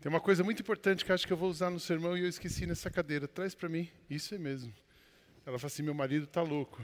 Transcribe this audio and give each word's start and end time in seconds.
Tem 0.00 0.08
uma 0.08 0.20
coisa 0.20 0.42
muito 0.42 0.60
importante 0.60 1.04
que 1.04 1.12
acho 1.12 1.26
que 1.26 1.32
eu 1.32 1.36
vou 1.36 1.50
usar 1.50 1.70
no 1.70 1.78
sermão 1.78 2.16
e 2.16 2.22
eu 2.22 2.28
esqueci 2.28 2.64
nessa 2.64 2.90
cadeira. 2.90 3.28
Traz 3.28 3.54
para 3.54 3.68
mim. 3.68 3.88
Isso 4.08 4.34
é 4.34 4.38
mesmo. 4.38 4.72
Ela 5.44 5.58
fala 5.58 5.66
assim: 5.66 5.82
meu 5.82 5.92
marido 5.92 6.24
está 6.24 6.40
louco. 6.40 6.82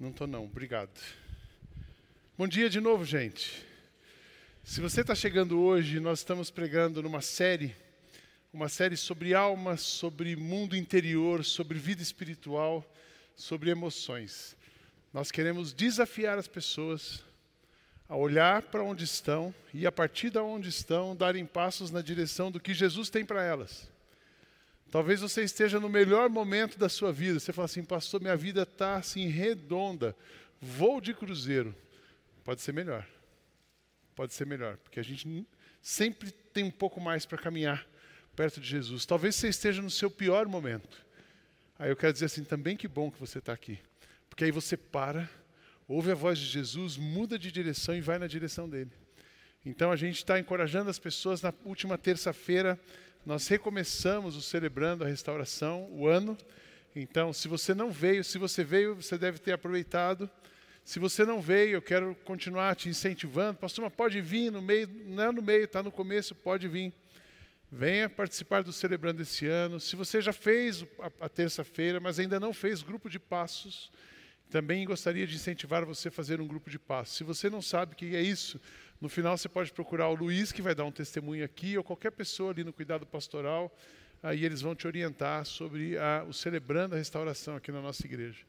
Não 0.00 0.08
estou 0.08 0.26
não. 0.26 0.44
Obrigado. 0.44 0.98
Bom 2.36 2.48
dia 2.48 2.70
de 2.70 2.80
novo, 2.80 3.04
gente. 3.04 3.64
Se 4.64 4.80
você 4.80 5.02
está 5.02 5.14
chegando 5.14 5.60
hoje, 5.60 6.00
nós 6.00 6.18
estamos 6.18 6.50
pregando 6.50 7.02
numa 7.02 7.20
série, 7.20 7.76
uma 8.56 8.70
série 8.70 8.96
sobre 8.96 9.34
alma, 9.34 9.76
sobre 9.76 10.34
mundo 10.34 10.74
interior, 10.74 11.44
sobre 11.44 11.78
vida 11.78 12.02
espiritual, 12.02 12.82
sobre 13.34 13.68
emoções. 13.68 14.56
Nós 15.12 15.30
queremos 15.30 15.74
desafiar 15.74 16.38
as 16.38 16.48
pessoas 16.48 17.22
a 18.08 18.16
olhar 18.16 18.62
para 18.62 18.82
onde 18.82 19.04
estão 19.04 19.54
e, 19.74 19.86
a 19.86 19.92
partir 19.92 20.30
de 20.30 20.38
onde 20.38 20.70
estão, 20.70 21.14
darem 21.14 21.44
passos 21.44 21.90
na 21.90 22.00
direção 22.00 22.50
do 22.50 22.58
que 22.58 22.72
Jesus 22.72 23.10
tem 23.10 23.26
para 23.26 23.44
elas. 23.44 23.90
Talvez 24.90 25.20
você 25.20 25.44
esteja 25.44 25.78
no 25.78 25.90
melhor 25.90 26.30
momento 26.30 26.78
da 26.78 26.88
sua 26.88 27.12
vida. 27.12 27.38
Você 27.38 27.52
fala 27.52 27.66
assim, 27.66 27.84
pastor, 27.84 28.22
minha 28.22 28.36
vida 28.38 28.62
está 28.62 28.96
assim 28.96 29.28
redonda. 29.28 30.16
Voo 30.62 30.98
de 30.98 31.12
cruzeiro. 31.12 31.74
Pode 32.42 32.62
ser 32.62 32.72
melhor. 32.72 33.06
Pode 34.14 34.32
ser 34.32 34.46
melhor, 34.46 34.78
porque 34.78 34.98
a 34.98 35.04
gente 35.04 35.46
sempre 35.82 36.30
tem 36.30 36.64
um 36.64 36.70
pouco 36.70 36.98
mais 37.02 37.26
para 37.26 37.36
caminhar 37.36 37.86
perto 38.36 38.60
de 38.60 38.68
Jesus. 38.68 39.06
Talvez 39.06 39.34
você 39.34 39.48
esteja 39.48 39.80
no 39.80 39.90
seu 39.90 40.10
pior 40.10 40.46
momento. 40.46 41.04
Aí 41.78 41.90
eu 41.90 41.96
quero 41.96 42.12
dizer 42.12 42.26
assim, 42.26 42.44
também 42.44 42.76
que 42.76 42.86
bom 42.86 43.10
que 43.10 43.18
você 43.18 43.38
está 43.38 43.52
aqui. 43.52 43.78
Porque 44.28 44.44
aí 44.44 44.50
você 44.50 44.76
para, 44.76 45.28
ouve 45.88 46.12
a 46.12 46.14
voz 46.14 46.38
de 46.38 46.44
Jesus, 46.44 46.98
muda 46.98 47.38
de 47.38 47.50
direção 47.50 47.96
e 47.96 48.00
vai 48.00 48.18
na 48.18 48.26
direção 48.26 48.68
dele. 48.68 48.90
Então 49.64 49.90
a 49.90 49.96
gente 49.96 50.16
está 50.16 50.38
encorajando 50.38 50.90
as 50.90 50.98
pessoas. 50.98 51.40
Na 51.40 51.52
última 51.64 51.96
terça-feira, 51.96 52.78
nós 53.24 53.48
recomeçamos 53.48 54.36
o 54.36 54.42
Celebrando 54.42 55.02
a 55.02 55.08
Restauração, 55.08 55.88
o 55.90 56.06
ano. 56.06 56.36
Então, 56.94 57.32
se 57.32 57.48
você 57.48 57.74
não 57.74 57.90
veio, 57.90 58.22
se 58.22 58.38
você 58.38 58.62
veio, 58.62 58.94
você 58.94 59.18
deve 59.18 59.38
ter 59.38 59.52
aproveitado. 59.52 60.30
Se 60.84 60.98
você 60.98 61.24
não 61.24 61.40
veio, 61.40 61.72
eu 61.72 61.82
quero 61.82 62.14
continuar 62.24 62.76
te 62.76 62.88
incentivando. 62.88 63.58
Pastor, 63.58 63.84
mas 63.84 63.92
pode 63.92 64.20
vir 64.20 64.52
no 64.52 64.62
meio, 64.62 64.88
não 65.06 65.24
é 65.24 65.32
no 65.32 65.42
meio, 65.42 65.64
está 65.64 65.82
no 65.82 65.90
começo, 65.90 66.34
pode 66.34 66.68
vir. 66.68 66.92
Venha 67.78 68.08
participar 68.08 68.62
do 68.62 68.72
Celebrando 68.72 69.20
esse 69.20 69.46
ano. 69.46 69.78
Se 69.78 69.96
você 69.96 70.22
já 70.22 70.32
fez 70.32 70.82
a, 71.20 71.28
terça-feira, 71.28 72.00
mas 72.00 72.18
ainda 72.18 72.40
não 72.40 72.54
fez 72.54 72.82
grupo 72.82 73.10
de 73.10 73.18
passos, 73.18 73.92
também 74.48 74.86
gostaria 74.86 75.26
de 75.26 75.34
incentivar 75.34 75.84
você 75.84 76.08
a 76.08 76.10
fazer 76.10 76.40
um 76.40 76.46
grupo 76.46 76.70
de 76.70 76.78
passos. 76.78 77.18
Se 77.18 77.22
você 77.22 77.50
não 77.50 77.60
sabe 77.60 77.92
o 77.92 77.94
que 77.94 78.16
é 78.16 78.22
isso, 78.22 78.58
no 78.98 79.10
final 79.10 79.36
você 79.36 79.46
pode 79.46 79.74
procurar 79.74 80.08
o 80.08 80.14
Luiz, 80.14 80.52
que 80.52 80.62
vai 80.62 80.74
dar 80.74 80.86
um 80.86 80.90
testemunho 80.90 81.44
aqui, 81.44 81.76
ou 81.76 81.84
qualquer 81.84 82.12
pessoa 82.12 82.50
ali 82.50 82.64
no 82.64 82.72
cuidado 82.72 83.04
pastoral, 83.04 83.70
aí 84.22 84.42
eles 84.42 84.62
vão 84.62 84.74
te 84.74 84.86
orientar 84.86 85.44
sobre 85.44 85.98
a, 85.98 86.24
o 86.26 86.32
Celebrando 86.32 86.94
a 86.94 86.98
Restauração 86.98 87.56
aqui 87.56 87.70
na 87.70 87.82
nossa 87.82 88.06
igreja. 88.06 88.42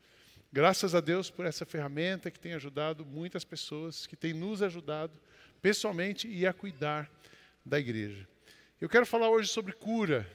Graças 0.53 0.96
a 0.96 1.01
Deus 1.01 1.30
por 1.30 1.46
essa 1.46 1.66
ferramenta 1.66 2.31
que 2.31 2.40
tem 2.40 2.53
ajudado 2.53 3.06
muitas 3.06 3.44
pessoas, 3.44 4.07
que 4.07 4.16
tem 4.16 4.31
nos 4.31 4.62
ajudado 4.62 5.19
pessoalmente 5.62 6.30
e 6.30 6.47
a 6.47 6.53
cuidar 6.53 7.12
da 7.66 7.78
igreja. 7.78 8.25
Eu 8.79 8.88
quero 8.88 9.07
falar 9.07 9.27
hoje 9.29 9.49
sobre 9.49 9.73
cura, 9.73 10.29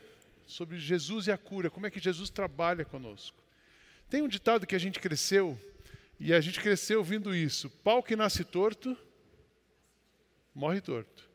sobre 0.49 0.77
Jesus 0.77 1.29
e 1.29 1.31
a 1.31 1.39
cura, 1.39 1.71
como 1.71 1.87
é 1.87 1.91
que 1.91 2.01
Jesus 2.01 2.29
trabalha 2.29 2.85
conosco. 2.85 3.41
Tem 4.11 4.21
um 4.21 4.27
ditado 4.27 4.67
que 4.67 4.75
a 4.75 4.81
gente 4.81 4.99
cresceu, 4.99 5.57
e 6.19 6.35
a 6.35 6.41
gente 6.41 6.61
cresceu 6.61 6.99
ouvindo 6.99 7.33
isso: 7.33 7.71
pau 7.85 8.03
que 8.03 8.17
nasce 8.17 8.43
torto, 8.43 8.99
morre 10.53 10.81
torto. 10.81 11.31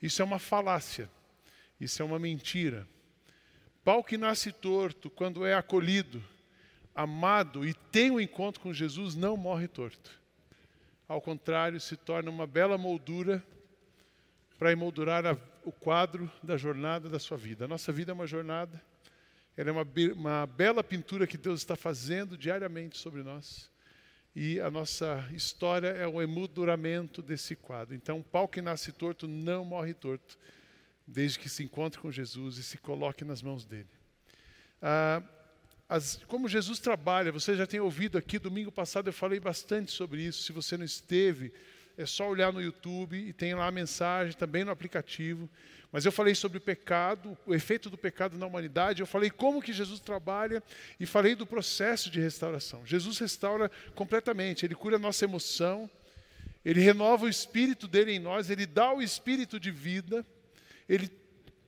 Isso 0.00 0.22
é 0.22 0.24
uma 0.24 0.38
falácia, 0.38 1.10
isso 1.78 2.00
é 2.00 2.04
uma 2.06 2.18
mentira. 2.18 2.88
Pau 3.84 4.02
que 4.02 4.16
nasce 4.16 4.50
torto, 4.50 5.10
quando 5.10 5.44
é 5.44 5.52
acolhido, 5.52 6.24
amado 6.94 7.66
e 7.66 7.74
tem 7.74 8.10
o 8.10 8.14
um 8.14 8.20
encontro 8.20 8.62
com 8.62 8.72
Jesus, 8.72 9.14
não 9.14 9.36
morre 9.36 9.68
torto. 9.68 10.10
Ao 11.06 11.20
contrário, 11.20 11.78
se 11.78 11.98
torna 11.98 12.30
uma 12.30 12.46
bela 12.46 12.78
moldura 12.78 13.44
para 14.58 14.72
emoldurar 14.72 15.26
a, 15.26 15.36
o 15.64 15.72
quadro 15.72 16.30
da 16.42 16.56
jornada 16.56 17.08
da 17.08 17.18
sua 17.18 17.36
vida. 17.36 17.64
A 17.64 17.68
nossa 17.68 17.92
vida 17.92 18.12
é 18.12 18.14
uma 18.14 18.26
jornada, 18.26 18.80
ela 19.56 19.70
é 19.70 19.72
uma, 19.72 19.86
uma 20.14 20.46
bela 20.46 20.84
pintura 20.84 21.26
que 21.26 21.38
Deus 21.38 21.60
está 21.60 21.76
fazendo 21.76 22.36
diariamente 22.36 22.98
sobre 22.98 23.22
nós. 23.22 23.70
E 24.36 24.60
a 24.60 24.70
nossa 24.70 25.24
história 25.32 25.88
é 25.88 26.06
o 26.06 26.20
emolduramento 26.20 27.22
desse 27.22 27.54
quadro. 27.54 27.94
Então, 27.94 28.18
o 28.18 28.24
pau 28.24 28.48
que 28.48 28.60
nasce 28.60 28.90
torto 28.90 29.28
não 29.28 29.64
morre 29.64 29.94
torto, 29.94 30.36
desde 31.06 31.38
que 31.38 31.48
se 31.48 31.62
encontre 31.62 32.00
com 32.00 32.10
Jesus 32.10 32.58
e 32.58 32.62
se 32.62 32.78
coloque 32.78 33.24
nas 33.24 33.42
mãos 33.42 33.64
dele. 33.64 33.88
Ah, 34.82 35.22
as, 35.88 36.16
como 36.26 36.48
Jesus 36.48 36.80
trabalha, 36.80 37.30
você 37.30 37.54
já 37.54 37.66
tem 37.66 37.78
ouvido 37.78 38.18
aqui, 38.18 38.38
domingo 38.38 38.72
passado 38.72 39.08
eu 39.08 39.12
falei 39.12 39.38
bastante 39.38 39.92
sobre 39.92 40.22
isso. 40.22 40.42
Se 40.42 40.52
você 40.52 40.76
não 40.76 40.84
esteve, 40.84 41.52
é 41.96 42.06
só 42.06 42.28
olhar 42.28 42.52
no 42.52 42.60
YouTube 42.60 43.16
e 43.16 43.32
tem 43.32 43.54
lá 43.54 43.66
a 43.66 43.70
mensagem, 43.70 44.36
também 44.36 44.64
no 44.64 44.70
aplicativo. 44.70 45.48
Mas 45.92 46.04
eu 46.04 46.10
falei 46.10 46.34
sobre 46.34 46.58
o 46.58 46.60
pecado, 46.60 47.38
o 47.46 47.54
efeito 47.54 47.88
do 47.88 47.96
pecado 47.96 48.36
na 48.36 48.46
humanidade, 48.46 49.00
eu 49.00 49.06
falei 49.06 49.30
como 49.30 49.62
que 49.62 49.72
Jesus 49.72 50.00
trabalha 50.00 50.60
e 50.98 51.06
falei 51.06 51.36
do 51.36 51.46
processo 51.46 52.10
de 52.10 52.20
restauração. 52.20 52.84
Jesus 52.84 53.18
restaura 53.18 53.70
completamente, 53.94 54.66
ele 54.66 54.74
cura 54.74 54.96
a 54.96 54.98
nossa 54.98 55.24
emoção, 55.24 55.88
ele 56.64 56.80
renova 56.80 57.26
o 57.26 57.28
espírito 57.28 57.86
dele 57.86 58.12
em 58.12 58.18
nós, 58.18 58.50
ele 58.50 58.66
dá 58.66 58.92
o 58.92 59.00
espírito 59.00 59.60
de 59.60 59.70
vida, 59.70 60.26
ele 60.88 61.08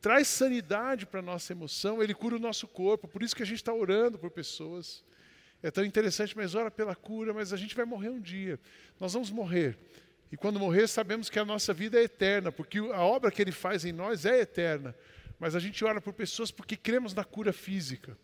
traz 0.00 0.26
sanidade 0.26 1.06
para 1.06 1.20
a 1.20 1.22
nossa 1.22 1.52
emoção, 1.52 2.02
ele 2.02 2.14
cura 2.14 2.34
o 2.34 2.40
nosso 2.40 2.66
corpo, 2.66 3.06
por 3.06 3.22
isso 3.22 3.36
que 3.36 3.42
a 3.42 3.46
gente 3.46 3.58
está 3.58 3.72
orando 3.72 4.18
por 4.18 4.30
pessoas. 4.30 5.04
É 5.62 5.70
tão 5.70 5.84
interessante, 5.84 6.36
mas 6.36 6.54
ora 6.54 6.70
pela 6.70 6.94
cura, 6.94 7.32
mas 7.32 7.52
a 7.52 7.56
gente 7.56 7.74
vai 7.74 7.84
morrer 7.84 8.10
um 8.10 8.20
dia. 8.20 8.58
Nós 9.00 9.12
vamos 9.12 9.30
morrer. 9.30 9.78
E 10.30 10.36
quando 10.36 10.58
morrer, 10.58 10.88
sabemos 10.88 11.30
que 11.30 11.38
a 11.38 11.44
nossa 11.44 11.72
vida 11.72 11.98
é 11.98 12.04
eterna, 12.04 12.50
porque 12.50 12.78
a 12.78 13.00
obra 13.00 13.30
que 13.30 13.40
ele 13.40 13.52
faz 13.52 13.84
em 13.84 13.92
nós 13.92 14.24
é 14.24 14.40
eterna. 14.40 14.94
Mas 15.38 15.54
a 15.54 15.60
gente 15.60 15.84
ora 15.84 16.00
por 16.00 16.12
pessoas 16.12 16.50
porque 16.50 16.76
cremos 16.76 17.14
na 17.14 17.24
cura 17.24 17.52
física. 17.52 18.16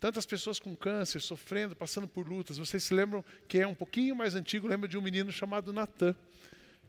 Tantas 0.00 0.26
pessoas 0.26 0.60
com 0.60 0.76
câncer, 0.76 1.20
sofrendo, 1.20 1.74
passando 1.74 2.06
por 2.06 2.28
lutas. 2.28 2.58
Vocês 2.58 2.84
se 2.84 2.94
lembram, 2.94 3.24
quem 3.48 3.62
é 3.62 3.66
um 3.66 3.74
pouquinho 3.74 4.14
mais 4.14 4.34
antigo, 4.34 4.68
lembra 4.68 4.88
de 4.88 4.96
um 4.96 5.02
menino 5.02 5.32
chamado 5.32 5.72
Natan, 5.72 6.14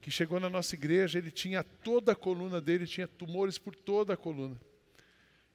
que 0.02 0.12
chegou 0.12 0.40
na 0.40 0.50
nossa 0.50 0.76
igreja, 0.76 1.18
ele 1.18 1.32
tinha 1.32 1.64
toda 1.64 2.12
a 2.12 2.16
coluna 2.16 2.62
dele, 2.62 2.86
tinha 2.86 3.08
tumores 3.08 3.58
por 3.58 3.76
toda 3.76 4.14
a 4.14 4.18
coluna. 4.18 4.56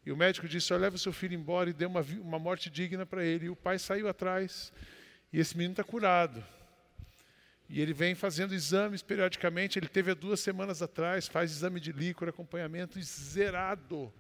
E 0.05 0.13
o 0.13 0.17
médico 0.17 0.49
disse: 0.49 0.73
oh, 0.73 0.77
leva 0.77 0.97
o 0.97 0.99
seu 0.99 1.13
filho 1.13 1.35
embora 1.35 1.71
e 1.71 1.73
dê 1.73 1.87
uma, 1.87 2.03
uma 2.21 2.39
morte 2.39 2.69
digna 2.69 3.07
para 3.07 3.25
ele. 3.25 3.47
E 3.47 3.51
o 3.51 3.57
pai 3.57 3.79
saiu 3.79 4.09
atrás, 4.09 4.73
e 5.33 5.39
esse 5.39 5.57
menino 5.57 5.73
está 5.73 5.85
curado. 5.85 6.45
E 7.69 7.81
ele 7.81 7.93
vem 7.93 8.15
fazendo 8.15 8.55
exames 8.55 9.03
periodicamente. 9.03 9.79
Ele 9.79 9.89
teve 9.89 10.11
há 10.11 10.15
duas 10.15 10.41
semanas 10.41 10.83
atrás, 10.83 11.27
faz 11.27 11.51
exame 11.51 11.81
de 11.81 11.93
líquor, 11.93 12.29
acompanhamento, 12.29 13.01
zerado. 13.03 14.13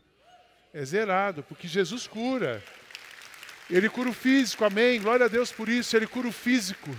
É 0.72 0.84
zerado, 0.84 1.42
porque 1.42 1.68
Jesus 1.68 2.06
cura. 2.06 2.62
Ele 3.70 3.88
cura 3.88 4.10
o 4.10 4.14
físico, 4.14 4.64
amém. 4.64 5.00
Glória 5.00 5.26
a 5.26 5.28
Deus 5.28 5.52
por 5.52 5.68
isso. 5.68 5.96
Ele 5.96 6.06
cura 6.06 6.28
o 6.28 6.32
físico. 6.32 6.90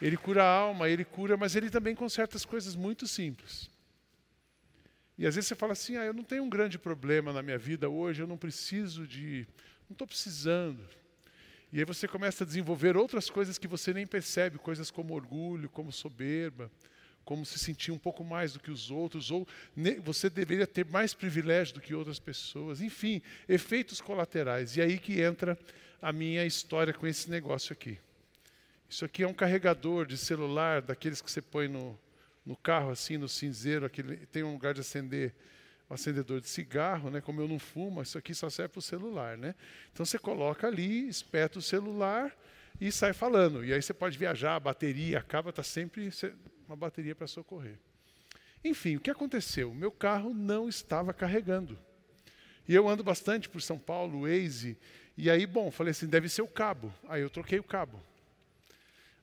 Ele 0.00 0.16
cura 0.16 0.42
a 0.42 0.46
alma, 0.46 0.88
ele 0.88 1.04
cura, 1.04 1.36
mas 1.36 1.54
ele 1.54 1.68
também 1.68 1.94
conserta 1.94 2.36
as 2.36 2.44
coisas 2.44 2.74
muito 2.74 3.06
simples. 3.06 3.70
E 5.18 5.26
às 5.26 5.34
vezes 5.34 5.48
você 5.48 5.54
fala 5.54 5.74
assim: 5.74 5.96
ah, 5.96 6.04
eu 6.04 6.14
não 6.14 6.24
tenho 6.24 6.42
um 6.42 6.48
grande 6.48 6.78
problema 6.78 7.32
na 7.32 7.42
minha 7.42 7.58
vida 7.58 7.90
hoje, 7.90 8.22
eu 8.22 8.26
não 8.26 8.38
preciso 8.38 9.06
de. 9.06 9.46
Não 9.88 9.94
estou 9.94 10.06
precisando. 10.06 10.82
E 11.72 11.78
aí 11.78 11.84
você 11.84 12.08
começa 12.08 12.42
a 12.42 12.46
desenvolver 12.46 12.96
outras 12.96 13.30
coisas 13.30 13.56
que 13.56 13.68
você 13.68 13.94
nem 13.94 14.06
percebe, 14.06 14.58
coisas 14.58 14.90
como 14.90 15.14
orgulho, 15.14 15.68
como 15.68 15.92
soberba, 15.92 16.70
como 17.24 17.46
se 17.46 17.58
sentir 17.58 17.92
um 17.92 17.98
pouco 17.98 18.24
mais 18.24 18.52
do 18.52 18.58
que 18.60 18.70
os 18.70 18.90
outros, 18.90 19.30
ou 19.30 19.46
você 20.02 20.28
deveria 20.28 20.66
ter 20.66 20.84
mais 20.86 21.14
privilégio 21.14 21.74
do 21.74 21.80
que 21.80 21.94
outras 21.94 22.18
pessoas. 22.18 22.80
Enfim, 22.80 23.22
efeitos 23.48 24.00
colaterais. 24.00 24.76
E 24.76 24.82
aí 24.82 24.98
que 24.98 25.20
entra 25.20 25.56
a 26.02 26.12
minha 26.12 26.44
história 26.44 26.92
com 26.92 27.06
esse 27.06 27.30
negócio 27.30 27.72
aqui. 27.72 27.98
Isso 28.88 29.04
aqui 29.04 29.22
é 29.22 29.28
um 29.28 29.34
carregador 29.34 30.06
de 30.06 30.16
celular, 30.16 30.82
daqueles 30.82 31.22
que 31.22 31.30
você 31.30 31.40
põe 31.40 31.68
no, 31.68 31.96
no 32.44 32.56
carro, 32.56 32.90
assim, 32.90 33.16
no 33.16 33.28
cinzeiro, 33.28 33.86
aquele, 33.86 34.16
tem 34.26 34.42
um 34.42 34.52
lugar 34.52 34.74
de 34.74 34.80
acender 34.80 35.32
um 35.90 35.94
acendedor 35.94 36.40
de 36.40 36.48
cigarro, 36.48 37.10
né? 37.10 37.20
Como 37.20 37.40
eu 37.40 37.48
não 37.48 37.58
fumo, 37.58 38.00
isso 38.00 38.16
aqui 38.16 38.32
só 38.32 38.48
serve 38.48 38.68
para 38.74 38.78
o 38.78 38.82
celular, 38.82 39.36
né? 39.36 39.56
Então 39.92 40.06
você 40.06 40.18
coloca 40.18 40.68
ali, 40.68 41.08
espeta 41.08 41.58
o 41.58 41.62
celular 41.62 42.34
e 42.80 42.92
sai 42.92 43.12
falando. 43.12 43.64
E 43.64 43.72
aí 43.72 43.82
você 43.82 43.92
pode 43.92 44.16
viajar, 44.16 44.54
a 44.54 44.60
bateria 44.60 45.18
acaba, 45.18 45.50
está 45.50 45.64
sempre 45.64 46.08
uma 46.68 46.76
bateria 46.76 47.14
para 47.14 47.26
socorrer. 47.26 47.76
Enfim, 48.64 48.96
o 48.96 49.00
que 49.00 49.10
aconteceu? 49.10 49.72
O 49.72 49.74
meu 49.74 49.90
carro 49.90 50.32
não 50.32 50.68
estava 50.68 51.12
carregando. 51.12 51.76
E 52.68 52.74
eu 52.74 52.88
ando 52.88 53.02
bastante 53.02 53.48
por 53.48 53.60
São 53.60 53.78
Paulo, 53.78 54.22
Waze, 54.22 54.78
e 55.16 55.28
aí, 55.28 55.44
bom, 55.44 55.70
falei 55.70 55.90
assim, 55.90 56.06
deve 56.06 56.28
ser 56.28 56.42
o 56.42 56.48
cabo. 56.48 56.94
Aí 57.08 57.20
eu 57.20 57.28
troquei 57.28 57.58
o 57.58 57.64
cabo. 57.64 58.00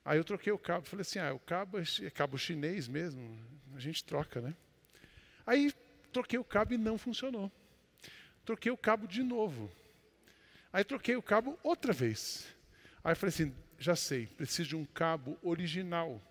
Aí 0.04 0.18
eu 0.18 0.24
troquei 0.24 0.52
o 0.52 0.58
cabo, 0.58 0.86
falei 0.86 1.00
assim, 1.00 1.18
ah, 1.18 1.32
o 1.32 1.38
cabo 1.38 1.78
é, 1.78 1.82
é 2.02 2.10
cabo 2.10 2.36
chinês 2.36 2.86
mesmo, 2.86 3.38
a 3.74 3.80
gente 3.80 4.04
troca, 4.04 4.40
né? 4.40 4.54
Aí 5.46 5.72
troquei 6.12 6.38
o 6.38 6.44
cabo 6.44 6.74
e 6.74 6.78
não 6.78 6.98
funcionou. 6.98 7.50
Troquei 8.44 8.72
o 8.72 8.76
cabo 8.76 9.06
de 9.06 9.22
novo. 9.22 9.70
Aí 10.72 10.84
troquei 10.84 11.16
o 11.16 11.22
cabo 11.22 11.58
outra 11.62 11.92
vez. 11.92 12.46
Aí 13.02 13.14
falei 13.14 13.34
assim, 13.34 13.54
já 13.78 13.94
sei, 13.94 14.26
preciso 14.26 14.70
de 14.70 14.76
um 14.76 14.84
cabo 14.84 15.38
original. 15.42 16.22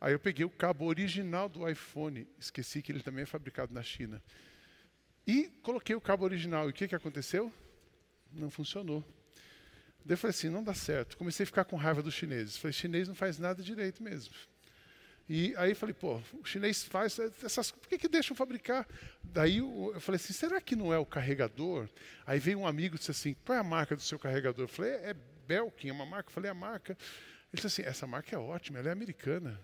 Aí 0.00 0.12
eu 0.12 0.18
peguei 0.18 0.44
o 0.44 0.50
cabo 0.50 0.84
original 0.84 1.48
do 1.48 1.68
iPhone, 1.68 2.28
esqueci 2.38 2.82
que 2.82 2.92
ele 2.92 3.02
também 3.02 3.22
é 3.22 3.26
fabricado 3.26 3.72
na 3.72 3.82
China. 3.82 4.22
E 5.26 5.44
coloquei 5.62 5.96
o 5.96 6.00
cabo 6.00 6.24
original. 6.24 6.66
E 6.66 6.70
o 6.70 6.74
que, 6.74 6.86
que 6.86 6.94
aconteceu? 6.94 7.52
Não 8.30 8.50
funcionou. 8.50 9.02
Daí 10.04 10.14
eu 10.14 10.18
falei 10.18 10.36
assim, 10.36 10.50
não 10.50 10.62
dá 10.62 10.74
certo. 10.74 11.16
Comecei 11.16 11.44
a 11.44 11.46
ficar 11.46 11.64
com 11.64 11.76
raiva 11.76 12.02
dos 12.02 12.12
chineses. 12.12 12.58
Falei, 12.58 12.72
chinês 12.72 13.08
não 13.08 13.14
faz 13.14 13.38
nada 13.38 13.62
direito 13.62 14.02
mesmo. 14.02 14.34
E 15.28 15.54
aí 15.56 15.74
falei, 15.74 15.94
pô, 15.94 16.20
o 16.34 16.44
chinês 16.44 16.84
faz 16.84 17.18
essas, 17.42 17.70
por 17.70 17.88
que, 17.88 17.96
que 17.96 18.08
deixam 18.08 18.36
fabricar? 18.36 18.86
Daí 19.22 19.58
eu, 19.58 19.94
falei 19.98 20.16
assim, 20.16 20.34
será 20.34 20.60
que 20.60 20.76
não 20.76 20.92
é 20.92 20.98
o 20.98 21.06
carregador? 21.06 21.88
Aí 22.26 22.38
veio 22.38 22.58
um 22.58 22.66
amigo 22.66 22.96
e 22.96 22.98
disse 22.98 23.10
assim, 23.10 23.34
qual 23.44 23.56
é 23.56 23.60
a 23.60 23.64
marca 23.64 23.96
do 23.96 24.02
seu 24.02 24.18
carregador? 24.18 24.64
Eu 24.64 24.68
falei, 24.68 24.92
é, 24.92 25.10
é 25.10 25.16
Belkin, 25.46 25.88
é 25.88 25.92
uma 25.92 26.04
marca. 26.04 26.28
Eu 26.28 26.34
falei, 26.34 26.48
é 26.48 26.52
a 26.52 26.54
marca. 26.54 26.92
Ele 26.92 27.62
disse 27.62 27.66
assim, 27.66 27.82
essa 27.82 28.06
marca 28.06 28.36
é 28.36 28.38
ótima, 28.38 28.78
ela 28.78 28.88
é 28.88 28.92
americana. 28.92 29.58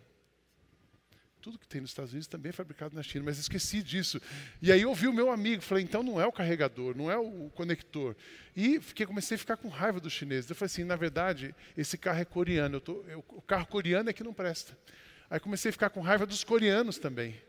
Tudo 1.42 1.58
que 1.58 1.66
tem 1.66 1.80
nos 1.80 1.90
Estados 1.90 2.12
Unidos 2.12 2.26
também 2.26 2.50
é 2.50 2.52
fabricado 2.52 2.94
na 2.94 3.02
China, 3.02 3.24
mas 3.24 3.38
esqueci 3.38 3.82
disso. 3.82 4.20
E 4.60 4.70
aí 4.70 4.84
ouvi 4.84 5.08
o 5.08 5.12
meu 5.12 5.30
amigo, 5.30 5.62
falei, 5.62 5.84
então 5.84 6.02
não 6.02 6.20
é 6.20 6.26
o 6.26 6.32
carregador, 6.32 6.94
não 6.94 7.10
é 7.10 7.16
o 7.16 7.50
conector. 7.54 8.14
E 8.54 8.78
fiquei, 8.80 9.06
comecei 9.06 9.36
a 9.36 9.38
ficar 9.38 9.56
com 9.56 9.68
raiva 9.68 10.00
dos 10.00 10.12
chineses. 10.12 10.48
Eu 10.48 10.56
falei 10.56 10.66
assim, 10.66 10.84
na 10.84 10.96
verdade, 10.96 11.54
esse 11.76 11.96
carro 11.96 12.20
é 12.20 12.24
coreano. 12.24 12.78
Tô, 12.78 13.02
eu, 13.08 13.24
o 13.28 13.42
carro 13.42 13.66
coreano 13.66 14.10
é 14.10 14.12
que 14.12 14.22
não 14.22 14.34
presta. 14.34 14.76
Aí 15.30 15.38
comecei 15.38 15.68
a 15.68 15.72
ficar 15.72 15.90
com 15.90 16.00
raiva 16.00 16.26
dos 16.26 16.42
coreanos 16.42 16.98
também. 16.98 17.40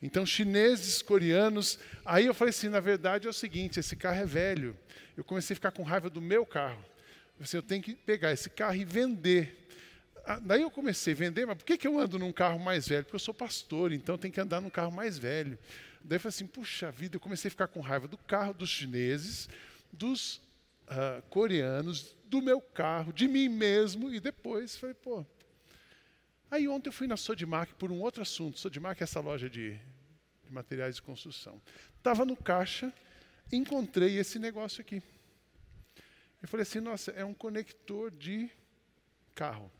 Então, 0.00 0.24
chineses, 0.24 1.02
coreanos. 1.02 1.78
Aí 2.04 2.26
eu 2.26 2.32
falei 2.32 2.50
assim: 2.50 2.68
na 2.68 2.78
verdade 2.78 3.26
é 3.26 3.30
o 3.30 3.32
seguinte, 3.32 3.80
esse 3.80 3.96
carro 3.96 4.20
é 4.20 4.24
velho. 4.24 4.78
Eu 5.16 5.24
comecei 5.24 5.54
a 5.54 5.56
ficar 5.56 5.72
com 5.72 5.82
raiva 5.82 6.08
do 6.08 6.20
meu 6.20 6.46
carro. 6.46 6.82
Eu, 7.38 7.44
assim, 7.44 7.56
eu 7.56 7.62
tenho 7.62 7.82
que 7.82 7.94
pegar 7.94 8.32
esse 8.32 8.48
carro 8.48 8.76
e 8.76 8.84
vender. 8.84 9.66
Ah, 10.24 10.38
daí 10.38 10.62
eu 10.62 10.70
comecei 10.70 11.14
a 11.14 11.16
vender, 11.16 11.46
mas 11.46 11.56
por 11.56 11.64
que, 11.64 11.76
que 11.76 11.86
eu 11.86 11.98
ando 11.98 12.18
num 12.18 12.32
carro 12.32 12.58
mais 12.58 12.86
velho? 12.86 13.04
Porque 13.04 13.16
eu 13.16 13.20
sou 13.20 13.34
pastor, 13.34 13.92
então 13.92 14.16
tem 14.16 14.30
que 14.30 14.40
andar 14.40 14.60
num 14.60 14.70
carro 14.70 14.92
mais 14.92 15.18
velho. 15.18 15.58
Daí 16.04 16.16
eu 16.16 16.20
falei 16.20 16.30
assim: 16.30 16.46
puxa 16.46 16.92
vida, 16.92 17.16
eu 17.16 17.20
comecei 17.20 17.48
a 17.48 17.50
ficar 17.50 17.66
com 17.66 17.80
raiva 17.80 18.06
do 18.06 18.18
carro 18.18 18.54
dos 18.54 18.70
chineses, 18.70 19.48
dos 19.92 20.36
uh, 20.88 21.22
coreanos, 21.30 22.14
do 22.26 22.40
meu 22.40 22.60
carro, 22.60 23.12
de 23.12 23.26
mim 23.26 23.48
mesmo, 23.48 24.12
e 24.12 24.20
depois 24.20 24.76
falei: 24.76 24.94
pô, 24.94 25.24
Aí 26.50 26.68
ontem 26.68 26.88
eu 26.88 26.92
fui 26.92 27.06
na 27.06 27.16
Sodimac 27.16 27.74
por 27.74 27.90
um 27.90 28.00
outro 28.00 28.22
assunto. 28.22 28.58
Sodimac 28.58 29.02
é 29.02 29.04
essa 29.04 29.20
loja 29.20 29.50
de, 29.50 29.78
de 30.44 30.52
materiais 30.52 30.96
de 30.96 31.02
construção. 31.02 31.60
Estava 31.96 32.24
no 32.24 32.36
caixa, 32.36 32.92
encontrei 33.52 34.16
esse 34.18 34.38
negócio 34.38 34.80
aqui. 34.80 35.02
Eu 36.40 36.48
falei 36.48 36.62
assim, 36.62 36.78
nossa, 36.78 37.10
é 37.12 37.24
um 37.24 37.34
conector 37.34 38.10
de 38.12 38.48
carro. 39.34 39.70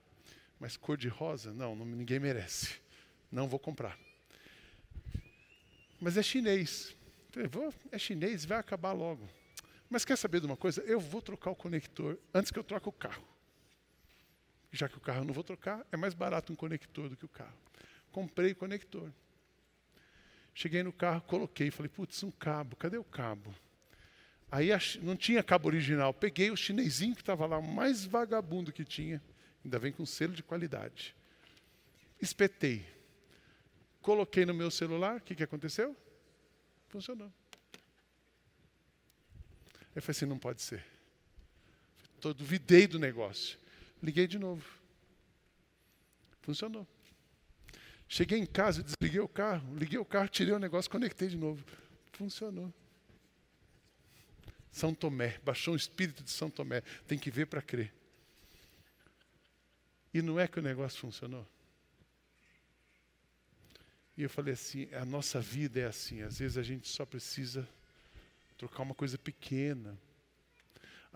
Mas 0.58 0.76
cor 0.76 0.96
de 0.96 1.06
rosa? 1.06 1.52
Não, 1.52 1.76
não 1.76 1.86
ninguém 1.86 2.18
merece. 2.18 2.80
Não 3.30 3.46
vou 3.46 3.60
comprar. 3.60 3.96
Mas 6.00 6.16
é 6.16 6.22
chinês. 6.22 6.96
Falei, 7.30 7.48
vou, 7.48 7.72
é 7.92 7.98
chinês, 7.98 8.44
vai 8.44 8.58
acabar 8.58 8.92
logo. 8.92 9.28
Mas 9.88 10.04
quer 10.04 10.16
saber 10.16 10.40
de 10.40 10.46
uma 10.46 10.56
coisa? 10.56 10.80
Eu 10.82 10.98
vou 10.98 11.22
trocar 11.22 11.50
o 11.50 11.56
conector 11.56 12.18
antes 12.34 12.50
que 12.50 12.58
eu 12.58 12.64
troque 12.64 12.88
o 12.88 12.92
carro 12.92 13.35
já 14.76 14.88
que 14.88 14.96
o 14.96 15.00
carro 15.00 15.20
eu 15.20 15.24
não 15.24 15.34
vou 15.34 15.44
trocar, 15.44 15.84
é 15.90 15.96
mais 15.96 16.14
barato 16.14 16.52
um 16.52 16.56
conector 16.56 17.08
do 17.08 17.16
que 17.16 17.24
o 17.24 17.28
carro. 17.28 17.56
Comprei 18.12 18.52
o 18.52 18.56
conector. 18.56 19.12
Cheguei 20.54 20.82
no 20.82 20.92
carro, 20.92 21.20
coloquei, 21.22 21.70
falei, 21.70 21.90
putz, 21.90 22.22
um 22.22 22.30
cabo, 22.30 22.76
cadê 22.76 22.96
o 22.96 23.04
cabo? 23.04 23.54
Aí 24.50 24.68
não 25.02 25.16
tinha 25.16 25.42
cabo 25.42 25.68
original, 25.68 26.14
peguei 26.14 26.50
o 26.50 26.56
chinesinho 26.56 27.14
que 27.14 27.20
estava 27.20 27.46
lá, 27.46 27.58
o 27.58 27.62
mais 27.62 28.04
vagabundo 28.04 28.72
que 28.72 28.84
tinha, 28.84 29.22
ainda 29.64 29.78
vem 29.78 29.92
com 29.92 30.06
selo 30.06 30.32
de 30.32 30.42
qualidade. 30.42 31.14
Espetei. 32.20 32.86
Coloquei 34.00 34.46
no 34.46 34.54
meu 34.54 34.70
celular, 34.70 35.16
o 35.16 35.20
que, 35.20 35.34
que 35.34 35.42
aconteceu? 35.42 35.96
Funcionou. 36.88 37.32
Eu 39.94 40.00
falei 40.00 40.16
assim, 40.16 40.26
não 40.26 40.38
pode 40.38 40.62
ser. 40.62 40.84
Eu 42.22 42.32
duvidei 42.32 42.86
do 42.86 42.98
negócio. 42.98 43.58
Liguei 44.02 44.26
de 44.26 44.38
novo. 44.38 44.64
Funcionou. 46.42 46.86
Cheguei 48.08 48.38
em 48.38 48.46
casa, 48.46 48.82
desliguei 48.82 49.20
o 49.20 49.28
carro, 49.28 49.76
liguei 49.76 49.98
o 49.98 50.04
carro, 50.04 50.28
tirei 50.28 50.54
o 50.54 50.58
negócio, 50.58 50.90
conectei 50.90 51.28
de 51.28 51.36
novo. 51.36 51.64
Funcionou. 52.12 52.72
São 54.70 54.94
Tomé, 54.94 55.38
baixou 55.42 55.74
o 55.74 55.76
espírito 55.76 56.22
de 56.22 56.30
São 56.30 56.50
Tomé. 56.50 56.82
Tem 57.08 57.18
que 57.18 57.30
ver 57.30 57.46
para 57.46 57.62
crer. 57.62 57.92
E 60.12 60.22
não 60.22 60.38
é 60.38 60.46
que 60.46 60.58
o 60.58 60.62
negócio 60.62 61.00
funcionou. 61.00 61.46
E 64.16 64.22
eu 64.22 64.30
falei 64.30 64.54
assim: 64.54 64.88
a 64.94 65.04
nossa 65.04 65.40
vida 65.40 65.80
é 65.80 65.86
assim. 65.86 66.22
Às 66.22 66.38
vezes 66.38 66.56
a 66.56 66.62
gente 66.62 66.88
só 66.88 67.04
precisa 67.04 67.68
trocar 68.56 68.82
uma 68.82 68.94
coisa 68.94 69.18
pequena, 69.18 69.98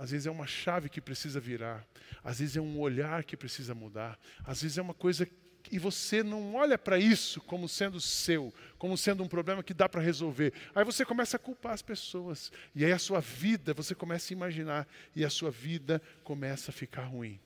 às 0.00 0.12
vezes 0.12 0.26
é 0.26 0.30
uma 0.30 0.46
chave 0.46 0.88
que 0.88 0.98
precisa 0.98 1.38
virar. 1.38 1.86
Às 2.24 2.38
vezes 2.38 2.56
é 2.56 2.60
um 2.60 2.80
olhar 2.80 3.22
que 3.22 3.36
precisa 3.36 3.74
mudar. 3.74 4.18
Às 4.42 4.62
vezes 4.62 4.78
é 4.78 4.82
uma 4.82 4.94
coisa 4.94 5.28
e 5.70 5.78
você 5.78 6.22
não 6.22 6.54
olha 6.54 6.78
para 6.78 6.98
isso 6.98 7.38
como 7.42 7.68
sendo 7.68 8.00
seu, 8.00 8.52
como 8.78 8.96
sendo 8.96 9.22
um 9.22 9.28
problema 9.28 9.62
que 9.62 9.74
dá 9.74 9.90
para 9.90 10.00
resolver. 10.00 10.54
Aí 10.74 10.86
você 10.86 11.04
começa 11.04 11.36
a 11.36 11.38
culpar 11.38 11.74
as 11.74 11.82
pessoas. 11.82 12.50
E 12.74 12.82
aí 12.82 12.92
a 12.92 12.98
sua 12.98 13.20
vida, 13.20 13.74
você 13.74 13.94
começa 13.94 14.32
a 14.32 14.34
imaginar, 14.34 14.88
e 15.14 15.22
a 15.22 15.28
sua 15.28 15.50
vida 15.50 16.00
começa 16.24 16.70
a 16.70 16.74
ficar 16.74 17.04
ruim. 17.04 17.38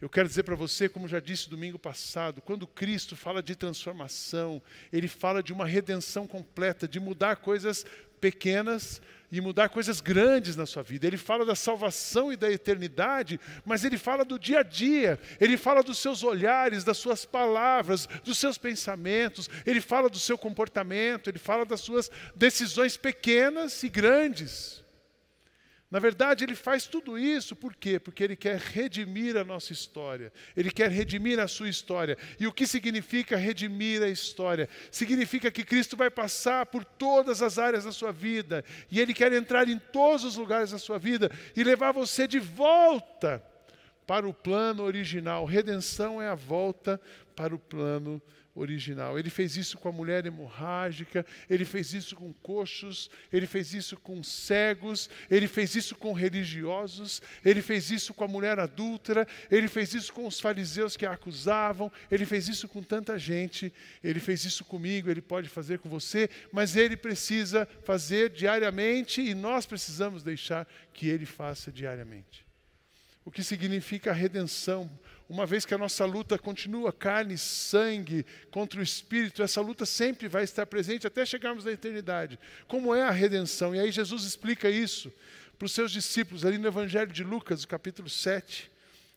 Eu 0.00 0.08
quero 0.08 0.26
dizer 0.26 0.44
para 0.44 0.54
você, 0.54 0.88
como 0.88 1.06
já 1.06 1.20
disse 1.20 1.50
domingo 1.50 1.78
passado, 1.78 2.40
quando 2.40 2.66
Cristo 2.66 3.14
fala 3.14 3.42
de 3.42 3.54
transformação, 3.54 4.62
ele 4.90 5.06
fala 5.06 5.42
de 5.42 5.52
uma 5.52 5.66
redenção 5.66 6.26
completa, 6.26 6.88
de 6.88 6.98
mudar 6.98 7.36
coisas 7.36 7.84
pequenas 8.20 9.00
e 9.32 9.40
mudar 9.40 9.68
coisas 9.68 10.00
grandes 10.00 10.56
na 10.56 10.66
sua 10.66 10.82
vida. 10.82 11.06
Ele 11.06 11.16
fala 11.16 11.44
da 11.44 11.54
salvação 11.54 12.32
e 12.32 12.36
da 12.36 12.50
eternidade, 12.50 13.38
mas 13.64 13.84
ele 13.84 13.96
fala 13.96 14.24
do 14.24 14.38
dia 14.38 14.60
a 14.60 14.62
dia, 14.62 15.18
ele 15.40 15.56
fala 15.56 15.82
dos 15.82 15.98
seus 15.98 16.24
olhares, 16.24 16.82
das 16.82 16.98
suas 16.98 17.24
palavras, 17.24 18.08
dos 18.24 18.38
seus 18.38 18.58
pensamentos, 18.58 19.48
ele 19.64 19.80
fala 19.80 20.08
do 20.08 20.18
seu 20.18 20.36
comportamento, 20.36 21.30
ele 21.30 21.38
fala 21.38 21.64
das 21.64 21.80
suas 21.80 22.10
decisões 22.34 22.96
pequenas 22.96 23.82
e 23.82 23.88
grandes. 23.88 24.82
Na 25.90 25.98
verdade, 25.98 26.44
ele 26.44 26.54
faz 26.54 26.86
tudo 26.86 27.18
isso 27.18 27.56
por 27.56 27.74
quê? 27.74 27.98
Porque 27.98 28.22
ele 28.22 28.36
quer 28.36 28.58
redimir 28.58 29.36
a 29.36 29.42
nossa 29.42 29.72
história. 29.72 30.32
Ele 30.56 30.70
quer 30.70 30.88
redimir 30.88 31.40
a 31.40 31.48
sua 31.48 31.68
história. 31.68 32.16
E 32.38 32.46
o 32.46 32.52
que 32.52 32.64
significa 32.64 33.36
redimir 33.36 34.00
a 34.00 34.08
história? 34.08 34.68
Significa 34.90 35.50
que 35.50 35.64
Cristo 35.64 35.96
vai 35.96 36.08
passar 36.08 36.66
por 36.66 36.84
todas 36.84 37.42
as 37.42 37.58
áreas 37.58 37.84
da 37.84 37.92
sua 37.92 38.12
vida. 38.12 38.64
E 38.88 39.00
ele 39.00 39.12
quer 39.12 39.32
entrar 39.32 39.68
em 39.68 39.78
todos 39.78 40.24
os 40.24 40.36
lugares 40.36 40.70
da 40.70 40.78
sua 40.78 40.98
vida 40.98 41.28
e 41.56 41.64
levar 41.64 41.90
você 41.90 42.28
de 42.28 42.38
volta 42.38 43.42
para 44.06 44.28
o 44.28 44.34
plano 44.34 44.84
original. 44.84 45.44
Redenção 45.44 46.22
é 46.22 46.28
a 46.28 46.36
volta 46.36 47.00
para 47.34 47.52
o 47.52 47.58
plano 47.58 48.12
original. 48.12 48.39
Ele 49.18 49.30
fez 49.30 49.56
isso 49.56 49.78
com 49.78 49.88
a 49.88 49.92
mulher 49.92 50.26
hemorrágica, 50.26 51.24
ele 51.48 51.64
fez 51.64 51.94
isso 51.94 52.16
com 52.16 52.32
coxos, 52.32 53.08
ele 53.32 53.46
fez 53.46 53.72
isso 53.72 53.96
com 53.96 54.22
cegos, 54.22 55.08
ele 55.30 55.46
fez 55.46 55.74
isso 55.76 55.94
com 55.94 56.12
religiosos, 56.12 57.22
ele 57.44 57.62
fez 57.62 57.90
isso 57.90 58.12
com 58.12 58.24
a 58.24 58.28
mulher 58.28 58.58
adúltera, 58.58 59.26
ele 59.50 59.68
fez 59.68 59.94
isso 59.94 60.12
com 60.12 60.26
os 60.26 60.40
fariseus 60.40 60.96
que 60.96 61.06
a 61.06 61.20
acusavam, 61.20 61.92
ele 62.10 62.24
fez 62.24 62.48
isso 62.48 62.66
com 62.66 62.82
tanta 62.82 63.18
gente, 63.18 63.72
ele 64.02 64.18
fez 64.18 64.44
isso 64.44 64.64
comigo, 64.64 65.10
ele 65.10 65.20
pode 65.20 65.48
fazer 65.48 65.78
com 65.78 65.88
você, 65.88 66.28
mas 66.50 66.74
ele 66.76 66.96
precisa 66.96 67.68
fazer 67.84 68.30
diariamente 68.30 69.20
e 69.20 69.34
nós 69.34 69.66
precisamos 69.66 70.22
deixar 70.22 70.66
que 70.92 71.08
ele 71.08 71.26
faça 71.26 71.70
diariamente. 71.70 72.44
O 73.24 73.30
que 73.30 73.44
significa 73.44 74.10
a 74.10 74.14
redenção, 74.14 74.90
uma 75.30 75.46
vez 75.46 75.64
que 75.64 75.72
a 75.72 75.78
nossa 75.78 76.04
luta 76.04 76.36
continua 76.36 76.92
carne 76.92 77.38
sangue 77.38 78.26
contra 78.50 78.80
o 78.80 78.82
espírito, 78.82 79.44
essa 79.44 79.60
luta 79.60 79.86
sempre 79.86 80.26
vai 80.26 80.42
estar 80.42 80.66
presente 80.66 81.06
até 81.06 81.24
chegarmos 81.24 81.64
na 81.64 81.70
eternidade. 81.70 82.36
Como 82.66 82.92
é 82.92 83.04
a 83.04 83.12
redenção? 83.12 83.72
E 83.72 83.78
aí 83.78 83.92
Jesus 83.92 84.24
explica 84.24 84.68
isso 84.68 85.12
para 85.56 85.66
os 85.66 85.72
seus 85.72 85.92
discípulos, 85.92 86.44
ali 86.44 86.58
no 86.58 86.66
Evangelho 86.66 87.12
de 87.12 87.22
Lucas, 87.22 87.64
capítulo 87.64 88.08
7, 88.08 88.68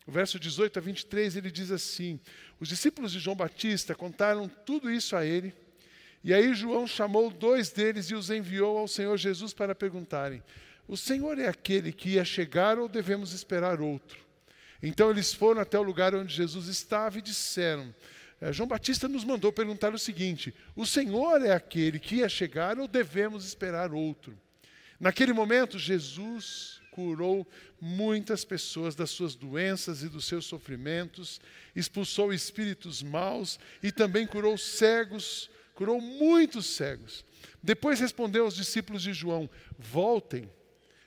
verso 0.06 0.38
18 0.38 0.78
a 0.78 0.82
23, 0.82 1.34
ele 1.34 1.50
diz 1.50 1.72
assim: 1.72 2.20
Os 2.60 2.68
discípulos 2.68 3.10
de 3.10 3.18
João 3.18 3.34
Batista 3.34 3.92
contaram 3.92 4.48
tudo 4.48 4.88
isso 4.88 5.16
a 5.16 5.26
ele. 5.26 5.52
E 6.22 6.32
aí 6.32 6.54
João 6.54 6.86
chamou 6.86 7.28
dois 7.28 7.70
deles 7.70 8.06
e 8.10 8.14
os 8.14 8.30
enviou 8.30 8.78
ao 8.78 8.86
Senhor 8.86 9.16
Jesus 9.16 9.52
para 9.52 9.74
perguntarem: 9.74 10.40
O 10.86 10.96
Senhor 10.96 11.40
é 11.40 11.48
aquele 11.48 11.92
que 11.92 12.10
ia 12.10 12.24
chegar 12.24 12.78
ou 12.78 12.88
devemos 12.88 13.32
esperar 13.32 13.80
outro? 13.80 14.22
Então 14.86 15.10
eles 15.10 15.32
foram 15.32 15.62
até 15.62 15.78
o 15.78 15.82
lugar 15.82 16.14
onde 16.14 16.34
Jesus 16.34 16.68
estava 16.68 17.18
e 17.18 17.22
disseram: 17.22 17.94
é, 18.38 18.52
João 18.52 18.68
Batista 18.68 19.08
nos 19.08 19.24
mandou 19.24 19.50
perguntar 19.50 19.94
o 19.94 19.98
seguinte: 19.98 20.54
O 20.76 20.84
Senhor 20.84 21.42
é 21.42 21.52
aquele 21.52 21.98
que 21.98 22.16
ia 22.16 22.28
chegar 22.28 22.78
ou 22.78 22.86
devemos 22.86 23.46
esperar 23.46 23.94
outro? 23.94 24.38
Naquele 25.00 25.32
momento, 25.32 25.78
Jesus 25.78 26.82
curou 26.90 27.46
muitas 27.80 28.44
pessoas 28.44 28.94
das 28.94 29.10
suas 29.10 29.34
doenças 29.34 30.02
e 30.02 30.08
dos 30.08 30.26
seus 30.26 30.44
sofrimentos, 30.44 31.40
expulsou 31.74 32.32
espíritos 32.32 33.02
maus 33.02 33.58
e 33.82 33.90
também 33.90 34.26
curou 34.26 34.56
cegos, 34.56 35.50
curou 35.74 36.00
muitos 36.00 36.66
cegos. 36.66 37.24
Depois 37.62 37.98
respondeu 37.98 38.44
aos 38.44 38.54
discípulos 38.54 39.02
de 39.02 39.14
João: 39.14 39.48
Voltem, 39.78 40.50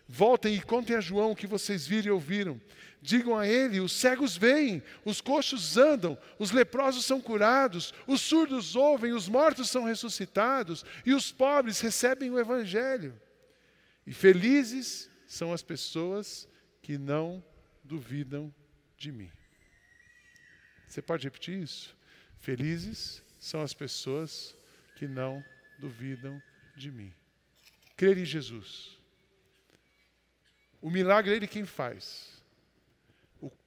voltem 0.07 0.55
e 0.55 0.62
contem 0.62 0.96
a 0.96 1.01
João 1.01 1.31
o 1.31 1.36
que 1.36 1.46
vocês 1.46 1.86
viram 1.86 2.07
e 2.07 2.12
ouviram. 2.12 2.60
Digam 3.01 3.38
a 3.38 3.48
ele: 3.48 3.80
os 3.80 3.92
cegos 3.92 4.36
veem, 4.36 4.82
os 5.06 5.22
coxos 5.22 5.77
andam, 5.77 6.18
os 6.39 6.51
leprosos 6.51 7.06
são 7.06 7.22
curados, 7.22 7.94
os 8.08 8.22
surdos 8.22 8.75
ouvem, 8.75 9.13
os 9.13 9.27
mortos 9.27 9.70
são 9.70 9.84
ressuscitados 9.84 10.84
e 11.06 11.13
os 11.13 11.32
pobres 11.32 11.80
recebem 11.80 12.32
o 12.32 12.39
evangelho. 12.39 13.20
E 14.06 14.13
felizes 14.13 15.10
são 15.27 15.54
as 15.54 15.62
pessoas 15.62 16.48
que 16.82 16.98
não 16.98 17.44
duvidam 17.84 18.54
de 18.98 19.12
mim. 19.12 19.32
Você 20.88 21.01
pode 21.01 21.25
repetir 21.25 21.62
isso? 21.62 21.96
Felizes 22.39 23.22
são 23.39 23.62
as 23.62 23.74
pessoas 23.74 24.56
que 24.96 25.08
não 25.08 25.44
duvidam 25.77 26.42
de 26.75 26.92
mim. 26.92 27.13
Crer 27.96 28.18
em 28.18 28.25
Jesus. 28.25 28.98
O 30.82 30.89
milagre 30.89 31.34
é 31.34 31.36
Ele 31.36 31.48
quem 31.48 31.66
faz. 31.66 32.37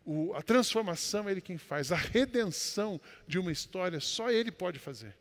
O, 0.05 0.31
o, 0.31 0.35
a 0.35 0.43
transformação 0.43 1.29
é 1.29 1.33
Ele 1.33 1.41
quem 1.41 1.59
faz. 1.59 1.93
A 1.93 1.97
redenção 1.97 3.01
de 3.27 3.39
uma 3.39 3.53
história 3.53 4.01
só 4.01 4.31
Ele 4.31 4.51
pode 4.51 4.79
fazer. 4.79 5.17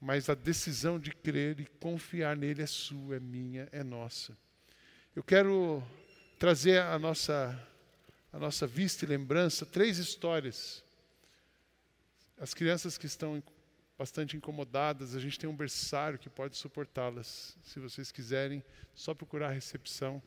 Mas 0.00 0.28
a 0.28 0.34
decisão 0.34 0.98
de 0.98 1.10
crer 1.12 1.60
e 1.60 1.66
confiar 1.66 2.36
nele 2.36 2.62
é 2.62 2.66
sua, 2.66 3.16
é 3.16 3.20
minha, 3.20 3.68
é 3.72 3.82
nossa. 3.82 4.36
Eu 5.14 5.22
quero 5.24 5.82
trazer 6.38 6.80
a 6.80 6.98
nossa, 6.98 7.58
a 8.32 8.38
nossa 8.38 8.66
vista 8.66 9.04
e 9.04 9.08
lembrança 9.08 9.66
três 9.66 9.98
histórias. 9.98 10.84
As 12.38 12.54
crianças 12.54 12.96
que 12.96 13.06
estão 13.06 13.42
bastante 13.98 14.36
incomodadas, 14.36 15.16
a 15.16 15.20
gente 15.20 15.36
tem 15.36 15.50
um 15.50 15.56
berçário 15.56 16.20
que 16.20 16.30
pode 16.30 16.56
suportá-las. 16.56 17.58
Se 17.64 17.80
vocês 17.80 18.12
quiserem, 18.12 18.62
só 18.94 19.12
procurar 19.12 19.48
a 19.48 19.52
recepção 19.52 20.22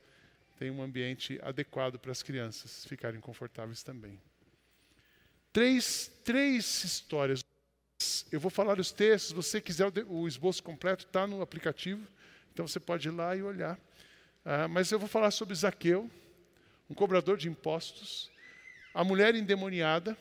tem 0.61 0.69
um 0.69 0.83
ambiente 0.83 1.39
adequado 1.41 1.97
para 1.97 2.11
as 2.11 2.21
crianças 2.21 2.85
ficarem 2.85 3.19
confortáveis 3.19 3.81
também. 3.81 4.21
Três, 5.51 6.11
três 6.23 6.83
histórias. 6.83 7.43
Eu 8.31 8.39
vou 8.39 8.51
falar 8.51 8.79
os 8.79 8.91
textos, 8.91 9.29
se 9.29 9.33
você 9.33 9.59
quiser 9.59 9.91
o, 10.07 10.27
esboço 10.27 10.61
completo, 10.61 11.07
está 11.07 11.25
no 11.25 11.41
aplicativo, 11.41 12.07
então 12.53 12.67
você 12.67 12.79
pode 12.79 13.07
ir 13.07 13.11
lá 13.11 13.35
e 13.35 13.41
olhar. 13.41 13.75
Ah, 14.45 14.67
mas 14.67 14.91
eu 14.91 14.99
vou 14.99 15.07
falar 15.07 15.31
sobre 15.31 15.55
Zaqueu, 15.55 16.07
um 16.87 16.93
cobrador 16.93 17.37
de 17.37 17.49
impostos, 17.49 18.29
a 18.93 19.03
mulher 19.03 19.33
endemoniada, 19.33 20.15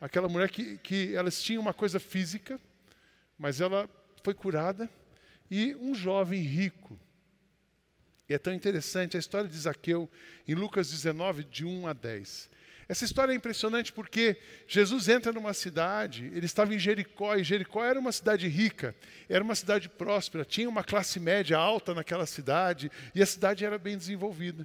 aquela 0.00 0.28
mulher 0.28 0.50
que, 0.50 0.78
que 0.78 1.14
elas 1.14 1.40
tinham 1.40 1.62
uma 1.62 1.72
coisa 1.72 2.00
física, 2.00 2.60
mas 3.38 3.60
ela 3.60 3.88
foi 4.24 4.34
curada, 4.34 4.90
e 5.48 5.76
um 5.76 5.94
jovem 5.94 6.42
rico 6.42 6.98
e 8.30 8.34
é 8.34 8.38
tão 8.38 8.54
interessante 8.54 9.16
a 9.16 9.20
história 9.20 9.50
de 9.50 9.58
Zaqueu 9.58 10.08
em 10.46 10.54
Lucas 10.54 10.88
19, 10.88 11.42
de 11.42 11.64
1 11.64 11.88
a 11.88 11.92
10. 11.92 12.48
Essa 12.88 13.04
história 13.04 13.32
é 13.32 13.34
impressionante 13.34 13.92
porque 13.92 14.36
Jesus 14.68 15.08
entra 15.08 15.32
numa 15.32 15.52
cidade, 15.52 16.26
ele 16.32 16.46
estava 16.46 16.72
em 16.72 16.78
Jericó, 16.78 17.34
e 17.34 17.42
Jericó 17.42 17.84
era 17.84 17.98
uma 17.98 18.12
cidade 18.12 18.46
rica, 18.46 18.94
era 19.28 19.42
uma 19.42 19.56
cidade 19.56 19.88
próspera, 19.88 20.44
tinha 20.44 20.68
uma 20.68 20.84
classe 20.84 21.18
média 21.18 21.58
alta 21.58 21.92
naquela 21.92 22.24
cidade, 22.24 22.88
e 23.16 23.20
a 23.20 23.26
cidade 23.26 23.64
era 23.64 23.76
bem 23.76 23.96
desenvolvida. 23.96 24.64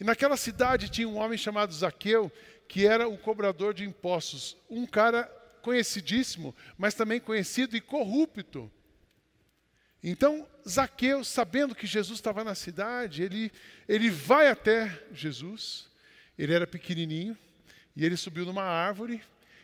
E 0.00 0.04
naquela 0.04 0.36
cidade 0.36 0.88
tinha 0.88 1.08
um 1.08 1.16
homem 1.16 1.38
chamado 1.38 1.72
Zaqueu, 1.72 2.30
que 2.66 2.88
era 2.88 3.08
o 3.08 3.16
cobrador 3.16 3.72
de 3.72 3.84
impostos, 3.84 4.56
um 4.68 4.84
cara 4.84 5.24
conhecidíssimo, 5.62 6.52
mas 6.76 6.94
também 6.94 7.20
conhecido 7.20 7.76
e 7.76 7.80
corrupto. 7.80 8.68
Então, 10.08 10.46
Zaqueu, 10.68 11.24
sabendo 11.24 11.74
que 11.74 11.84
Jesus 11.84 12.20
estava 12.20 12.44
na 12.44 12.54
cidade, 12.54 13.24
ele, 13.24 13.50
ele 13.88 14.08
vai 14.08 14.46
até 14.46 15.02
Jesus. 15.12 15.88
Ele 16.38 16.54
era 16.54 16.64
pequenininho 16.64 17.36
e 17.96 18.04
ele 18.04 18.16
subiu 18.16 18.44
numa 18.44 18.62
árvore 18.62 19.20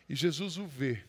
e 0.09 0.17
Jesus 0.17 0.57
o 0.57 0.67
vê. 0.67 1.01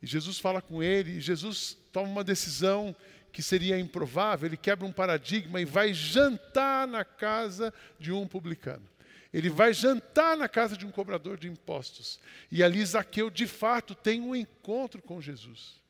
E 0.00 0.06
Jesus 0.06 0.38
fala 0.38 0.62
com 0.62 0.80
ele, 0.80 1.16
e 1.16 1.20
Jesus 1.20 1.76
toma 1.92 2.08
uma 2.08 2.22
decisão 2.22 2.94
que 3.32 3.42
seria 3.42 3.76
improvável, 3.76 4.46
ele 4.46 4.56
quebra 4.56 4.86
um 4.86 4.92
paradigma 4.92 5.60
e 5.60 5.64
vai 5.64 5.92
jantar 5.92 6.86
na 6.86 7.04
casa 7.04 7.74
de 7.98 8.12
um 8.12 8.24
publicano. 8.24 8.88
Ele 9.32 9.50
vai 9.50 9.74
jantar 9.74 10.36
na 10.36 10.48
casa 10.48 10.76
de 10.76 10.86
um 10.86 10.92
cobrador 10.92 11.36
de 11.36 11.48
impostos. 11.48 12.20
E 12.52 12.62
ali 12.62 12.86
Zaqueu, 12.86 13.30
de 13.30 13.48
fato, 13.48 13.96
tem 13.96 14.20
um 14.20 14.36
encontro 14.36 15.02
com 15.02 15.20
Jesus. 15.20 15.87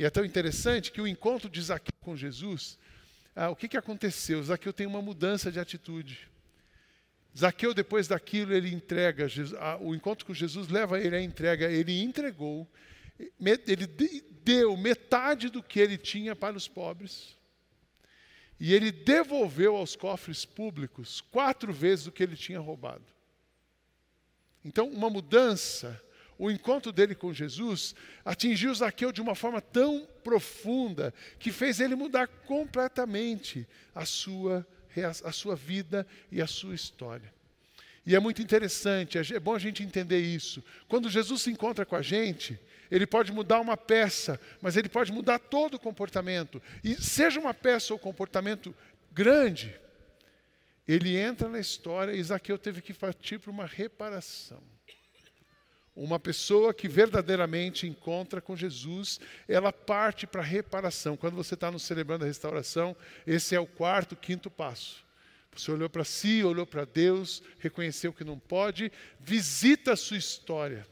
E 0.00 0.04
é 0.06 0.08
tão 0.08 0.24
interessante 0.24 0.90
que 0.90 1.00
o 1.02 1.06
encontro 1.06 1.46
de 1.46 1.60
Zaqueu 1.60 1.92
com 2.00 2.16
Jesus, 2.16 2.78
ah, 3.36 3.50
o 3.50 3.54
que, 3.54 3.68
que 3.68 3.76
aconteceu? 3.76 4.42
Zaqueu 4.42 4.72
tem 4.72 4.86
uma 4.86 5.02
mudança 5.02 5.52
de 5.52 5.60
atitude. 5.60 6.26
Zaqueu, 7.36 7.74
depois 7.74 8.08
daquilo, 8.08 8.54
ele 8.54 8.72
entrega, 8.72 9.26
ah, 9.58 9.76
o 9.78 9.94
encontro 9.94 10.24
com 10.24 10.32
Jesus 10.32 10.68
leva 10.68 10.98
ele 10.98 11.16
à 11.16 11.20
entrega, 11.20 11.70
ele 11.70 12.00
entregou, 12.00 12.66
ele 13.66 13.86
deu 14.42 14.74
metade 14.74 15.50
do 15.50 15.62
que 15.62 15.78
ele 15.78 15.98
tinha 15.98 16.34
para 16.34 16.56
os 16.56 16.66
pobres. 16.66 17.36
E 18.58 18.72
ele 18.72 18.90
devolveu 18.90 19.76
aos 19.76 19.96
cofres 19.96 20.46
públicos 20.46 21.20
quatro 21.20 21.74
vezes 21.74 22.06
o 22.06 22.12
que 22.12 22.22
ele 22.22 22.36
tinha 22.36 22.58
roubado. 22.58 23.04
Então, 24.64 24.88
uma 24.88 25.10
mudança 25.10 26.02
o 26.40 26.50
encontro 26.50 26.90
dele 26.90 27.14
com 27.14 27.34
Jesus 27.34 27.94
atingiu 28.24 28.74
Zaqueu 28.74 29.12
de 29.12 29.20
uma 29.20 29.34
forma 29.34 29.60
tão 29.60 30.08
profunda 30.24 31.12
que 31.38 31.52
fez 31.52 31.80
ele 31.80 31.94
mudar 31.94 32.26
completamente 32.28 33.68
a 33.94 34.06
sua, 34.06 34.66
a 35.22 35.32
sua 35.32 35.54
vida 35.54 36.06
e 36.32 36.40
a 36.40 36.46
sua 36.46 36.74
história. 36.74 37.30
E 38.06 38.16
é 38.16 38.18
muito 38.18 38.40
interessante, 38.40 39.18
é 39.18 39.38
bom 39.38 39.54
a 39.54 39.58
gente 39.58 39.82
entender 39.82 40.18
isso. 40.18 40.64
Quando 40.88 41.10
Jesus 41.10 41.42
se 41.42 41.50
encontra 41.50 41.84
com 41.84 41.94
a 41.94 42.00
gente, 42.00 42.58
ele 42.90 43.06
pode 43.06 43.30
mudar 43.32 43.60
uma 43.60 43.76
peça, 43.76 44.40
mas 44.62 44.78
ele 44.78 44.88
pode 44.88 45.12
mudar 45.12 45.38
todo 45.38 45.74
o 45.74 45.78
comportamento. 45.78 46.60
E 46.82 46.94
seja 46.94 47.38
uma 47.38 47.52
peça 47.52 47.92
ou 47.92 47.98
comportamento 47.98 48.74
grande, 49.12 49.78
ele 50.88 51.18
entra 51.18 51.50
na 51.50 51.60
história 51.60 52.12
e 52.12 52.24
Zaqueu 52.24 52.56
teve 52.56 52.80
que 52.80 52.94
partir 52.94 53.38
para 53.38 53.50
uma 53.50 53.66
reparação. 53.66 54.62
Uma 55.94 56.18
pessoa 56.18 56.72
que 56.72 56.88
verdadeiramente 56.88 57.86
encontra 57.86 58.40
com 58.40 58.56
Jesus, 58.56 59.20
ela 59.48 59.72
parte 59.72 60.26
para 60.26 60.40
a 60.40 60.44
reparação. 60.44 61.16
Quando 61.16 61.34
você 61.34 61.54
está 61.54 61.70
no 61.70 61.78
celebrando 61.78 62.24
a 62.24 62.28
restauração, 62.28 62.96
esse 63.26 63.54
é 63.54 63.60
o 63.60 63.66
quarto, 63.66 64.16
quinto 64.16 64.50
passo. 64.50 65.04
Você 65.54 65.70
olhou 65.70 65.90
para 65.90 66.04
si, 66.04 66.44
olhou 66.44 66.66
para 66.66 66.84
Deus, 66.84 67.42
reconheceu 67.58 68.12
que 68.12 68.24
não 68.24 68.38
pode, 68.38 68.90
visita 69.18 69.92
a 69.92 69.96
sua 69.96 70.16
história. 70.16 70.86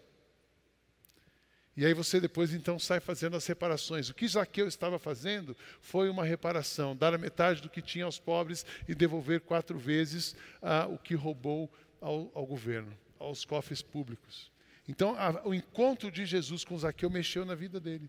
E 1.76 1.86
aí 1.86 1.94
você 1.94 2.20
depois 2.20 2.52
então 2.52 2.76
sai 2.76 2.98
fazendo 2.98 3.36
as 3.36 3.46
reparações. 3.46 4.08
O 4.08 4.14
que 4.14 4.26
Zaqueu 4.26 4.66
estava 4.66 4.98
fazendo 4.98 5.56
foi 5.80 6.10
uma 6.10 6.24
reparação, 6.24 6.96
dar 6.96 7.14
a 7.14 7.18
metade 7.18 7.62
do 7.62 7.70
que 7.70 7.80
tinha 7.80 8.04
aos 8.04 8.18
pobres 8.18 8.66
e 8.88 8.96
devolver 8.96 9.42
quatro 9.42 9.78
vezes 9.78 10.34
ah, 10.60 10.88
o 10.88 10.98
que 10.98 11.14
roubou 11.14 11.72
ao, 12.00 12.32
ao, 12.34 12.44
governo, 12.44 12.92
aos 13.16 13.44
cofres 13.44 13.80
públicos. 13.80 14.50
Então 14.88 15.14
a, 15.18 15.46
o 15.46 15.54
encontro 15.54 16.10
de 16.10 16.24
Jesus 16.24 16.64
com 16.64 16.78
Zaqueu 16.78 17.10
mexeu 17.10 17.44
na 17.44 17.54
vida 17.54 17.78
dele. 17.78 18.08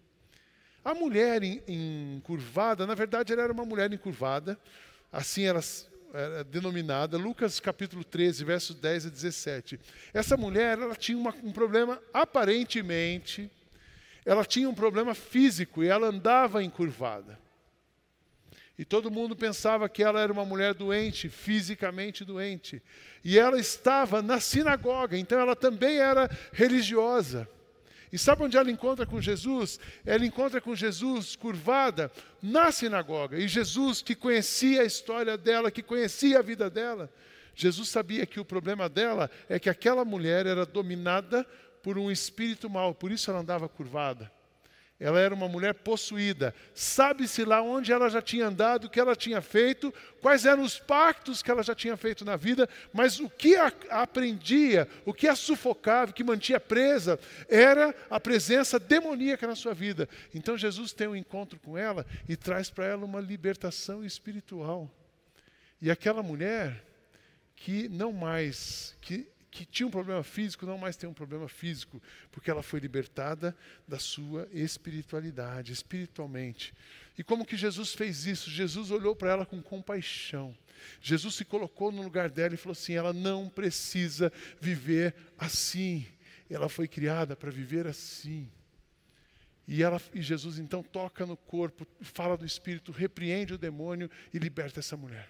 A 0.84 0.96
mulher 0.96 1.42
encurvada, 1.44 2.88
na 2.88 2.96
verdade, 2.96 3.34
ela 3.34 3.44
era 3.44 3.54
uma 3.54 3.66
mulher 3.66 3.92
encurvada, 3.92 4.58
assim 5.12 5.44
ela 5.44 5.62
era 6.14 6.44
denominada, 6.44 7.18
Lucas 7.18 7.60
capítulo 7.60 8.04
13, 8.04 8.44
versos 8.44 8.76
10 8.76 9.08
a 9.08 9.10
17. 9.10 9.80
Essa 10.14 10.38
mulher, 10.38 10.80
ela 10.80 10.96
tinha 10.96 11.18
uma, 11.18 11.36
um 11.44 11.52
problema, 11.52 12.02
aparentemente, 12.14 13.52
ela 14.26 14.46
tinha 14.46 14.70
um 14.70 14.74
problema 14.74 15.14
físico 15.14 15.84
e 15.84 15.88
ela 15.88 16.08
andava 16.08 16.64
encurvada. 16.64 17.38
E 18.80 18.86
todo 18.86 19.12
mundo 19.12 19.36
pensava 19.36 19.90
que 19.90 20.02
ela 20.02 20.22
era 20.22 20.32
uma 20.32 20.46
mulher 20.46 20.74
doente, 20.74 21.28
fisicamente 21.28 22.24
doente. 22.24 22.82
E 23.26 23.38
ela 23.38 23.60
estava 23.60 24.22
na 24.22 24.40
sinagoga, 24.40 25.18
então 25.18 25.38
ela 25.38 25.54
também 25.54 25.98
era 25.98 26.30
religiosa. 26.54 27.46
E 28.10 28.18
sabe 28.18 28.44
onde 28.44 28.56
ela 28.56 28.72
encontra 28.72 29.06
com 29.06 29.20
Jesus? 29.20 29.82
Ela 30.06 30.26
encontra 30.26 30.62
com 30.62 30.74
Jesus 30.74 31.36
curvada 31.36 32.10
na 32.42 32.72
sinagoga. 32.72 33.38
E 33.38 33.50
Jesus, 33.50 34.02
que 34.02 34.16
conhecia 34.16 34.84
a 34.84 34.86
história 34.86 35.38
dela, 35.38 35.70
que 35.70 35.84
conhecia 35.84 36.40
a 36.40 36.42
vida 36.42 36.70
dela, 36.70 37.12
Jesus 37.54 37.90
sabia 37.90 38.26
que 38.26 38.40
o 38.40 38.46
problema 38.46 38.88
dela 38.88 39.30
é 39.50 39.60
que 39.60 39.70
aquela 39.70 40.06
mulher 40.06 40.46
era 40.46 40.66
dominada 40.66 41.46
por 41.84 41.98
um 41.98 42.10
espírito 42.10 42.70
mau, 42.70 42.96
por 42.96 43.12
isso 43.12 43.30
ela 43.30 43.42
andava 43.42 43.68
curvada. 43.68 44.32
Ela 45.00 45.20
era 45.20 45.34
uma 45.34 45.48
mulher 45.48 45.74
possuída. 45.76 46.54
Sabe-se 46.74 47.46
lá 47.46 47.62
onde 47.62 47.92
ela 47.92 48.10
já 48.10 48.22
tinha 48.22 48.48
andado, 48.48 48.86
o 48.86 48.90
que 48.90 49.00
ela 49.00 49.16
tinha 49.16 49.42
feito, 49.42 49.94
quais 50.22 50.46
eram 50.46 50.62
os 50.62 50.78
pactos 50.78 51.42
que 51.42 51.50
ela 51.50 51.64
já 51.64 51.74
tinha 51.74 51.96
feito 51.96 52.26
na 52.26 52.36
vida, 52.36 52.68
mas 52.92 53.18
o 53.20 53.30
que 53.30 53.56
a, 53.56 53.72
aprendia, 53.92 54.90
o 55.06 55.14
que 55.14 55.28
a 55.28 55.36
sufocava, 55.36 56.12
o 56.12 56.14
que 56.14 56.24
mantinha 56.24 56.60
presa, 56.60 57.18
era 57.48 57.96
a 58.10 58.20
presença 58.20 58.78
demoníaca 58.78 59.48
na 59.48 59.56
sua 59.56 59.74
vida. 59.74 60.10
Então 60.36 60.58
Jesus 60.58 60.92
tem 60.92 61.08
um 61.08 61.16
encontro 61.16 61.58
com 61.60 61.78
ela 61.78 62.06
e 62.28 62.36
traz 62.36 62.70
para 62.70 62.86
ela 62.86 63.06
uma 63.06 63.22
libertação 63.22 64.04
espiritual. 64.04 64.92
E 65.82 65.90
aquela 65.90 66.22
mulher 66.22 66.84
que 67.56 67.88
não 67.88 68.12
mais, 68.12 68.98
que 69.00 69.28
que 69.52 69.66
tinha 69.66 69.88
um 69.88 69.92
problema 69.92 70.24
físico 70.24 70.66
não 70.66 70.78
mais 70.78 70.96
tem 70.96 71.10
um 71.10 71.14
problema 71.14 71.48
físico, 71.48 72.02
porque 72.32 72.52
ela 72.52 72.62
foi 72.62 72.80
libertada 72.80 73.56
da 73.88 73.98
sua 73.98 74.48
espiritualidade, 74.52 75.72
espiritualmente. 75.72 76.74
E 77.18 77.24
como 77.24 77.46
que 77.46 77.58
Jesus 77.58 77.94
fez 77.94 78.26
isso? 78.26 78.50
Jesus 78.50 78.92
olhou 78.92 79.16
para 79.16 79.32
ela 79.32 79.46
com 79.46 79.62
compaixão. 79.62 80.56
Jesus 81.02 81.36
se 81.36 81.44
colocou 81.44 81.92
no 81.92 82.02
lugar 82.02 82.30
dela 82.30 82.54
e 82.54 82.58
falou 82.58 82.72
assim: 82.74 82.94
ela 82.94 83.12
não 83.12 83.50
precisa 83.50 84.32
viver 84.62 85.16
assim. 85.38 86.06
Ela 86.50 86.70
foi 86.70 86.88
criada 86.88 87.36
para 87.36 87.52
viver 87.52 87.88
assim. 87.88 88.50
E, 89.68 89.84
ela, 89.84 90.02
e 90.14 90.22
Jesus 90.22 90.58
então 90.58 90.82
toca 90.82 91.26
no 91.26 91.38
corpo, 91.38 91.86
fala 92.02 92.36
do 92.36 92.46
Espírito, 92.46 92.92
repreende 92.92 93.54
o 93.54 93.58
demônio 93.58 94.10
e 94.34 94.40
liberta 94.40 94.80
essa 94.80 94.98
mulher. 94.98 95.30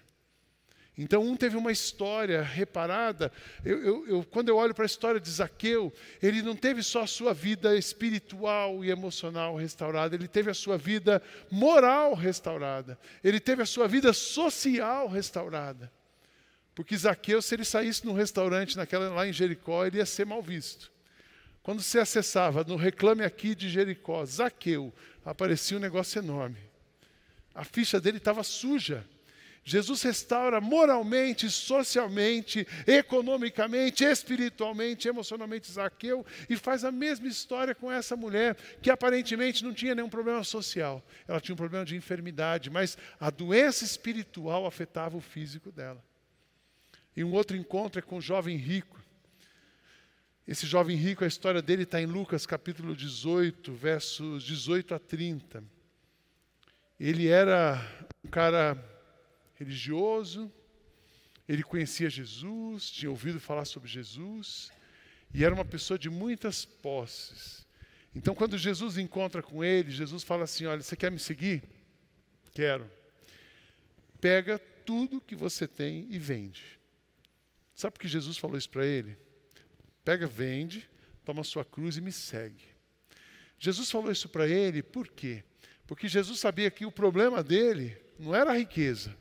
Então, 1.02 1.22
um 1.22 1.34
teve 1.34 1.56
uma 1.56 1.72
história 1.72 2.42
reparada. 2.42 3.32
Eu, 3.64 3.82
eu, 3.82 4.06
eu, 4.06 4.24
quando 4.24 4.50
eu 4.50 4.56
olho 4.58 4.74
para 4.74 4.84
a 4.84 4.86
história 4.86 5.18
de 5.18 5.30
Zaqueu, 5.30 5.90
ele 6.22 6.42
não 6.42 6.54
teve 6.54 6.82
só 6.82 7.04
a 7.04 7.06
sua 7.06 7.32
vida 7.32 7.74
espiritual 7.74 8.84
e 8.84 8.90
emocional 8.90 9.56
restaurada, 9.56 10.14
ele 10.14 10.28
teve 10.28 10.50
a 10.50 10.54
sua 10.54 10.76
vida 10.76 11.22
moral 11.50 12.12
restaurada, 12.12 12.98
ele 13.24 13.40
teve 13.40 13.62
a 13.62 13.66
sua 13.66 13.88
vida 13.88 14.12
social 14.12 15.08
restaurada. 15.08 15.90
Porque 16.74 16.94
Zaqueu, 16.94 17.40
se 17.40 17.54
ele 17.54 17.64
saísse 17.64 18.04
num 18.04 18.12
restaurante 18.12 18.76
naquela, 18.76 19.08
lá 19.08 19.26
em 19.26 19.32
Jericó, 19.32 19.86
ele 19.86 19.96
ia 19.96 20.06
ser 20.06 20.26
mal 20.26 20.42
visto. 20.42 20.92
Quando 21.62 21.80
você 21.80 21.98
acessava 21.98 22.62
no 22.62 22.76
Reclame 22.76 23.24
Aqui 23.24 23.54
de 23.54 23.70
Jericó, 23.70 24.22
Zaqueu, 24.26 24.92
aparecia 25.24 25.78
um 25.78 25.80
negócio 25.80 26.18
enorme. 26.18 26.58
A 27.54 27.64
ficha 27.64 27.98
dele 27.98 28.18
estava 28.18 28.42
suja. 28.42 29.02
Jesus 29.62 30.02
restaura 30.02 30.60
moralmente, 30.60 31.50
socialmente, 31.50 32.66
economicamente, 32.86 34.04
espiritualmente, 34.04 35.06
emocionalmente 35.06 35.70
Zaqueu 35.70 36.24
e 36.48 36.56
faz 36.56 36.84
a 36.84 36.90
mesma 36.90 37.28
história 37.28 37.74
com 37.74 37.92
essa 37.92 38.16
mulher 38.16 38.56
que 38.80 38.90
aparentemente 38.90 39.62
não 39.62 39.74
tinha 39.74 39.94
nenhum 39.94 40.08
problema 40.08 40.42
social. 40.42 41.04
Ela 41.28 41.40
tinha 41.40 41.52
um 41.52 41.58
problema 41.58 41.84
de 41.84 41.94
enfermidade, 41.94 42.70
mas 42.70 42.96
a 43.18 43.28
doença 43.28 43.84
espiritual 43.84 44.66
afetava 44.66 45.16
o 45.16 45.20
físico 45.20 45.70
dela. 45.70 46.02
E 47.14 47.22
um 47.22 47.32
outro 47.32 47.56
encontro 47.56 47.98
é 47.98 48.02
com 48.02 48.16
o 48.16 48.20
jovem 48.20 48.56
rico. 48.56 48.98
Esse 50.48 50.66
jovem 50.66 50.96
rico, 50.96 51.22
a 51.22 51.28
história 51.28 51.60
dele 51.60 51.82
está 51.82 52.00
em 52.00 52.06
Lucas 52.06 52.46
capítulo 52.46 52.96
18, 52.96 53.72
versos 53.74 54.42
18 54.42 54.94
a 54.94 54.98
30. 54.98 55.62
Ele 56.98 57.28
era 57.28 57.80
um 58.24 58.28
cara 58.28 58.76
religioso, 59.60 60.50
ele 61.46 61.62
conhecia 61.62 62.08
Jesus, 62.08 62.90
tinha 62.90 63.10
ouvido 63.10 63.38
falar 63.38 63.66
sobre 63.66 63.88
Jesus, 63.88 64.72
e 65.34 65.44
era 65.44 65.54
uma 65.54 65.64
pessoa 65.64 65.98
de 65.98 66.08
muitas 66.08 66.64
posses. 66.64 67.66
Então, 68.14 68.34
quando 68.34 68.58
Jesus 68.58 68.96
encontra 68.96 69.42
com 69.42 69.62
ele, 69.62 69.90
Jesus 69.90 70.24
fala 70.24 70.44
assim: 70.44 70.66
Olha, 70.66 70.82
você 70.82 70.96
quer 70.96 71.12
me 71.12 71.18
seguir? 71.18 71.62
Quero. 72.52 72.90
Pega 74.20 74.58
tudo 74.58 75.20
que 75.20 75.36
você 75.36 75.68
tem 75.68 76.06
e 76.10 76.18
vende. 76.18 76.80
Sabe 77.74 77.92
por 77.92 78.00
que 78.00 78.08
Jesus 78.08 78.36
falou 78.36 78.58
isso 78.58 78.68
para 78.68 78.84
ele? 78.84 79.16
Pega, 80.04 80.26
vende, 80.26 80.88
toma 81.24 81.44
sua 81.44 81.64
cruz 81.64 81.96
e 81.96 82.00
me 82.00 82.10
segue. 82.10 82.64
Jesus 83.58 83.90
falou 83.90 84.10
isso 84.10 84.28
para 84.28 84.48
ele 84.48 84.82
por 84.82 85.06
quê? 85.08 85.44
Porque 85.86 86.08
Jesus 86.08 86.40
sabia 86.40 86.70
que 86.70 86.86
o 86.86 86.92
problema 86.92 87.42
dele 87.42 87.96
não 88.18 88.34
era 88.34 88.50
a 88.50 88.56
riqueza, 88.56 89.16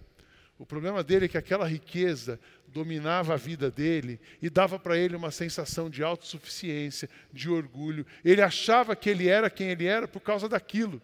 o 0.60 0.66
problema 0.66 1.02
dele 1.02 1.26
é 1.26 1.28
que 1.30 1.38
aquela 1.38 1.66
riqueza 1.66 2.38
dominava 2.68 3.34
a 3.34 3.38
vida 3.38 3.72
dele 3.72 4.20
e 4.42 4.50
dava 4.50 4.78
para 4.78 4.98
ele 4.98 5.16
uma 5.16 5.32
sensação 5.32 5.90
de 5.90 6.04
autossuficiência, 6.04 7.10
de 7.32 7.50
orgulho. 7.50 8.06
Ele 8.26 8.42
achava 8.42 8.94
que 8.94 9.10
ele 9.10 9.30
era 9.30 9.50
quem 9.50 9.70
ele 9.70 9.86
era 9.86 10.06
por 10.06 10.20
causa 10.20 10.50
daquilo. 10.50 11.02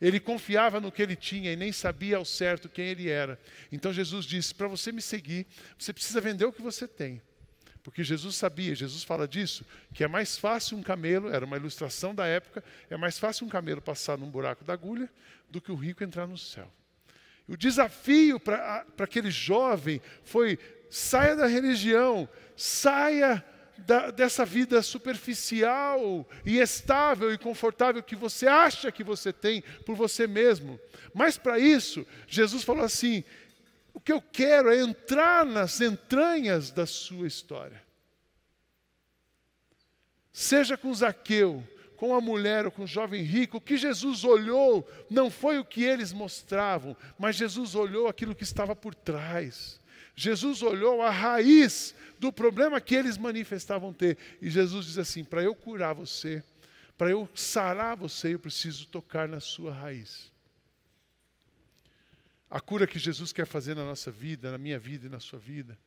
Ele 0.00 0.18
confiava 0.18 0.80
no 0.80 0.90
que 0.90 1.00
ele 1.00 1.14
tinha 1.14 1.52
e 1.52 1.56
nem 1.56 1.70
sabia 1.70 2.16
ao 2.16 2.24
certo 2.24 2.68
quem 2.68 2.86
ele 2.86 3.08
era. 3.08 3.38
Então 3.70 3.92
Jesus 3.92 4.26
disse: 4.26 4.52
para 4.52 4.66
você 4.66 4.90
me 4.90 5.00
seguir, 5.00 5.46
você 5.78 5.92
precisa 5.92 6.20
vender 6.20 6.44
o 6.44 6.52
que 6.52 6.60
você 6.60 6.88
tem. 6.88 7.22
Porque 7.84 8.02
Jesus 8.02 8.34
sabia, 8.34 8.74
Jesus 8.74 9.04
fala 9.04 9.28
disso, 9.28 9.64
que 9.94 10.02
é 10.02 10.08
mais 10.08 10.36
fácil 10.36 10.76
um 10.76 10.82
camelo, 10.82 11.28
era 11.28 11.44
uma 11.44 11.56
ilustração 11.56 12.12
da 12.12 12.26
época, 12.26 12.64
é 12.90 12.96
mais 12.96 13.16
fácil 13.16 13.46
um 13.46 13.48
camelo 13.48 13.80
passar 13.80 14.18
num 14.18 14.28
buraco 14.28 14.64
da 14.64 14.72
agulha 14.72 15.08
do 15.48 15.60
que 15.60 15.70
o 15.70 15.76
rico 15.76 16.02
entrar 16.02 16.26
no 16.26 16.36
céu. 16.36 16.68
O 17.52 17.56
desafio 17.56 18.40
para 18.40 18.86
aquele 18.98 19.30
jovem 19.30 20.00
foi: 20.24 20.58
saia 20.88 21.36
da 21.36 21.46
religião, 21.46 22.26
saia 22.56 23.44
da, 23.76 24.10
dessa 24.10 24.42
vida 24.42 24.80
superficial 24.80 26.26
e 26.46 26.58
estável 26.58 27.30
e 27.30 27.36
confortável 27.36 28.02
que 28.02 28.16
você 28.16 28.46
acha 28.46 28.90
que 28.90 29.04
você 29.04 29.34
tem 29.34 29.62
por 29.84 29.94
você 29.94 30.26
mesmo. 30.26 30.80
Mas 31.12 31.36
para 31.36 31.58
isso, 31.58 32.06
Jesus 32.26 32.64
falou 32.64 32.86
assim: 32.86 33.22
o 33.92 34.00
que 34.00 34.12
eu 34.12 34.22
quero 34.22 34.70
é 34.70 34.78
entrar 34.78 35.44
nas 35.44 35.78
entranhas 35.82 36.70
da 36.70 36.86
sua 36.86 37.26
história. 37.26 37.82
Seja 40.32 40.78
com 40.78 40.94
Zaqueu, 40.94 41.62
com 42.02 42.16
a 42.16 42.20
mulher 42.20 42.64
ou 42.64 42.72
com 42.72 42.82
o 42.82 42.86
jovem 42.86 43.22
rico, 43.22 43.58
o 43.58 43.60
que 43.60 43.76
Jesus 43.76 44.24
olhou 44.24 44.84
não 45.08 45.30
foi 45.30 45.60
o 45.60 45.64
que 45.64 45.84
eles 45.84 46.12
mostravam, 46.12 46.96
mas 47.16 47.36
Jesus 47.36 47.76
olhou 47.76 48.08
aquilo 48.08 48.34
que 48.34 48.42
estava 48.42 48.74
por 48.74 48.92
trás. 48.92 49.78
Jesus 50.16 50.62
olhou 50.62 51.00
a 51.00 51.10
raiz 51.10 51.94
do 52.18 52.32
problema 52.32 52.80
que 52.80 52.96
eles 52.96 53.16
manifestavam 53.16 53.92
ter. 53.92 54.18
E 54.40 54.50
Jesus 54.50 54.86
diz 54.86 54.98
assim: 54.98 55.22
para 55.22 55.44
eu 55.44 55.54
curar 55.54 55.94
você, 55.94 56.42
para 56.98 57.08
eu 57.08 57.28
sarar 57.36 57.96
você, 57.96 58.34
eu 58.34 58.38
preciso 58.40 58.88
tocar 58.88 59.28
na 59.28 59.38
sua 59.38 59.72
raiz. 59.72 60.32
A 62.50 62.60
cura 62.60 62.84
que 62.84 62.98
Jesus 62.98 63.32
quer 63.32 63.46
fazer 63.46 63.76
na 63.76 63.84
nossa 63.84 64.10
vida, 64.10 64.50
na 64.50 64.58
minha 64.58 64.76
vida 64.76 65.06
e 65.06 65.08
na 65.08 65.20
sua 65.20 65.38
vida, 65.38 65.78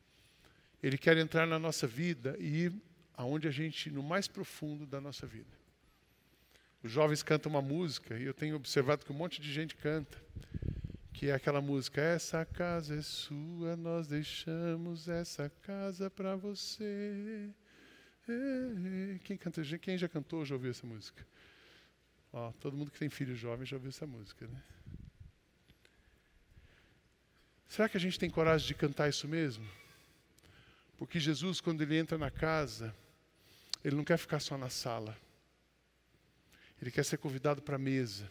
Ele 0.82 0.96
quer 0.96 1.18
entrar 1.18 1.46
na 1.46 1.58
nossa 1.58 1.86
vida 1.86 2.38
e 2.38 2.62
ir 2.62 2.72
aonde 3.14 3.46
a 3.46 3.50
gente, 3.50 3.90
no 3.90 4.02
mais 4.02 4.26
profundo 4.26 4.86
da 4.86 4.98
nossa 4.98 5.26
vida. 5.26 5.65
Os 6.86 6.92
jovens 6.92 7.20
cantam 7.20 7.50
uma 7.50 7.60
música, 7.60 8.16
e 8.16 8.22
eu 8.22 8.32
tenho 8.32 8.54
observado 8.54 9.04
que 9.04 9.10
um 9.10 9.16
monte 9.16 9.40
de 9.40 9.52
gente 9.52 9.74
canta, 9.74 10.22
que 11.12 11.26
é 11.26 11.34
aquela 11.34 11.60
música: 11.60 12.00
Essa 12.00 12.44
casa 12.44 12.94
é 12.94 13.02
sua, 13.02 13.76
nós 13.76 14.06
deixamos 14.06 15.08
essa 15.08 15.50
casa 15.62 16.08
para 16.08 16.36
você. 16.36 17.50
Quem, 19.24 19.36
canta, 19.36 19.62
quem 19.78 19.98
já 19.98 20.08
cantou 20.08 20.44
já 20.44 20.54
ouviu 20.54 20.70
essa 20.70 20.86
música? 20.86 21.26
Ó, 22.32 22.52
todo 22.52 22.76
mundo 22.76 22.92
que 22.92 23.00
tem 23.00 23.10
filho 23.10 23.34
jovem 23.34 23.66
já 23.66 23.74
ouviu 23.74 23.88
essa 23.88 24.06
música, 24.06 24.46
né? 24.46 24.62
Será 27.68 27.88
que 27.88 27.96
a 27.96 28.00
gente 28.00 28.16
tem 28.16 28.30
coragem 28.30 28.64
de 28.64 28.74
cantar 28.74 29.08
isso 29.08 29.26
mesmo? 29.26 29.66
Porque 30.96 31.18
Jesus, 31.18 31.60
quando 31.60 31.82
ele 31.82 31.98
entra 31.98 32.16
na 32.16 32.30
casa, 32.30 32.94
ele 33.84 33.96
não 33.96 34.04
quer 34.04 34.18
ficar 34.18 34.38
só 34.38 34.56
na 34.56 34.70
sala. 34.70 35.25
Ele 36.80 36.90
quer 36.90 37.04
ser 37.04 37.18
convidado 37.18 37.62
para 37.62 37.76
a 37.76 37.78
mesa. 37.78 38.30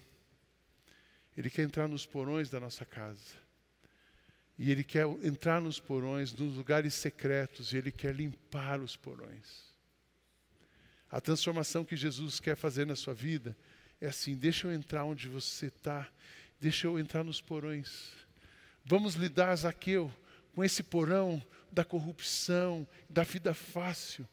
Ele 1.36 1.50
quer 1.50 1.64
entrar 1.64 1.88
nos 1.88 2.06
porões 2.06 2.50
da 2.50 2.60
nossa 2.60 2.86
casa. 2.86 3.44
E 4.58 4.72
ele 4.72 4.84
quer 4.84 5.06
entrar 5.24 5.60
nos 5.60 5.80
porões, 5.80 6.34
nos 6.34 6.56
lugares 6.56 6.94
secretos, 6.94 7.74
e 7.74 7.78
ele 7.78 7.92
quer 7.92 8.16
limpar 8.16 8.80
os 8.80 8.96
porões. 8.96 9.66
A 11.12 11.20
transformação 11.20 11.84
que 11.84 11.96
Jesus 11.96 12.40
quer 12.40 12.56
fazer 12.56 12.86
na 12.86 12.96
sua 12.96 13.14
vida 13.14 13.56
é 14.00 14.08
assim: 14.08 14.36
deixa 14.36 14.68
eu 14.68 14.74
entrar 14.74 15.04
onde 15.04 15.28
você 15.28 15.68
está, 15.68 16.08
deixa 16.60 16.88
eu 16.88 16.98
entrar 16.98 17.24
nos 17.24 17.42
porões. 17.42 18.14
Vamos 18.86 19.16
lidar, 19.16 19.56
Zaqueu, 19.56 20.14
com 20.54 20.64
esse 20.64 20.84
porão 20.84 21.42
da 21.72 21.84
corrupção, 21.84 22.88
da 23.10 23.24
vida 23.24 23.54
fácil 23.54 24.26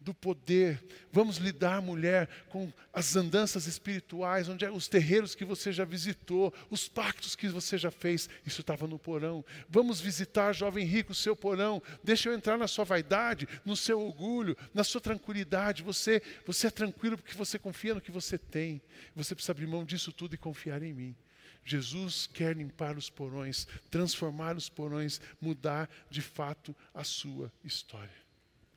do 0.00 0.14
poder. 0.14 0.82
Vamos 1.12 1.36
lidar, 1.36 1.82
mulher, 1.82 2.28
com 2.48 2.72
as 2.92 3.14
andanças 3.16 3.66
espirituais, 3.66 4.48
onde 4.48 4.64
é 4.64 4.70
os 4.70 4.88
terreiros 4.88 5.34
que 5.34 5.44
você 5.44 5.72
já 5.72 5.84
visitou, 5.84 6.52
os 6.70 6.88
pactos 6.88 7.36
que 7.36 7.48
você 7.48 7.76
já 7.76 7.90
fez. 7.90 8.28
Isso 8.46 8.62
estava 8.62 8.86
no 8.86 8.98
porão. 8.98 9.44
Vamos 9.68 10.00
visitar, 10.00 10.52
jovem 10.52 10.86
rico, 10.86 11.12
o 11.12 11.14
seu 11.14 11.36
porão. 11.36 11.82
Deixa 12.02 12.28
eu 12.28 12.34
entrar 12.34 12.56
na 12.56 12.66
sua 12.66 12.84
vaidade, 12.84 13.46
no 13.64 13.76
seu 13.76 14.00
orgulho, 14.00 14.56
na 14.72 14.82
sua 14.82 15.00
tranquilidade. 15.00 15.82
Você, 15.82 16.22
você 16.46 16.68
é 16.68 16.70
tranquilo 16.70 17.18
porque 17.18 17.36
você 17.36 17.58
confia 17.58 17.94
no 17.94 18.00
que 18.00 18.10
você 18.10 18.38
tem. 18.38 18.80
Você 19.14 19.34
precisa 19.34 19.52
abrir 19.52 19.66
mão 19.66 19.84
disso 19.84 20.12
tudo 20.12 20.34
e 20.34 20.38
confiar 20.38 20.82
em 20.82 20.92
mim. 20.92 21.16
Jesus 21.62 22.26
quer 22.26 22.56
limpar 22.56 22.96
os 22.96 23.10
porões, 23.10 23.66
transformar 23.90 24.56
os 24.56 24.68
porões, 24.68 25.20
mudar 25.40 25.88
de 26.08 26.22
fato 26.22 26.74
a 26.94 27.04
sua 27.04 27.52
história. 27.62 28.10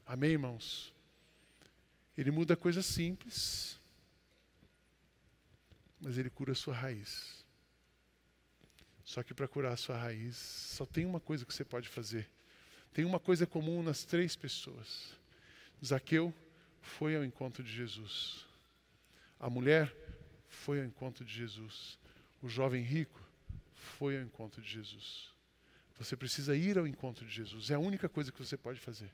Amém, 0.06 0.32
irmãos? 0.32 0.92
Ele 2.17 2.30
muda 2.30 2.56
coisas 2.56 2.86
simples, 2.86 3.80
mas 5.99 6.17
ele 6.17 6.30
cura 6.30 6.52
a 6.52 6.56
sua 6.56 6.76
raiz. 6.76 7.43
Só 9.04 9.23
que 9.23 9.34
para 9.34 9.47
curar 9.47 9.73
a 9.73 9.78
sua 9.78 9.97
raiz, 9.97 10.36
só 10.38 10.86
tem 10.86 11.06
uma 11.06 11.19
coisa 11.19 11.45
que 11.45 11.54
você 11.54 11.65
pode 11.65 11.89
fazer. 11.89 12.30
Tem 12.93 13.04
uma 13.04 13.19
coisa 13.19 13.47
comum 13.47 13.82
nas 13.82 14.04
três 14.04 14.36
pessoas. 14.36 15.17
Zaqueu 15.84 16.34
foi 16.82 17.15
ao 17.15 17.23
encontro 17.23 17.63
de 17.63 17.71
Jesus. 17.71 18.45
A 19.39 19.49
mulher 19.49 19.93
foi 20.47 20.80
ao 20.80 20.86
encontro 20.86 21.26
de 21.26 21.34
Jesus. 21.34 21.97
O 22.41 22.47
jovem 22.47 22.84
rico 22.84 23.19
foi 23.73 24.17
ao 24.17 24.23
encontro 24.23 24.62
de 24.62 24.69
Jesus. 24.69 25.34
Você 25.97 26.15
precisa 26.15 26.56
ir 26.56 26.78
ao 26.78 26.88
encontro 26.88 27.26
de 27.26 27.34
Jesus. 27.34 27.71
É 27.71 27.73
a 27.73 27.80
única 27.80 28.08
coisa 28.08 28.32
que 28.32 28.39
você 28.39 28.56
pode 28.56 28.80
fazer 28.80 29.12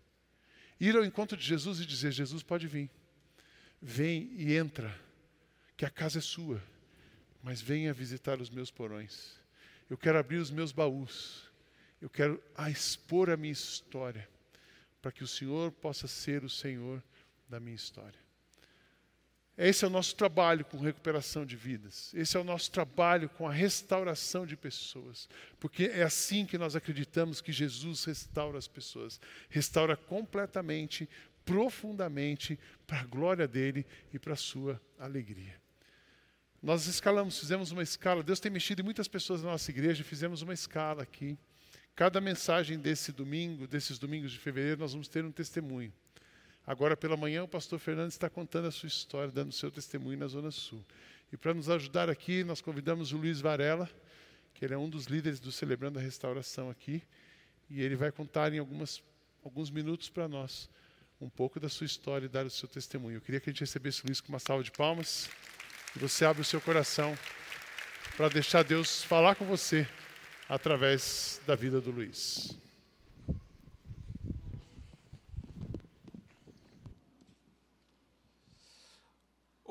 ir 0.79 0.95
ao 0.95 1.03
encontro 1.03 1.37
de 1.37 1.45
Jesus 1.45 1.79
e 1.79 1.85
dizer: 1.85 2.11
Jesus 2.11 2.43
pode 2.43 2.67
vir. 2.67 2.89
Vem 3.81 4.31
e 4.35 4.55
entra, 4.55 4.93
que 5.77 5.85
a 5.85 5.89
casa 5.89 6.19
é 6.19 6.21
sua, 6.21 6.61
mas 7.41 7.61
venha 7.61 7.93
visitar 7.93 8.41
os 8.41 8.49
meus 8.49 8.69
porões. 8.69 9.35
Eu 9.89 9.97
quero 9.97 10.17
abrir 10.17 10.37
os 10.37 10.51
meus 10.51 10.71
baús. 10.71 11.49
Eu 12.01 12.09
quero 12.09 12.41
expor 12.69 13.29
a 13.29 13.37
minha 13.37 13.51
história, 13.51 14.27
para 15.01 15.11
que 15.11 15.23
o 15.23 15.27
Senhor 15.27 15.71
possa 15.71 16.07
ser 16.07 16.43
o 16.43 16.49
Senhor 16.49 17.03
da 17.47 17.59
minha 17.59 17.75
história. 17.75 18.28
Esse 19.61 19.83
é 19.83 19.87
o 19.89 19.91
nosso 19.91 20.15
trabalho 20.15 20.63
com 20.63 20.77
recuperação 20.77 21.45
de 21.45 21.57
vidas. 21.57 22.13
Esse 22.13 22.37
é 22.37 22.39
o 22.39 22.45
nosso 22.45 22.71
trabalho 22.71 23.27
com 23.27 23.45
a 23.45 23.51
restauração 23.51 24.45
de 24.45 24.55
pessoas. 24.55 25.27
Porque 25.59 25.91
é 25.93 26.01
assim 26.01 26.45
que 26.45 26.57
nós 26.57 26.77
acreditamos 26.77 27.41
que 27.41 27.51
Jesus 27.51 28.05
restaura 28.05 28.57
as 28.57 28.69
pessoas. 28.69 29.19
Restaura 29.49 29.97
completamente, 29.97 31.09
profundamente, 31.43 32.57
para 32.87 33.01
a 33.01 33.03
glória 33.03 33.45
dele 33.49 33.85
e 34.13 34.17
para 34.17 34.31
a 34.31 34.37
sua 34.37 34.81
alegria. 34.97 35.59
Nós 36.63 36.87
escalamos, 36.87 37.37
fizemos 37.37 37.71
uma 37.71 37.83
escala. 37.83 38.23
Deus 38.23 38.39
tem 38.39 38.49
mexido 38.49 38.81
em 38.81 38.85
muitas 38.85 39.09
pessoas 39.09 39.43
na 39.43 39.51
nossa 39.51 39.69
igreja, 39.69 40.05
fizemos 40.05 40.41
uma 40.41 40.53
escala 40.53 41.03
aqui. 41.03 41.37
Cada 41.97 42.21
mensagem 42.21 42.79
desse 42.79 43.11
domingo, 43.11 43.67
desses 43.67 43.99
domingos 43.99 44.31
de 44.31 44.39
fevereiro, 44.39 44.79
nós 44.79 44.93
vamos 44.93 45.09
ter 45.09 45.25
um 45.25 45.33
testemunho. 45.33 45.91
Agora 46.69 46.95
pela 46.95 47.17
manhã 47.17 47.41
o 47.41 47.47
pastor 47.47 47.79
Fernando 47.79 48.11
está 48.11 48.29
contando 48.29 48.67
a 48.67 48.71
sua 48.71 48.85
história, 48.85 49.31
dando 49.31 49.49
o 49.49 49.51
seu 49.51 49.71
testemunho 49.71 50.19
na 50.19 50.27
Zona 50.27 50.51
Sul. 50.51 50.85
E 51.33 51.35
para 51.35 51.51
nos 51.51 51.67
ajudar 51.67 52.11
aqui, 52.11 52.43
nós 52.43 52.61
convidamos 52.61 53.11
o 53.11 53.17
Luiz 53.17 53.41
Varela, 53.41 53.89
que 54.53 54.65
ele 54.65 54.75
é 54.75 54.77
um 54.77 54.87
dos 54.87 55.05
líderes 55.05 55.39
do 55.39 55.51
Celebrando 55.51 55.97
a 55.97 56.01
Restauração 56.03 56.69
aqui, 56.69 57.01
e 57.71 57.81
ele 57.81 57.95
vai 57.95 58.11
contar 58.11 58.53
em 58.53 58.59
algumas, 58.59 59.01
alguns 59.43 59.71
minutos 59.71 60.09
para 60.11 60.27
nós 60.27 60.69
um 61.19 61.27
pouco 61.27 61.59
da 61.59 61.69
sua 61.69 61.87
história 61.87 62.27
e 62.27 62.29
dar 62.29 62.45
o 62.45 62.51
seu 62.51 62.69
testemunho. 62.69 63.17
Eu 63.17 63.21
queria 63.21 63.39
que 63.39 63.49
a 63.49 63.51
gente 63.51 63.61
recebesse 63.61 64.03
o 64.03 64.05
Luiz 64.05 64.21
com 64.21 64.29
uma 64.29 64.37
salva 64.37 64.63
de 64.63 64.71
palmas, 64.71 65.27
e 65.95 65.97
você 65.97 66.23
abre 66.23 66.43
o 66.43 66.45
seu 66.45 66.61
coração 66.61 67.17
para 68.15 68.29
deixar 68.29 68.61
Deus 68.61 69.03
falar 69.03 69.33
com 69.33 69.45
você 69.45 69.87
através 70.47 71.41
da 71.47 71.55
vida 71.55 71.81
do 71.81 71.89
Luiz. 71.89 72.59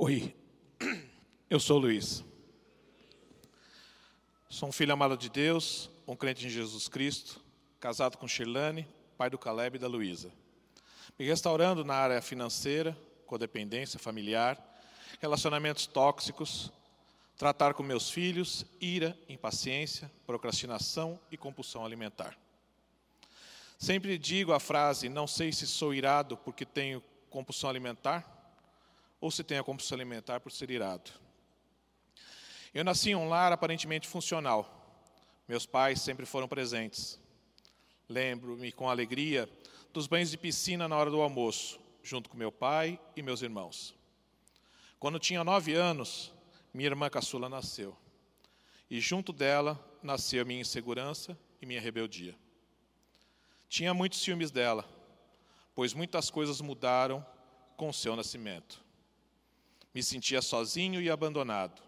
Oi, 0.01 0.33
eu 1.51 1.59
sou 1.59 1.77
Luiz. 1.77 2.25
Sou 4.49 4.69
um 4.69 4.73
filho 4.73 4.93
amado 4.93 5.17
de 5.17 5.29
Deus, 5.29 5.91
um 6.07 6.15
crente 6.15 6.47
em 6.47 6.49
Jesus 6.49 6.87
Cristo, 6.87 7.41
casado 7.81 8.17
com 8.17 8.29
Shirlane, 8.29 8.87
pai 9.17 9.29
do 9.29 9.37
Caleb 9.37 9.75
e 9.75 9.81
da 9.81 9.89
Luísa. 9.89 10.31
Me 11.19 11.27
restaurando 11.27 11.85
na 11.85 11.97
área 11.97 12.23
financeira, 12.23 12.97
codependência 13.27 13.99
familiar, 13.99 14.57
relacionamentos 15.21 15.85
tóxicos, 15.89 16.73
tratar 17.37 17.75
com 17.75 17.83
meus 17.83 18.09
filhos, 18.09 18.65
ira, 18.81 19.19
impaciência, 19.29 20.09
procrastinação 20.25 21.19
e 21.29 21.37
compulsão 21.37 21.85
alimentar. 21.85 22.39
Sempre 23.77 24.17
digo 24.17 24.53
a 24.53 24.61
frase: 24.61 25.09
não 25.09 25.27
sei 25.27 25.53
se 25.53 25.67
sou 25.67 25.93
irado 25.93 26.37
porque 26.37 26.65
tenho 26.65 27.03
compulsão 27.29 27.69
alimentar 27.69 28.38
ou 29.21 29.31
se 29.31 29.43
tem 29.43 29.59
a 29.59 29.65
compulsão 29.65 29.97
alimentar 29.97 30.41
por 30.41 30.53
ser 30.53 30.71
irado. 30.71 31.11
Eu 32.73 32.85
nasci 32.85 33.11
em 33.11 33.15
um 33.15 33.29
lar 33.29 33.53
aparentemente 33.53 34.07
funcional. 34.07 34.75
Meus 35.49 35.67
pais 35.67 36.01
sempre 36.01 36.27
foram 36.27 36.47
presentes. 36.47 37.19
Lembro-me 38.09 38.71
com 38.71 38.89
alegria 38.89 39.49
dos 39.93 40.07
banhos 40.07 40.31
de 40.31 40.39
piscina 40.39 40.87
na 40.87 40.97
hora 40.97 41.11
do 41.11 41.21
almoço, 41.21 41.81
junto 42.03 42.29
com 42.29 42.37
meu 42.37 42.53
pai 42.53 43.01
e 43.17 43.23
meus 43.23 43.43
irmãos. 43.43 43.95
Quando 44.99 45.19
tinha 45.19 45.43
nove 45.43 45.75
anos, 45.75 46.33
minha 46.73 46.89
irmã 46.89 47.09
caçula 47.09 47.49
nasceu. 47.49 47.97
E 48.91 49.01
junto 49.01 49.33
dela 49.33 49.79
nasceu 50.03 50.45
minha 50.45 50.61
insegurança 50.61 51.39
e 51.61 51.67
minha 51.67 51.81
rebeldia. 51.81 52.37
Tinha 53.69 53.93
muitos 53.93 54.21
ciúmes 54.21 54.51
dela, 54.51 54.89
pois 55.75 55.93
muitas 55.93 56.31
coisas 56.31 56.61
mudaram 56.61 57.25
com 57.77 57.89
o 57.89 57.95
seu 57.95 58.17
nascimento. 58.17 58.83
Me 59.99 60.03
sentia 60.05 60.41
sozinho 60.41 61.03
e 61.03 61.11
abandonado. 61.11 61.83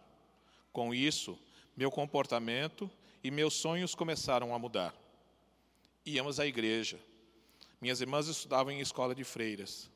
Com 0.72 0.92
isso, 0.92 1.38
meu 1.76 1.92
comportamento 1.92 2.90
e 3.22 3.30
meus 3.30 3.54
sonhos 3.54 3.94
começaram 3.94 4.52
a 4.52 4.58
mudar. 4.58 4.92
Íamos 6.04 6.40
à 6.40 6.44
igreja. 6.44 6.98
Minhas 7.80 8.00
irmãs 8.00 8.26
estudavam 8.26 8.72
em 8.72 8.80
escola 8.80 9.14
de 9.14 9.22
freiras. 9.22 9.88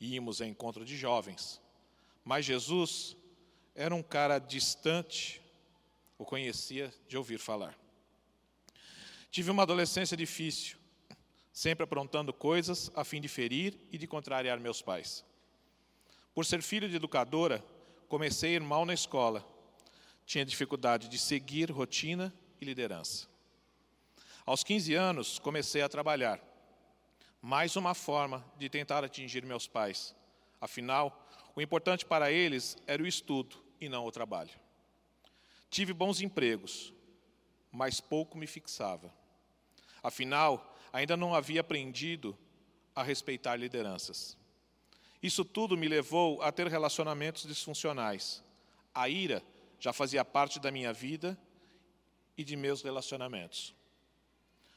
Íamos 0.00 0.40
a 0.40 0.46
encontro 0.46 0.82
de 0.82 0.96
jovens. 0.96 1.60
Mas 2.24 2.46
Jesus 2.46 3.14
era 3.74 3.94
um 3.94 4.02
cara 4.02 4.38
distante, 4.38 5.38
o 6.16 6.24
conhecia 6.24 6.90
de 7.06 7.18
ouvir 7.18 7.36
falar. 7.36 7.78
Tive 9.30 9.50
uma 9.50 9.64
adolescência 9.64 10.16
difícil, 10.16 10.78
sempre 11.52 11.84
aprontando 11.84 12.32
coisas 12.32 12.90
a 12.94 13.04
fim 13.04 13.20
de 13.20 13.28
ferir 13.28 13.78
e 13.90 13.98
de 13.98 14.06
contrariar 14.06 14.58
meus 14.58 14.80
pais. 14.80 15.22
Por 16.34 16.46
ser 16.46 16.62
filho 16.62 16.88
de 16.88 16.96
educadora, 16.96 17.64
comecei 18.08 18.52
a 18.52 18.54
ir 18.54 18.60
mal 18.60 18.86
na 18.86 18.94
escola. 18.94 19.46
Tinha 20.24 20.44
dificuldade 20.44 21.08
de 21.08 21.18
seguir 21.18 21.70
rotina 21.70 22.32
e 22.60 22.64
liderança. 22.64 23.28
Aos 24.46 24.64
15 24.64 24.94
anos, 24.94 25.38
comecei 25.38 25.82
a 25.82 25.88
trabalhar. 25.88 26.40
Mais 27.40 27.76
uma 27.76 27.94
forma 27.94 28.44
de 28.56 28.68
tentar 28.68 29.04
atingir 29.04 29.44
meus 29.44 29.66
pais. 29.66 30.14
Afinal, 30.60 31.28
o 31.54 31.60
importante 31.60 32.06
para 32.06 32.30
eles 32.32 32.78
era 32.86 33.02
o 33.02 33.06
estudo 33.06 33.62
e 33.80 33.88
não 33.88 34.06
o 34.06 34.12
trabalho. 34.12 34.58
Tive 35.68 35.92
bons 35.92 36.20
empregos, 36.20 36.94
mas 37.70 38.00
pouco 38.00 38.38
me 38.38 38.46
fixava. 38.46 39.12
Afinal, 40.02 40.76
ainda 40.92 41.16
não 41.16 41.34
havia 41.34 41.60
aprendido 41.60 42.36
a 42.94 43.02
respeitar 43.02 43.56
lideranças. 43.56 44.36
Isso 45.22 45.44
tudo 45.44 45.76
me 45.76 45.86
levou 45.86 46.42
a 46.42 46.50
ter 46.50 46.66
relacionamentos 46.66 47.46
disfuncionais. 47.46 48.42
A 48.92 49.08
ira 49.08 49.42
já 49.78 49.92
fazia 49.92 50.24
parte 50.24 50.58
da 50.58 50.70
minha 50.70 50.92
vida 50.92 51.38
e 52.36 52.42
de 52.42 52.56
meus 52.56 52.82
relacionamentos. 52.82 53.74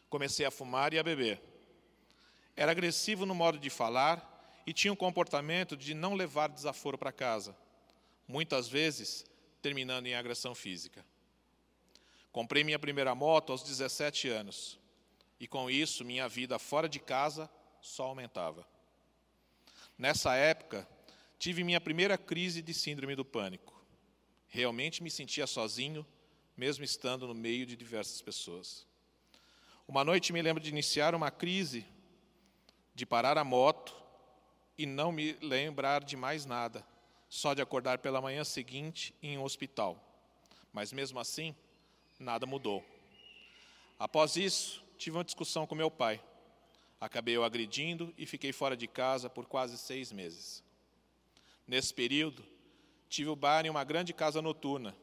Comecei 0.09 0.45
a 0.45 0.51
fumar 0.51 0.93
e 0.93 0.99
a 0.99 1.03
beber. 1.03 1.41
Era 2.55 2.71
agressivo 2.71 3.25
no 3.25 3.33
modo 3.33 3.57
de 3.57 3.69
falar 3.69 4.31
e 4.65 4.73
tinha 4.73 4.93
um 4.93 4.95
comportamento 4.95 5.75
de 5.75 5.93
não 5.93 6.13
levar 6.13 6.47
desaforo 6.47 6.97
para 6.97 7.11
casa, 7.11 7.55
muitas 8.27 8.67
vezes 8.67 9.25
terminando 9.61 10.05
em 10.07 10.15
agressão 10.15 10.53
física. 10.53 11.03
Comprei 12.31 12.63
minha 12.63 12.79
primeira 12.79 13.15
moto 13.15 13.51
aos 13.51 13.63
17 13.63 14.29
anos 14.29 14.79
e 15.39 15.47
com 15.47 15.69
isso 15.69 16.05
minha 16.05 16.27
vida 16.29 16.59
fora 16.59 16.87
de 16.87 16.99
casa 16.99 17.49
só 17.81 18.05
aumentava. 18.05 18.74
Nessa 19.97 20.35
época, 20.35 20.87
tive 21.39 21.63
minha 21.63 21.79
primeira 21.79 22.17
crise 22.17 22.61
de 22.61 22.73
síndrome 22.73 23.15
do 23.15 23.23
pânico. 23.23 23.73
Realmente 24.47 25.01
me 25.01 25.09
sentia 25.09 25.47
sozinho, 25.47 26.05
mesmo 26.55 26.83
estando 26.83 27.27
no 27.27 27.33
meio 27.33 27.65
de 27.65 27.75
diversas 27.75 28.21
pessoas. 28.21 28.85
Uma 29.87 30.03
noite 30.03 30.33
me 30.33 30.41
lembro 30.41 30.61
de 30.61 30.69
iniciar 30.69 31.15
uma 31.15 31.31
crise, 31.31 31.85
de 32.93 33.05
parar 33.05 33.37
a 33.37 33.43
moto 33.43 33.95
e 34.77 34.85
não 34.85 35.11
me 35.11 35.33
lembrar 35.41 36.03
de 36.03 36.17
mais 36.17 36.45
nada, 36.45 36.85
só 37.29 37.53
de 37.53 37.61
acordar 37.61 37.99
pela 37.99 38.21
manhã 38.21 38.43
seguinte 38.43 39.13
em 39.21 39.37
um 39.37 39.43
hospital. 39.43 40.01
Mas 40.73 40.91
mesmo 40.91 41.19
assim, 41.19 41.55
nada 42.19 42.45
mudou. 42.45 42.83
Após 43.97 44.35
isso, 44.35 44.83
tive 44.97 45.17
uma 45.17 45.23
discussão 45.23 45.65
com 45.65 45.75
meu 45.75 45.89
pai. 45.89 46.21
Acabei 47.05 47.37
o 47.37 47.43
agredindo 47.43 48.11
e 48.17 48.25
fiquei 48.25 48.51
fora 48.51 48.75
de 48.75 48.87
casa 48.87 49.29
por 49.29 49.45
quase 49.45 49.77
seis 49.77 50.11
meses. 50.11 50.63
Nesse 51.67 51.93
período, 51.93 52.43
tive 53.07 53.29
o 53.29 53.35
bar 53.35 53.63
em 53.63 53.69
uma 53.69 53.83
grande 53.83 54.11
casa 54.11 54.41
noturna, 54.41 54.97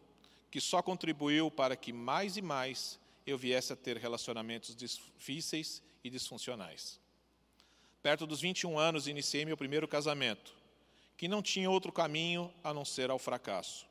que 0.50 0.60
só 0.60 0.82
contribuiu 0.82 1.48
para 1.48 1.76
que 1.76 1.92
mais 1.92 2.36
e 2.36 2.42
mais 2.42 2.98
eu 3.24 3.38
viesse 3.38 3.72
a 3.72 3.76
ter 3.76 3.98
relacionamentos 3.98 4.74
difíceis 4.74 5.80
e 6.02 6.10
disfuncionais. 6.10 6.98
Perto 8.02 8.26
dos 8.26 8.40
21 8.40 8.80
anos, 8.80 9.06
iniciei 9.06 9.44
meu 9.44 9.56
primeiro 9.56 9.86
casamento, 9.86 10.52
que 11.16 11.28
não 11.28 11.40
tinha 11.40 11.70
outro 11.70 11.92
caminho 11.92 12.52
a 12.64 12.74
não 12.74 12.84
ser 12.84 13.12
ao 13.12 13.18
fracasso. 13.20 13.86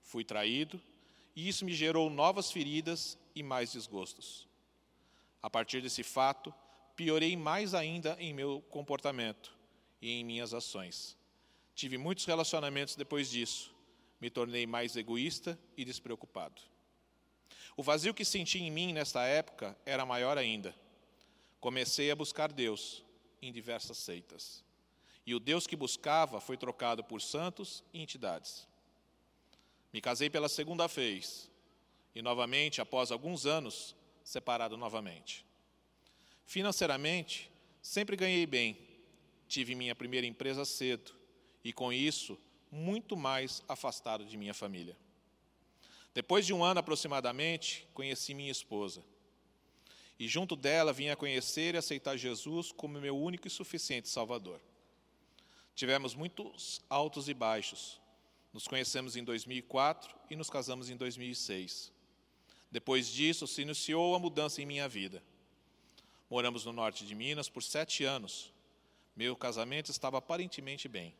Fui 0.00 0.22
traído 0.22 0.80
e 1.34 1.48
isso 1.48 1.64
me 1.64 1.74
gerou 1.74 2.08
novas 2.08 2.52
feridas 2.52 3.18
e 3.34 3.42
mais 3.42 3.72
desgostos. 3.72 4.46
A 5.42 5.50
partir 5.50 5.82
desse 5.82 6.04
fato, 6.04 6.54
piorei 6.98 7.36
mais 7.36 7.74
ainda 7.74 8.16
em 8.18 8.34
meu 8.34 8.60
comportamento 8.70 9.56
e 10.02 10.10
em 10.10 10.24
minhas 10.24 10.52
ações. 10.52 11.16
Tive 11.72 11.96
muitos 11.96 12.24
relacionamentos 12.24 12.96
depois 12.96 13.30
disso. 13.30 13.72
Me 14.20 14.28
tornei 14.28 14.66
mais 14.66 14.96
egoísta 14.96 15.56
e 15.76 15.84
despreocupado. 15.84 16.60
O 17.76 17.84
vazio 17.84 18.12
que 18.12 18.24
senti 18.24 18.58
em 18.58 18.68
mim 18.68 18.92
nesta 18.92 19.24
época 19.24 19.78
era 19.86 20.04
maior 20.04 20.36
ainda. 20.36 20.74
Comecei 21.60 22.10
a 22.10 22.16
buscar 22.16 22.50
Deus, 22.50 23.04
em 23.40 23.52
diversas 23.52 23.98
seitas. 23.98 24.64
E 25.24 25.36
o 25.36 25.38
Deus 25.38 25.68
que 25.68 25.76
buscava 25.76 26.40
foi 26.40 26.56
trocado 26.56 27.04
por 27.04 27.22
santos 27.22 27.84
e 27.92 28.02
entidades. 28.02 28.66
Me 29.92 30.00
casei 30.00 30.28
pela 30.28 30.48
segunda 30.48 30.88
vez 30.88 31.48
e, 32.12 32.20
novamente, 32.20 32.80
após 32.80 33.12
alguns 33.12 33.46
anos, 33.46 33.94
separado 34.24 34.76
novamente. 34.76 35.46
Financeiramente, 36.48 37.50
sempre 37.82 38.16
ganhei 38.16 38.46
bem. 38.46 38.78
Tive 39.46 39.74
minha 39.74 39.94
primeira 39.94 40.26
empresa 40.26 40.64
cedo 40.64 41.12
e, 41.62 41.74
com 41.74 41.92
isso, 41.92 42.38
muito 42.72 43.14
mais 43.14 43.62
afastado 43.68 44.24
de 44.24 44.34
minha 44.38 44.54
família. 44.54 44.96
Depois 46.14 46.46
de 46.46 46.54
um 46.54 46.64
ano 46.64 46.80
aproximadamente, 46.80 47.86
conheci 47.92 48.32
minha 48.32 48.50
esposa 48.50 49.04
e 50.18 50.26
junto 50.26 50.56
dela 50.56 50.90
vim 50.90 51.10
a 51.10 51.16
conhecer 51.16 51.74
e 51.74 51.78
aceitar 51.78 52.16
Jesus 52.16 52.72
como 52.72 52.98
meu 52.98 53.14
único 53.14 53.46
e 53.46 53.50
suficiente 53.50 54.08
Salvador. 54.08 54.58
Tivemos 55.74 56.14
muitos 56.14 56.80
altos 56.88 57.28
e 57.28 57.34
baixos. 57.34 58.00
Nos 58.54 58.66
conhecemos 58.66 59.16
em 59.16 59.22
2004 59.22 60.16
e 60.30 60.34
nos 60.34 60.48
casamos 60.48 60.88
em 60.88 60.96
2006. 60.96 61.92
Depois 62.70 63.06
disso, 63.06 63.46
se 63.46 63.60
iniciou 63.60 64.14
a 64.14 64.18
mudança 64.18 64.62
em 64.62 64.66
minha 64.66 64.88
vida. 64.88 65.22
Moramos 66.30 66.64
no 66.64 66.72
norte 66.72 67.06
de 67.06 67.14
Minas 67.14 67.48
por 67.48 67.62
sete 67.62 68.04
anos. 68.04 68.52
Meu 69.16 69.34
casamento 69.34 69.90
estava 69.90 70.18
aparentemente 70.18 70.86
bem. 70.86 71.14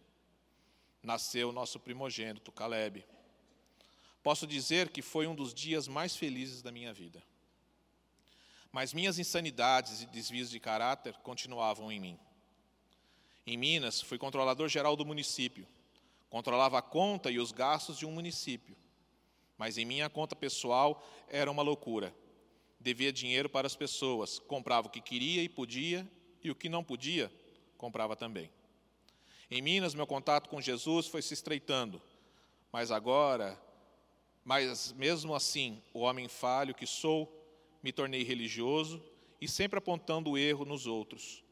Nasceu 1.03 1.51
nosso 1.51 1.81
primogênito, 1.81 2.53
Caleb. 2.53 3.05
Posso 4.23 4.47
dizer 4.47 4.90
que 4.90 5.01
foi 5.01 5.27
um 5.27 5.35
dos 5.35 5.55
dias 5.55 5.88
mais 5.88 6.14
felizes 6.14 6.61
da 6.61 6.71
minha 6.71 6.92
vida. 6.92 7.23
Mas 8.71 8.92
minhas 8.92 9.18
insanidades 9.18 10.03
e 10.03 10.07
desvios 10.07 10.51
de 10.51 10.61
caráter 10.61 11.14
continuavam 11.23 11.90
em 11.90 11.99
mim. 11.99 12.18
Em 13.47 13.57
Minas, 13.57 14.03
fui 14.03 14.18
controlador 14.18 14.68
geral 14.68 14.94
do 14.94 15.07
município. 15.07 15.66
Controlava 16.29 16.79
a 16.79 16.83
conta 16.83 17.31
e 17.31 17.38
os 17.38 17.51
gastos 17.51 17.97
de 17.97 18.05
um 18.05 18.12
município. 18.12 18.77
Mas 19.57 19.79
em 19.79 19.87
minha 19.87 20.11
conta 20.11 20.37
pessoal 20.37 21.03
era 21.29 21.51
uma 21.51 21.62
loucura. 21.62 22.14
Devia 22.81 23.12
dinheiro 23.12 23.49
para 23.49 23.67
as 23.67 23.75
pessoas, 23.75 24.38
comprava 24.38 24.87
o 24.87 24.91
que 24.91 25.01
queria 25.01 25.43
e 25.43 25.49
podia, 25.49 26.09
e 26.43 26.51
o 26.51 26.55
que 26.55 26.69
não 26.69 26.85
podia, 26.85 27.33
comprava 27.77 28.14
também. 28.14 28.51
Em 29.51 29.62
Minas, 29.62 29.95
meu 29.95 30.07
contato 30.07 30.49
com 30.49 30.61
Jesus 30.61 31.07
foi 31.07 31.23
se 31.23 31.35
estreitando, 31.35 32.01
mas 32.71 32.91
agora, 32.91 33.59
mas 34.45 34.93
mesmo 34.93 35.35
assim, 35.35 35.83
o 35.93 36.01
homem 36.01 36.29
falho 36.29 36.75
que 36.75 36.87
sou, 36.87 37.35
me 37.83 37.93
tornei 37.93 38.23
religioso 38.23 39.03
e 39.41 39.49
sempre 39.49 39.79
apontando 39.79 40.31
o 40.31 40.38
erro 40.38 40.64
nos 40.64 40.87
outros. 40.87 41.43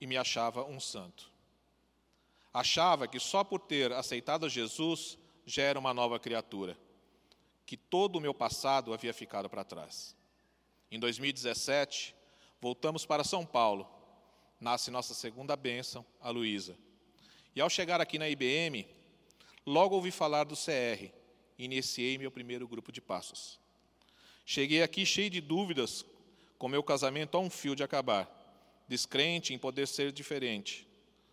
E 0.00 0.06
me 0.06 0.16
achava 0.16 0.64
um 0.64 0.78
santo. 0.78 1.30
Achava 2.52 3.08
que 3.08 3.18
só 3.18 3.44
por 3.44 3.60
ter 3.60 3.92
aceitado 3.92 4.48
Jesus 4.48 5.18
já 5.44 5.62
era 5.62 5.78
uma 5.78 5.94
nova 5.94 6.18
criatura, 6.18 6.76
que 7.66 7.76
todo 7.76 8.16
o 8.16 8.20
meu 8.20 8.32
passado 8.32 8.94
havia 8.94 9.12
ficado 9.12 9.50
para 9.50 9.64
trás. 9.64 10.16
Em 10.90 11.00
2017, 11.00 12.14
voltamos 12.60 13.04
para 13.04 13.24
São 13.24 13.44
Paulo. 13.44 13.86
Nasce 14.60 14.90
nossa 14.90 15.12
segunda 15.12 15.56
bênção, 15.56 16.06
a 16.20 16.30
Luísa. 16.30 16.78
E 17.54 17.60
ao 17.60 17.68
chegar 17.68 18.00
aqui 18.00 18.18
na 18.18 18.28
IBM, 18.28 18.86
logo 19.66 19.96
ouvi 19.96 20.12
falar 20.12 20.44
do 20.44 20.54
CR 20.54 21.10
e 21.58 21.64
iniciei 21.64 22.16
meu 22.16 22.30
primeiro 22.30 22.68
grupo 22.68 22.92
de 22.92 23.00
passos. 23.00 23.58
Cheguei 24.44 24.82
aqui 24.82 25.04
cheio 25.04 25.28
de 25.28 25.40
dúvidas, 25.40 26.04
com 26.56 26.68
meu 26.68 26.82
casamento 26.82 27.36
a 27.36 27.40
um 27.40 27.50
fio 27.50 27.74
de 27.74 27.82
acabar, 27.82 28.30
descrente 28.86 29.52
em 29.52 29.58
poder 29.58 29.88
ser 29.88 30.12
diferente. 30.12 30.86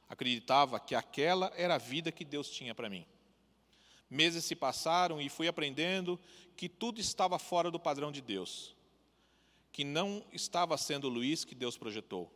Acreditava 0.10 0.80
que 0.80 0.96
aquela 0.96 1.54
era 1.56 1.76
a 1.76 1.78
vida 1.78 2.12
que 2.12 2.26
Deus 2.26 2.50
tinha 2.50 2.74
para 2.74 2.90
mim. 2.90 3.06
Meses 4.14 4.46
se 4.46 4.56
passaram 4.56 5.20
e 5.20 5.28
fui 5.28 5.48
aprendendo 5.48 6.20
que 6.56 6.70
tudo 6.70 7.02
estava 7.02 7.40
fora 7.40 7.72
do 7.72 7.80
padrão 7.80 8.12
de 8.12 8.22
Deus, 8.22 8.76
que 9.72 9.84
não 9.84 10.24
estava 10.32 10.78
sendo 10.78 11.06
o 11.06 11.10
Luiz 11.10 11.44
que 11.44 11.56
Deus 11.56 11.80
projetou. 11.80 12.32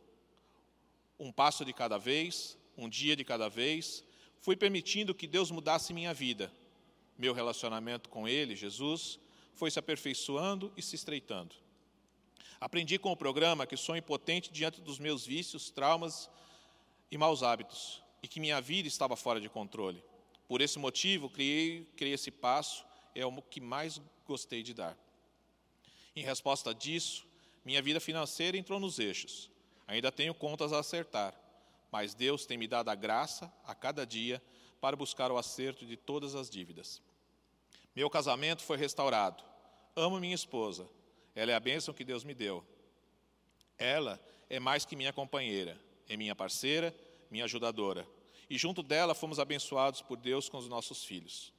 Um 1.20 1.30
passo 1.30 1.64
de 1.64 1.72
cada 1.72 1.96
vez, 1.96 2.58
um 2.76 2.88
dia 2.88 3.14
de 3.14 3.22
cada 3.22 3.48
vez, 3.48 4.02
fui 4.40 4.56
permitindo 4.56 5.14
que 5.14 5.28
Deus 5.28 5.52
mudasse 5.52 5.94
minha 5.94 6.12
vida, 6.12 6.52
meu 7.16 7.32
relacionamento 7.32 8.08
com 8.08 8.26
Ele, 8.26 8.56
Jesus, 8.56 9.20
foi 9.54 9.70
se 9.70 9.78
aperfeiçoando 9.78 10.72
e 10.76 10.82
se 10.82 10.96
estreitando. 10.96 11.54
Aprendi 12.60 12.98
com 12.98 13.12
o 13.12 13.16
programa 13.16 13.68
que 13.68 13.76
sou 13.76 13.96
impotente 13.96 14.50
diante 14.50 14.80
dos 14.80 14.98
meus 14.98 15.24
vícios, 15.24 15.70
traumas 15.70 16.28
e 17.08 17.16
maus 17.16 17.44
hábitos, 17.44 18.02
e 18.20 18.26
que 18.26 18.40
minha 18.40 18.60
vida 18.60 18.88
estava 18.88 19.14
fora 19.14 19.40
de 19.40 19.48
controle. 19.48 20.02
Por 20.48 20.62
esse 20.62 20.78
motivo, 20.78 21.28
criei, 21.28 21.84
criei 21.94 22.14
esse 22.14 22.30
passo, 22.30 22.84
é 23.14 23.24
o 23.24 23.42
que 23.42 23.60
mais 23.60 24.00
gostei 24.26 24.62
de 24.62 24.72
dar. 24.72 24.96
Em 26.16 26.22
resposta 26.22 26.74
disso, 26.74 27.26
minha 27.64 27.82
vida 27.82 28.00
financeira 28.00 28.56
entrou 28.56 28.80
nos 28.80 28.98
eixos. 28.98 29.50
Ainda 29.86 30.10
tenho 30.10 30.34
contas 30.34 30.72
a 30.72 30.78
acertar, 30.78 31.38
mas 31.92 32.14
Deus 32.14 32.46
tem 32.46 32.56
me 32.56 32.66
dado 32.66 32.88
a 32.88 32.94
graça 32.94 33.52
a 33.64 33.74
cada 33.74 34.06
dia 34.06 34.42
para 34.80 34.96
buscar 34.96 35.30
o 35.30 35.36
acerto 35.36 35.84
de 35.84 35.96
todas 35.96 36.34
as 36.34 36.48
dívidas. 36.48 37.02
Meu 37.94 38.08
casamento 38.08 38.62
foi 38.62 38.76
restaurado. 38.76 39.44
Amo 39.94 40.20
minha 40.20 40.34
esposa. 40.34 40.88
Ela 41.34 41.52
é 41.52 41.54
a 41.54 41.60
bênção 41.60 41.92
que 41.92 42.04
Deus 42.04 42.24
me 42.24 42.34
deu. 42.34 42.64
Ela 43.76 44.20
é 44.48 44.58
mais 44.58 44.84
que 44.84 44.96
minha 44.96 45.12
companheira, 45.12 45.78
é 46.08 46.16
minha 46.16 46.34
parceira, 46.34 46.94
minha 47.30 47.44
ajudadora. 47.44 48.06
E 48.50 48.56
junto 48.56 48.82
dela 48.82 49.14
fomos 49.14 49.38
abençoados 49.38 50.00
por 50.00 50.16
Deus 50.16 50.48
com 50.48 50.56
os 50.56 50.68
nossos 50.68 51.04
filhos. 51.04 51.52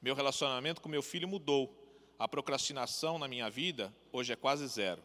Meu 0.00 0.14
relacionamento 0.14 0.80
com 0.80 0.88
meu 0.88 1.02
filho 1.02 1.26
mudou. 1.26 1.74
A 2.18 2.26
procrastinação 2.26 3.18
na 3.18 3.28
minha 3.28 3.48
vida 3.48 3.94
hoje 4.12 4.32
é 4.32 4.36
quase 4.36 4.66
zero. 4.66 5.02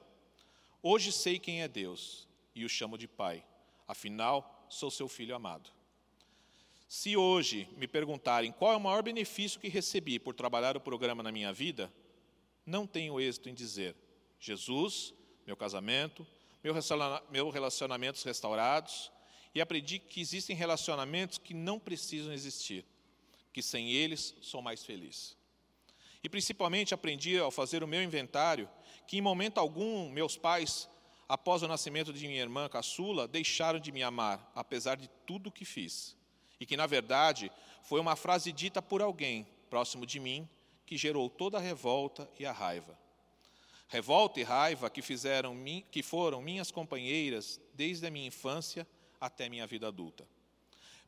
Hoje 0.81 1.11
sei 1.11 1.39
quem 1.39 1.61
é 1.61 1.67
Deus 1.67 2.27
e 2.53 2.65
o 2.65 2.69
chamo 2.69 2.97
de 2.97 3.07
Pai. 3.07 3.43
Afinal, 3.87 4.65
sou 4.69 4.91
seu 4.91 5.07
filho 5.07 5.35
amado. 5.35 5.69
Se 6.87 7.15
hoje 7.15 7.67
me 7.77 7.87
perguntarem 7.87 8.51
qual 8.51 8.73
é 8.73 8.75
o 8.75 8.79
maior 8.79 9.01
benefício 9.01 9.59
que 9.59 9.67
recebi 9.67 10.19
por 10.19 10.35
trabalhar 10.35 10.75
o 10.75 10.81
programa 10.81 11.23
na 11.23 11.31
minha 11.31 11.53
vida, 11.53 11.91
não 12.65 12.85
tenho 12.85 13.19
êxito 13.19 13.49
em 13.49 13.53
dizer 13.53 13.95
Jesus, 14.39 15.13
meu 15.47 15.55
casamento, 15.55 16.27
meu 17.31 17.49
relacionamentos 17.49 18.23
restaurados, 18.23 19.11
e 19.53 19.61
aprendi 19.61 19.99
que 19.99 20.19
existem 20.19 20.55
relacionamentos 20.55 21.37
que 21.37 21.53
não 21.53 21.79
precisam 21.79 22.33
existir, 22.33 22.85
que 23.51 23.61
sem 23.61 23.91
eles 23.91 24.35
sou 24.41 24.61
mais 24.61 24.83
feliz. 24.83 25.37
E 26.23 26.29
principalmente 26.29 26.93
aprendi 26.93 27.37
ao 27.37 27.51
fazer 27.51 27.83
o 27.83 27.87
meu 27.87 28.01
inventário 28.01 28.69
que 29.05 29.17
em 29.17 29.21
momento 29.21 29.57
algum 29.57 30.09
meus 30.09 30.37
pais, 30.37 30.89
após 31.27 31.61
o 31.61 31.67
nascimento 31.67 32.13
de 32.13 32.27
minha 32.27 32.41
irmã 32.41 32.69
caçula, 32.69 33.27
deixaram 33.27 33.79
de 33.79 33.91
me 33.91 34.01
amar, 34.01 34.51
apesar 34.55 34.95
de 34.95 35.09
tudo 35.25 35.47
o 35.47 35.51
que 35.51 35.65
fiz. 35.65 36.15
E 36.59 36.65
que 36.65 36.77
na 36.77 36.87
verdade 36.87 37.51
foi 37.83 37.99
uma 37.99 38.15
frase 38.15 38.51
dita 38.51 38.81
por 38.81 39.01
alguém 39.01 39.45
próximo 39.69 40.05
de 40.05 40.19
mim 40.19 40.47
que 40.85 40.97
gerou 40.97 41.29
toda 41.29 41.57
a 41.57 41.61
revolta 41.61 42.29
e 42.39 42.45
a 42.45 42.51
raiva. 42.51 42.97
Revolta 43.89 44.39
e 44.39 44.43
raiva 44.43 44.89
que 44.89 45.01
fizeram 45.01 45.55
que 45.91 46.01
foram 46.01 46.41
minhas 46.41 46.71
companheiras 46.71 47.59
desde 47.73 48.07
a 48.07 48.09
minha 48.09 48.27
infância 48.27 48.87
até 49.25 49.47
minha 49.47 49.65
vida 49.65 49.87
adulta. 49.87 50.27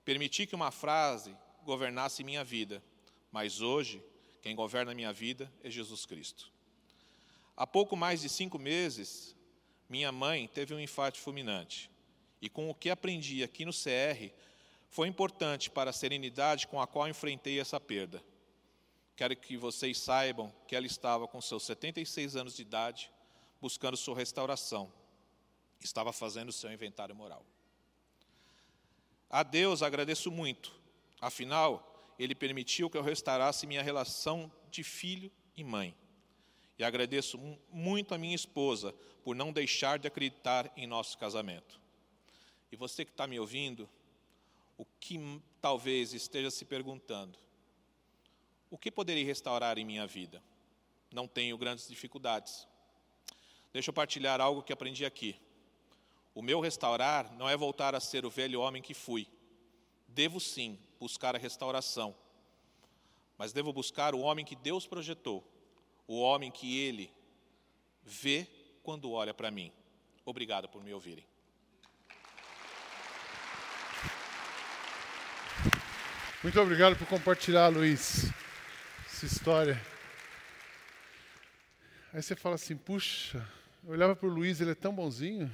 Permiti 0.05 0.47
que 0.47 0.55
uma 0.55 0.71
frase 0.71 1.35
governasse 1.65 2.23
minha 2.23 2.43
vida, 2.43 2.81
mas 3.31 3.59
hoje 3.59 4.01
quem 4.41 4.55
governa 4.55 4.93
minha 4.93 5.11
vida 5.11 5.51
é 5.61 5.69
Jesus 5.69 6.05
Cristo. 6.05 6.49
Há 7.57 7.67
pouco 7.67 7.95
mais 7.97 8.21
de 8.21 8.29
cinco 8.29 8.57
meses, 8.57 9.35
minha 9.89 10.11
mãe 10.11 10.47
teve 10.47 10.73
um 10.73 10.79
infarto 10.79 11.19
fulminante. 11.19 11.89
E 12.41 12.47
com 12.49 12.69
o 12.69 12.75
que 12.75 12.89
aprendi 12.89 13.43
aqui 13.43 13.65
no 13.65 13.73
CR, 13.73 14.31
foi 14.89 15.07
importante 15.09 15.69
para 15.69 15.89
a 15.89 15.93
serenidade 15.93 16.67
com 16.67 16.79
a 16.79 16.87
qual 16.87 17.09
enfrentei 17.09 17.59
essa 17.59 17.79
perda. 17.79 18.23
Quero 19.15 19.35
que 19.35 19.57
vocês 19.57 19.97
saibam 19.97 20.53
que 20.67 20.75
ela 20.75 20.85
estava 20.85 21.27
com 21.27 21.41
seus 21.41 21.63
76 21.63 22.35
anos 22.35 22.55
de 22.55 22.61
idade, 22.61 23.11
buscando 23.59 23.97
sua 23.97 24.15
restauração. 24.15 24.91
Estava 25.81 26.13
fazendo 26.13 26.51
seu 26.51 26.71
inventário 26.71 27.15
moral. 27.15 27.45
A 29.35 29.43
Deus 29.43 29.83
agradeço 29.83 30.31
muito, 30.31 30.73
afinal, 31.19 32.15
Ele 32.17 32.33
permitiu 32.33 32.89
que 32.89 32.97
eu 32.97 33.01
restaurasse 33.01 33.67
minha 33.67 33.83
relação 33.83 34.49
de 34.71 34.81
filho 34.81 35.29
e 35.57 35.61
mãe. 35.61 35.93
E 36.79 36.85
agradeço 36.85 37.37
muito 37.69 38.15
a 38.15 38.17
minha 38.17 38.33
esposa 38.33 38.95
por 39.25 39.35
não 39.35 39.51
deixar 39.51 39.99
de 39.99 40.07
acreditar 40.07 40.71
em 40.77 40.87
nosso 40.87 41.17
casamento. 41.17 41.81
E 42.71 42.77
você 42.77 43.03
que 43.03 43.11
está 43.11 43.27
me 43.27 43.37
ouvindo, 43.37 43.89
o 44.77 44.85
que 45.01 45.19
talvez 45.59 46.13
esteja 46.13 46.49
se 46.49 46.63
perguntando: 46.63 47.37
o 48.69 48.77
que 48.77 48.89
poderia 48.89 49.25
restaurar 49.25 49.77
em 49.77 49.83
minha 49.83 50.07
vida? 50.07 50.41
Não 51.13 51.27
tenho 51.27 51.57
grandes 51.57 51.89
dificuldades. 51.89 52.65
Deixa 53.73 53.89
eu 53.89 53.93
partilhar 53.93 54.39
algo 54.39 54.63
que 54.63 54.71
aprendi 54.71 55.03
aqui. 55.03 55.35
O 56.35 56.41
meu 56.41 56.59
restaurar 56.59 57.31
não 57.37 57.49
é 57.49 57.55
voltar 57.55 57.95
a 57.95 57.99
ser 58.01 58.25
o 58.25 58.29
velho 58.29 58.59
homem 58.59 58.81
que 58.81 58.93
fui. 58.93 59.25
Devo 60.05 60.37
sim 60.37 60.77
buscar 60.99 61.33
a 61.33 61.39
restauração, 61.39 62.13
mas 63.37 63.53
devo 63.53 63.71
buscar 63.71 64.13
o 64.13 64.19
homem 64.19 64.43
que 64.43 64.55
Deus 64.55 64.85
projetou, 64.85 65.49
o 66.05 66.19
homem 66.19 66.51
que 66.51 66.77
Ele 66.77 67.09
vê 68.03 68.47
quando 68.83 69.11
olha 69.11 69.33
para 69.33 69.49
mim. 69.49 69.71
Obrigado 70.25 70.67
por 70.67 70.83
me 70.83 70.93
ouvirem. 70.93 71.25
Muito 76.43 76.59
obrigado 76.59 76.97
por 76.97 77.07
compartilhar, 77.07 77.69
Luiz, 77.69 78.29
essa 79.05 79.25
história. 79.25 79.81
Aí 82.13 82.21
você 82.21 82.35
fala 82.35 82.55
assim, 82.55 82.75
puxa, 82.75 83.47
eu 83.83 83.91
olhava 83.91 84.15
para 84.15 84.27
o 84.27 84.31
Luiz, 84.31 84.59
ele 84.59 84.71
é 84.71 84.75
tão 84.75 84.93
bonzinho. 84.93 85.51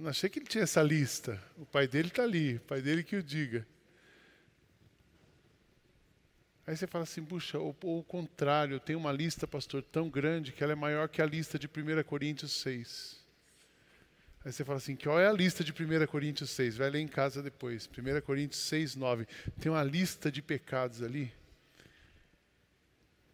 Não 0.00 0.08
achei 0.08 0.30
que 0.30 0.38
ele 0.38 0.46
tinha 0.46 0.64
essa 0.64 0.82
lista. 0.82 1.38
O 1.58 1.66
pai 1.66 1.86
dele 1.86 2.08
está 2.08 2.22
ali, 2.22 2.56
o 2.56 2.60
pai 2.60 2.80
dele 2.80 3.04
que 3.04 3.16
o 3.16 3.22
diga. 3.22 3.66
Aí 6.66 6.74
você 6.74 6.86
fala 6.86 7.04
assim, 7.04 7.22
puxa, 7.22 7.58
ou, 7.58 7.76
ou 7.82 7.98
o 7.98 8.02
contrário, 8.02 8.76
eu 8.76 8.80
tenho 8.80 8.98
uma 8.98 9.12
lista, 9.12 9.46
pastor, 9.46 9.82
tão 9.82 10.08
grande 10.08 10.52
que 10.52 10.64
ela 10.64 10.72
é 10.72 10.74
maior 10.74 11.06
que 11.06 11.20
a 11.20 11.26
lista 11.26 11.58
de 11.58 11.66
1 11.66 12.02
Coríntios 12.04 12.52
6. 12.62 13.20
Aí 14.42 14.50
você 14.50 14.64
fala 14.64 14.78
assim, 14.78 14.96
que 14.96 15.06
olha 15.06 15.28
a 15.28 15.32
lista 15.34 15.62
de 15.62 15.70
1 15.70 16.06
Coríntios 16.06 16.48
6, 16.48 16.78
vai 16.78 16.88
ler 16.88 17.00
em 17.00 17.08
casa 17.08 17.42
depois. 17.42 17.86
1 17.86 18.22
Coríntios 18.22 18.62
6, 18.62 18.96
9. 18.96 19.26
Tem 19.60 19.70
uma 19.70 19.84
lista 19.84 20.32
de 20.32 20.40
pecados 20.40 21.02
ali. 21.02 21.30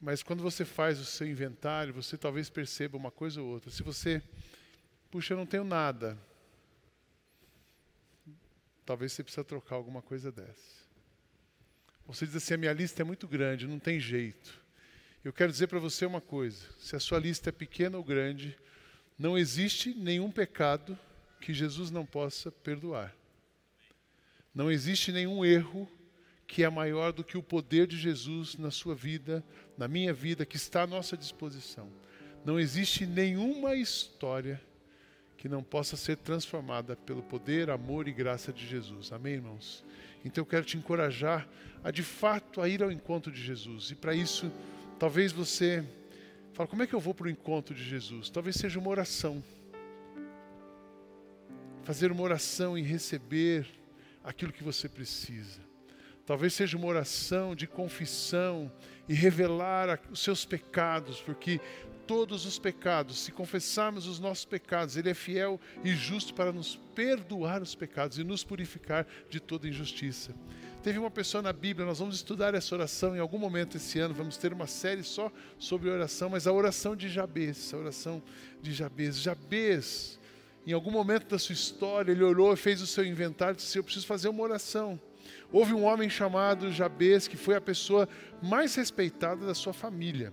Mas 0.00 0.20
quando 0.20 0.42
você 0.42 0.64
faz 0.64 0.98
o 0.98 1.04
seu 1.04 1.28
inventário, 1.28 1.94
você 1.94 2.18
talvez 2.18 2.50
perceba 2.50 2.96
uma 2.96 3.12
coisa 3.12 3.40
ou 3.40 3.46
outra. 3.46 3.70
Se 3.70 3.84
você, 3.84 4.20
puxa, 5.12 5.32
eu 5.34 5.38
não 5.38 5.46
tenho 5.46 5.62
nada, 5.62 6.18
talvez 8.86 9.12
você 9.12 9.22
precisa 9.22 9.44
trocar 9.44 9.74
alguma 9.74 10.00
coisa 10.00 10.30
dessa. 10.30 10.86
Você 12.06 12.24
diz 12.24 12.36
assim: 12.36 12.54
a 12.54 12.58
minha 12.58 12.72
lista 12.72 13.02
é 13.02 13.04
muito 13.04 13.26
grande, 13.26 13.66
não 13.66 13.80
tem 13.80 13.98
jeito. 13.98 14.64
Eu 15.24 15.32
quero 15.32 15.50
dizer 15.50 15.66
para 15.66 15.80
você 15.80 16.06
uma 16.06 16.20
coisa: 16.20 16.64
se 16.78 16.94
a 16.94 17.00
sua 17.00 17.18
lista 17.18 17.50
é 17.50 17.52
pequena 17.52 17.98
ou 17.98 18.04
grande, 18.04 18.56
não 19.18 19.36
existe 19.36 19.92
nenhum 19.92 20.30
pecado 20.30 20.96
que 21.40 21.52
Jesus 21.52 21.90
não 21.90 22.06
possa 22.06 22.50
perdoar. 22.50 23.14
Não 24.54 24.70
existe 24.70 25.12
nenhum 25.12 25.44
erro 25.44 25.90
que 26.46 26.62
é 26.62 26.70
maior 26.70 27.12
do 27.12 27.24
que 27.24 27.36
o 27.36 27.42
poder 27.42 27.88
de 27.88 27.98
Jesus 27.98 28.56
na 28.56 28.70
sua 28.70 28.94
vida, 28.94 29.44
na 29.76 29.88
minha 29.88 30.14
vida, 30.14 30.46
que 30.46 30.56
está 30.56 30.82
à 30.82 30.86
nossa 30.86 31.16
disposição. 31.16 31.92
Não 32.44 32.58
existe 32.58 33.04
nenhuma 33.04 33.74
história 33.74 34.62
que 35.36 35.48
não 35.48 35.62
possa 35.62 35.96
ser 35.96 36.16
transformada 36.16 36.96
pelo 36.96 37.22
poder, 37.22 37.70
amor 37.70 38.08
e 38.08 38.12
graça 38.12 38.52
de 38.52 38.66
Jesus. 38.66 39.12
Amém, 39.12 39.34
irmãos? 39.34 39.84
Então 40.24 40.42
eu 40.42 40.46
quero 40.46 40.64
te 40.64 40.76
encorajar 40.76 41.46
a 41.84 41.90
de 41.90 42.02
fato 42.02 42.60
a 42.60 42.68
ir 42.68 42.82
ao 42.82 42.90
encontro 42.90 43.30
de 43.30 43.40
Jesus. 43.40 43.90
E 43.90 43.94
para 43.94 44.14
isso, 44.14 44.50
talvez 44.98 45.32
você 45.32 45.84
fale, 46.52 46.68
como 46.68 46.82
é 46.82 46.86
que 46.86 46.94
eu 46.94 47.00
vou 47.00 47.14
para 47.14 47.26
o 47.26 47.30
encontro 47.30 47.74
de 47.74 47.84
Jesus? 47.84 48.30
Talvez 48.30 48.56
seja 48.56 48.78
uma 48.78 48.88
oração. 48.88 49.42
Fazer 51.84 52.10
uma 52.10 52.22
oração 52.22 52.76
e 52.76 52.82
receber 52.82 53.66
aquilo 54.24 54.52
que 54.52 54.64
você 54.64 54.88
precisa. 54.88 55.60
Talvez 56.26 56.54
seja 56.54 56.76
uma 56.76 56.88
oração 56.88 57.54
de 57.54 57.68
confissão 57.68 58.72
e 59.08 59.14
revelar 59.14 60.00
os 60.10 60.18
seus 60.18 60.44
pecados, 60.44 61.20
porque 61.20 61.60
todos 62.06 62.46
os 62.46 62.58
pecados, 62.58 63.18
se 63.20 63.32
confessarmos 63.32 64.06
os 64.06 64.18
nossos 64.18 64.44
pecados, 64.44 64.96
Ele 64.96 65.10
é 65.10 65.14
fiel 65.14 65.60
e 65.84 65.92
justo 65.94 66.32
para 66.34 66.52
nos 66.52 66.76
perdoar 66.94 67.62
os 67.62 67.74
pecados 67.74 68.18
e 68.18 68.24
nos 68.24 68.44
purificar 68.44 69.06
de 69.28 69.40
toda 69.40 69.68
injustiça. 69.68 70.34
Teve 70.82 70.98
uma 70.98 71.10
pessoa 71.10 71.42
na 71.42 71.52
Bíblia, 71.52 71.84
nós 71.84 71.98
vamos 71.98 72.14
estudar 72.14 72.54
essa 72.54 72.74
oração 72.74 73.16
em 73.16 73.18
algum 73.18 73.38
momento 73.38 73.76
esse 73.76 73.98
ano, 73.98 74.14
vamos 74.14 74.36
ter 74.36 74.52
uma 74.52 74.68
série 74.68 75.02
só 75.02 75.32
sobre 75.58 75.90
oração, 75.90 76.30
mas 76.30 76.46
a 76.46 76.52
oração 76.52 76.94
de 76.94 77.08
Jabez, 77.08 77.74
a 77.74 77.76
oração 77.76 78.22
de 78.62 78.72
Jabez. 78.72 79.18
Jabez, 79.18 80.20
em 80.64 80.72
algum 80.72 80.92
momento 80.92 81.26
da 81.26 81.40
sua 81.40 81.54
história, 81.54 82.12
ele 82.12 82.22
orou 82.22 82.52
e 82.52 82.56
fez 82.56 82.80
o 82.80 82.86
seu 82.86 83.04
inventário 83.04 83.54
e 83.54 83.56
disse: 83.56 83.76
Eu 83.76 83.82
preciso 83.82 84.06
fazer 84.06 84.28
uma 84.28 84.42
oração. 84.42 85.00
Houve 85.50 85.74
um 85.74 85.84
homem 85.84 86.08
chamado 86.08 86.70
Jabez, 86.70 87.26
que 87.26 87.36
foi 87.36 87.56
a 87.56 87.60
pessoa 87.60 88.08
mais 88.40 88.76
respeitada 88.76 89.44
da 89.44 89.54
sua 89.54 89.72
família. 89.72 90.32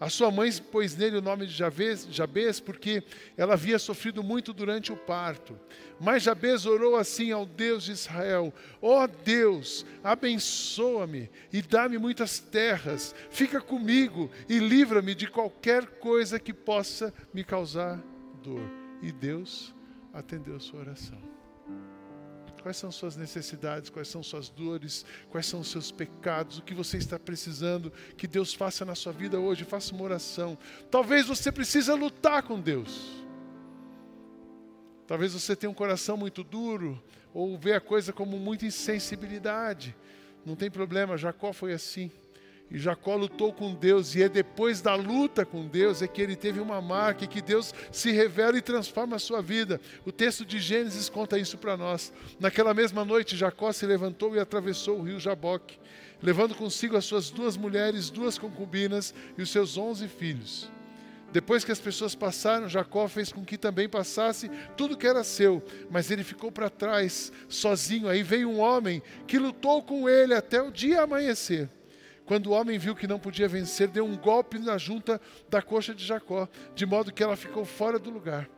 A 0.00 0.08
sua 0.08 0.30
mãe 0.30 0.50
pôs 0.72 0.96
nele 0.96 1.18
o 1.18 1.22
nome 1.22 1.46
de 1.46 1.52
Jabez, 1.52 2.08
Jabez 2.10 2.58
porque 2.58 3.02
ela 3.36 3.52
havia 3.52 3.78
sofrido 3.78 4.22
muito 4.22 4.54
durante 4.54 4.90
o 4.90 4.96
parto. 4.96 5.60
Mas 6.00 6.22
Jabez 6.22 6.64
orou 6.64 6.96
assim 6.96 7.30
ao 7.32 7.44
Deus 7.44 7.84
de 7.84 7.92
Israel: 7.92 8.50
Ó 8.80 9.04
oh 9.04 9.06
Deus, 9.06 9.84
abençoa-me 10.02 11.28
e 11.52 11.60
dá-me 11.60 11.98
muitas 11.98 12.38
terras, 12.38 13.14
fica 13.28 13.60
comigo 13.60 14.30
e 14.48 14.58
livra-me 14.58 15.14
de 15.14 15.26
qualquer 15.26 15.84
coisa 15.84 16.40
que 16.40 16.54
possa 16.54 17.12
me 17.34 17.44
causar 17.44 18.02
dor. 18.42 18.62
E 19.02 19.12
Deus 19.12 19.74
atendeu 20.14 20.58
sua 20.58 20.80
oração. 20.80 21.39
Quais 22.62 22.76
são 22.76 22.92
suas 22.92 23.16
necessidades, 23.16 23.90
quais 23.90 24.08
são 24.08 24.22
suas 24.22 24.48
dores, 24.48 25.04
quais 25.30 25.46
são 25.46 25.60
os 25.60 25.68
seus 25.68 25.90
pecados, 25.90 26.58
o 26.58 26.62
que 26.62 26.74
você 26.74 26.96
está 26.98 27.18
precisando 27.18 27.92
que 28.16 28.26
Deus 28.26 28.52
faça 28.52 28.84
na 28.84 28.94
sua 28.94 29.12
vida 29.12 29.38
hoje. 29.38 29.64
Faça 29.64 29.94
uma 29.94 30.04
oração. 30.04 30.58
Talvez 30.90 31.26
você 31.26 31.50
precise 31.50 31.90
lutar 31.92 32.42
com 32.42 32.60
Deus. 32.60 33.24
Talvez 35.06 35.32
você 35.32 35.56
tenha 35.56 35.70
um 35.70 35.74
coração 35.74 36.16
muito 36.16 36.44
duro 36.44 37.02
ou 37.32 37.58
vê 37.58 37.74
a 37.74 37.80
coisa 37.80 38.12
como 38.12 38.38
muita 38.38 38.66
insensibilidade. 38.66 39.96
Não 40.44 40.54
tem 40.54 40.70
problema, 40.70 41.16
Jacó 41.16 41.52
foi 41.52 41.72
assim. 41.72 42.10
E 42.70 42.78
Jacó 42.78 43.16
lutou 43.16 43.52
com 43.52 43.74
Deus, 43.74 44.14
e 44.14 44.22
é 44.22 44.28
depois 44.28 44.80
da 44.80 44.94
luta 44.94 45.44
com 45.44 45.66
Deus 45.66 46.02
é 46.02 46.06
que 46.06 46.22
ele 46.22 46.36
teve 46.36 46.60
uma 46.60 46.80
marca, 46.80 47.24
e 47.24 47.28
que 47.28 47.42
Deus 47.42 47.74
se 47.90 48.12
revela 48.12 48.56
e 48.56 48.62
transforma 48.62 49.16
a 49.16 49.18
sua 49.18 49.42
vida. 49.42 49.80
O 50.06 50.12
texto 50.12 50.44
de 50.44 50.60
Gênesis 50.60 51.08
conta 51.08 51.36
isso 51.36 51.58
para 51.58 51.76
nós. 51.76 52.12
Naquela 52.38 52.72
mesma 52.72 53.04
noite, 53.04 53.36
Jacó 53.36 53.72
se 53.72 53.84
levantou 53.86 54.36
e 54.36 54.38
atravessou 54.38 55.00
o 55.00 55.02
rio 55.02 55.18
Jaboque, 55.18 55.78
levando 56.22 56.54
consigo 56.54 56.96
as 56.96 57.04
suas 57.04 57.28
duas 57.28 57.56
mulheres, 57.56 58.08
duas 58.08 58.38
concubinas 58.38 59.12
e 59.36 59.42
os 59.42 59.50
seus 59.50 59.76
onze 59.76 60.06
filhos. 60.06 60.70
Depois 61.32 61.64
que 61.64 61.72
as 61.72 61.80
pessoas 61.80 62.14
passaram, 62.14 62.68
Jacó 62.68 63.08
fez 63.08 63.32
com 63.32 63.44
que 63.44 63.58
também 63.58 63.88
passasse 63.88 64.48
tudo 64.76 64.96
que 64.96 65.06
era 65.06 65.24
seu, 65.24 65.62
mas 65.88 66.10
ele 66.10 66.24
ficou 66.24 66.52
para 66.52 66.70
trás, 66.70 67.32
sozinho. 67.48 68.08
Aí 68.08 68.22
veio 68.22 68.48
um 68.48 68.60
homem 68.60 69.02
que 69.26 69.38
lutou 69.38 69.82
com 69.82 70.08
ele 70.08 70.34
até 70.34 70.60
o 70.62 70.70
dia 70.70 71.02
amanhecer. 71.02 71.68
Quando 72.30 72.46
o 72.46 72.52
homem 72.52 72.78
viu 72.78 72.94
que 72.94 73.08
não 73.08 73.18
podia 73.18 73.48
vencer, 73.48 73.88
deu 73.88 74.06
um 74.06 74.16
golpe 74.16 74.56
na 74.56 74.78
junta 74.78 75.20
da 75.48 75.60
coxa 75.60 75.92
de 75.92 76.06
Jacó, 76.06 76.48
de 76.76 76.86
modo 76.86 77.12
que 77.12 77.24
ela 77.24 77.34
ficou 77.34 77.64
fora 77.64 77.98
do 77.98 78.08
lugar. 78.08 78.48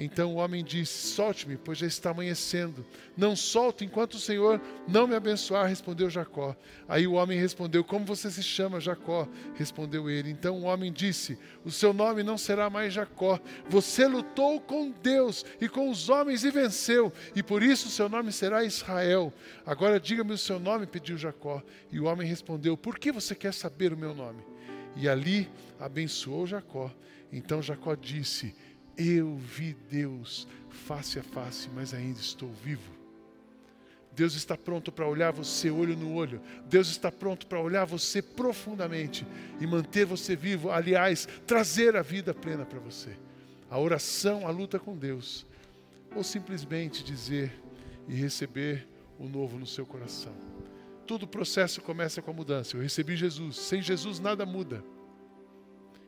Então 0.00 0.32
o 0.32 0.36
homem 0.36 0.62
disse: 0.62 1.08
Solte-me, 1.08 1.56
pois 1.56 1.78
já 1.78 1.86
está 1.86 2.10
amanhecendo. 2.10 2.86
Não 3.16 3.34
solto 3.34 3.82
enquanto 3.82 4.14
o 4.14 4.20
Senhor 4.20 4.60
não 4.86 5.08
me 5.08 5.16
abençoar, 5.16 5.66
respondeu 5.66 6.08
Jacó. 6.08 6.56
Aí 6.88 7.04
o 7.04 7.14
homem 7.14 7.36
respondeu: 7.36 7.82
Como 7.82 8.04
você 8.04 8.30
se 8.30 8.42
chama, 8.42 8.78
Jacó? 8.78 9.28
Respondeu 9.56 10.08
ele. 10.08 10.30
Então 10.30 10.60
o 10.60 10.62
homem 10.62 10.92
disse: 10.92 11.36
O 11.64 11.70
seu 11.72 11.92
nome 11.92 12.22
não 12.22 12.38
será 12.38 12.70
mais 12.70 12.94
Jacó. 12.94 13.40
Você 13.68 14.06
lutou 14.06 14.60
com 14.60 14.92
Deus 15.02 15.44
e 15.60 15.68
com 15.68 15.90
os 15.90 16.08
homens 16.08 16.44
e 16.44 16.50
venceu, 16.52 17.12
e 17.34 17.42
por 17.42 17.60
isso 17.60 17.88
o 17.88 17.90
seu 17.90 18.08
nome 18.08 18.30
será 18.30 18.62
Israel. 18.62 19.32
Agora 19.66 19.98
diga-me 19.98 20.32
o 20.32 20.38
seu 20.38 20.60
nome, 20.60 20.86
pediu 20.86 21.18
Jacó. 21.18 21.60
E 21.90 21.98
o 21.98 22.04
homem 22.04 22.28
respondeu: 22.28 22.76
Por 22.76 23.00
que 23.00 23.10
você 23.10 23.34
quer 23.34 23.52
saber 23.52 23.92
o 23.92 23.98
meu 23.98 24.14
nome? 24.14 24.44
E 24.94 25.08
ali 25.08 25.50
abençoou 25.80 26.46
Jacó. 26.46 26.88
Então 27.32 27.60
Jacó 27.60 27.94
disse: 27.94 28.54
eu 28.98 29.36
vi 29.36 29.76
Deus 29.88 30.48
face 30.68 31.20
a 31.20 31.22
face, 31.22 31.70
mas 31.72 31.94
ainda 31.94 32.18
estou 32.18 32.50
vivo. 32.50 32.98
Deus 34.12 34.34
está 34.34 34.56
pronto 34.56 34.90
para 34.90 35.06
olhar 35.06 35.30
você 35.30 35.70
olho 35.70 35.96
no 35.96 36.12
olho. 36.12 36.42
Deus 36.68 36.88
está 36.88 37.12
pronto 37.12 37.46
para 37.46 37.60
olhar 37.60 37.84
você 37.84 38.20
profundamente 38.20 39.24
e 39.60 39.66
manter 39.66 40.04
você 40.04 40.34
vivo. 40.34 40.72
Aliás, 40.72 41.28
trazer 41.46 41.94
a 41.94 42.02
vida 42.02 42.34
plena 42.34 42.66
para 42.66 42.80
você. 42.80 43.16
A 43.70 43.78
oração, 43.78 44.44
a 44.44 44.50
luta 44.50 44.80
com 44.80 44.96
Deus. 44.96 45.46
Ou 46.16 46.24
simplesmente 46.24 47.04
dizer 47.04 47.52
e 48.08 48.14
receber 48.14 48.88
o 49.20 49.28
novo 49.28 49.56
no 49.56 49.66
seu 49.66 49.86
coração. 49.86 50.34
Todo 51.06 51.22
o 51.22 51.28
processo 51.28 51.80
começa 51.80 52.20
com 52.20 52.32
a 52.32 52.34
mudança. 52.34 52.76
Eu 52.76 52.82
recebi 52.82 53.14
Jesus. 53.14 53.56
Sem 53.56 53.80
Jesus 53.80 54.18
nada 54.18 54.44
muda. 54.44 54.82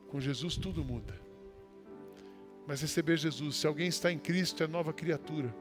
Com 0.08 0.20
Jesus 0.20 0.56
tudo 0.56 0.84
muda 0.84 1.29
mas 2.70 2.82
receber 2.82 3.16
Jesus. 3.16 3.56
Se 3.56 3.66
alguém 3.66 3.88
está 3.88 4.12
em 4.12 4.18
Cristo, 4.18 4.62
é 4.62 4.68
nova 4.68 4.92
criatura. 4.92 5.52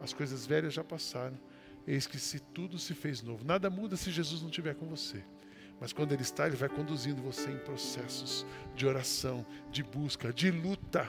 As 0.00 0.14
coisas 0.14 0.46
velhas 0.46 0.72
já 0.72 0.82
passaram. 0.82 1.38
Eis 1.86 2.06
que 2.06 2.18
se 2.18 2.40
tudo 2.40 2.78
se 2.78 2.94
fez 2.94 3.20
novo. 3.20 3.44
Nada 3.44 3.68
muda 3.68 3.98
se 3.98 4.10
Jesus 4.10 4.40
não 4.40 4.48
estiver 4.48 4.74
com 4.74 4.86
você. 4.86 5.22
Mas 5.78 5.92
quando 5.92 6.12
Ele 6.12 6.22
está, 6.22 6.46
Ele 6.46 6.56
vai 6.56 6.70
conduzindo 6.70 7.20
você 7.20 7.50
em 7.50 7.58
processos 7.58 8.46
de 8.74 8.86
oração, 8.86 9.44
de 9.70 9.82
busca, 9.82 10.32
de 10.32 10.50
luta, 10.50 11.06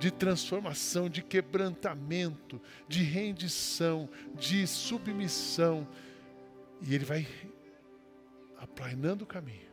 de 0.00 0.10
transformação, 0.10 1.08
de 1.08 1.22
quebrantamento, 1.22 2.60
de 2.88 3.04
rendição, 3.04 4.10
de 4.34 4.66
submissão. 4.66 5.86
E 6.82 6.96
Ele 6.96 7.04
vai 7.04 7.28
aplanando 8.58 9.22
o 9.22 9.26
caminho, 9.28 9.70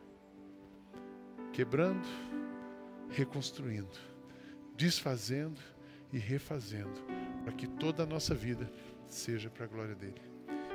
quebrando, 1.52 2.06
reconstruindo 3.10 4.07
desfazendo 4.78 5.60
e 6.12 6.18
refazendo, 6.18 7.02
para 7.42 7.52
que 7.52 7.66
toda 7.66 8.04
a 8.04 8.06
nossa 8.06 8.32
vida 8.32 8.70
seja 9.08 9.50
para 9.50 9.64
a 9.64 9.68
glória 9.68 9.96
dele. 9.96 10.22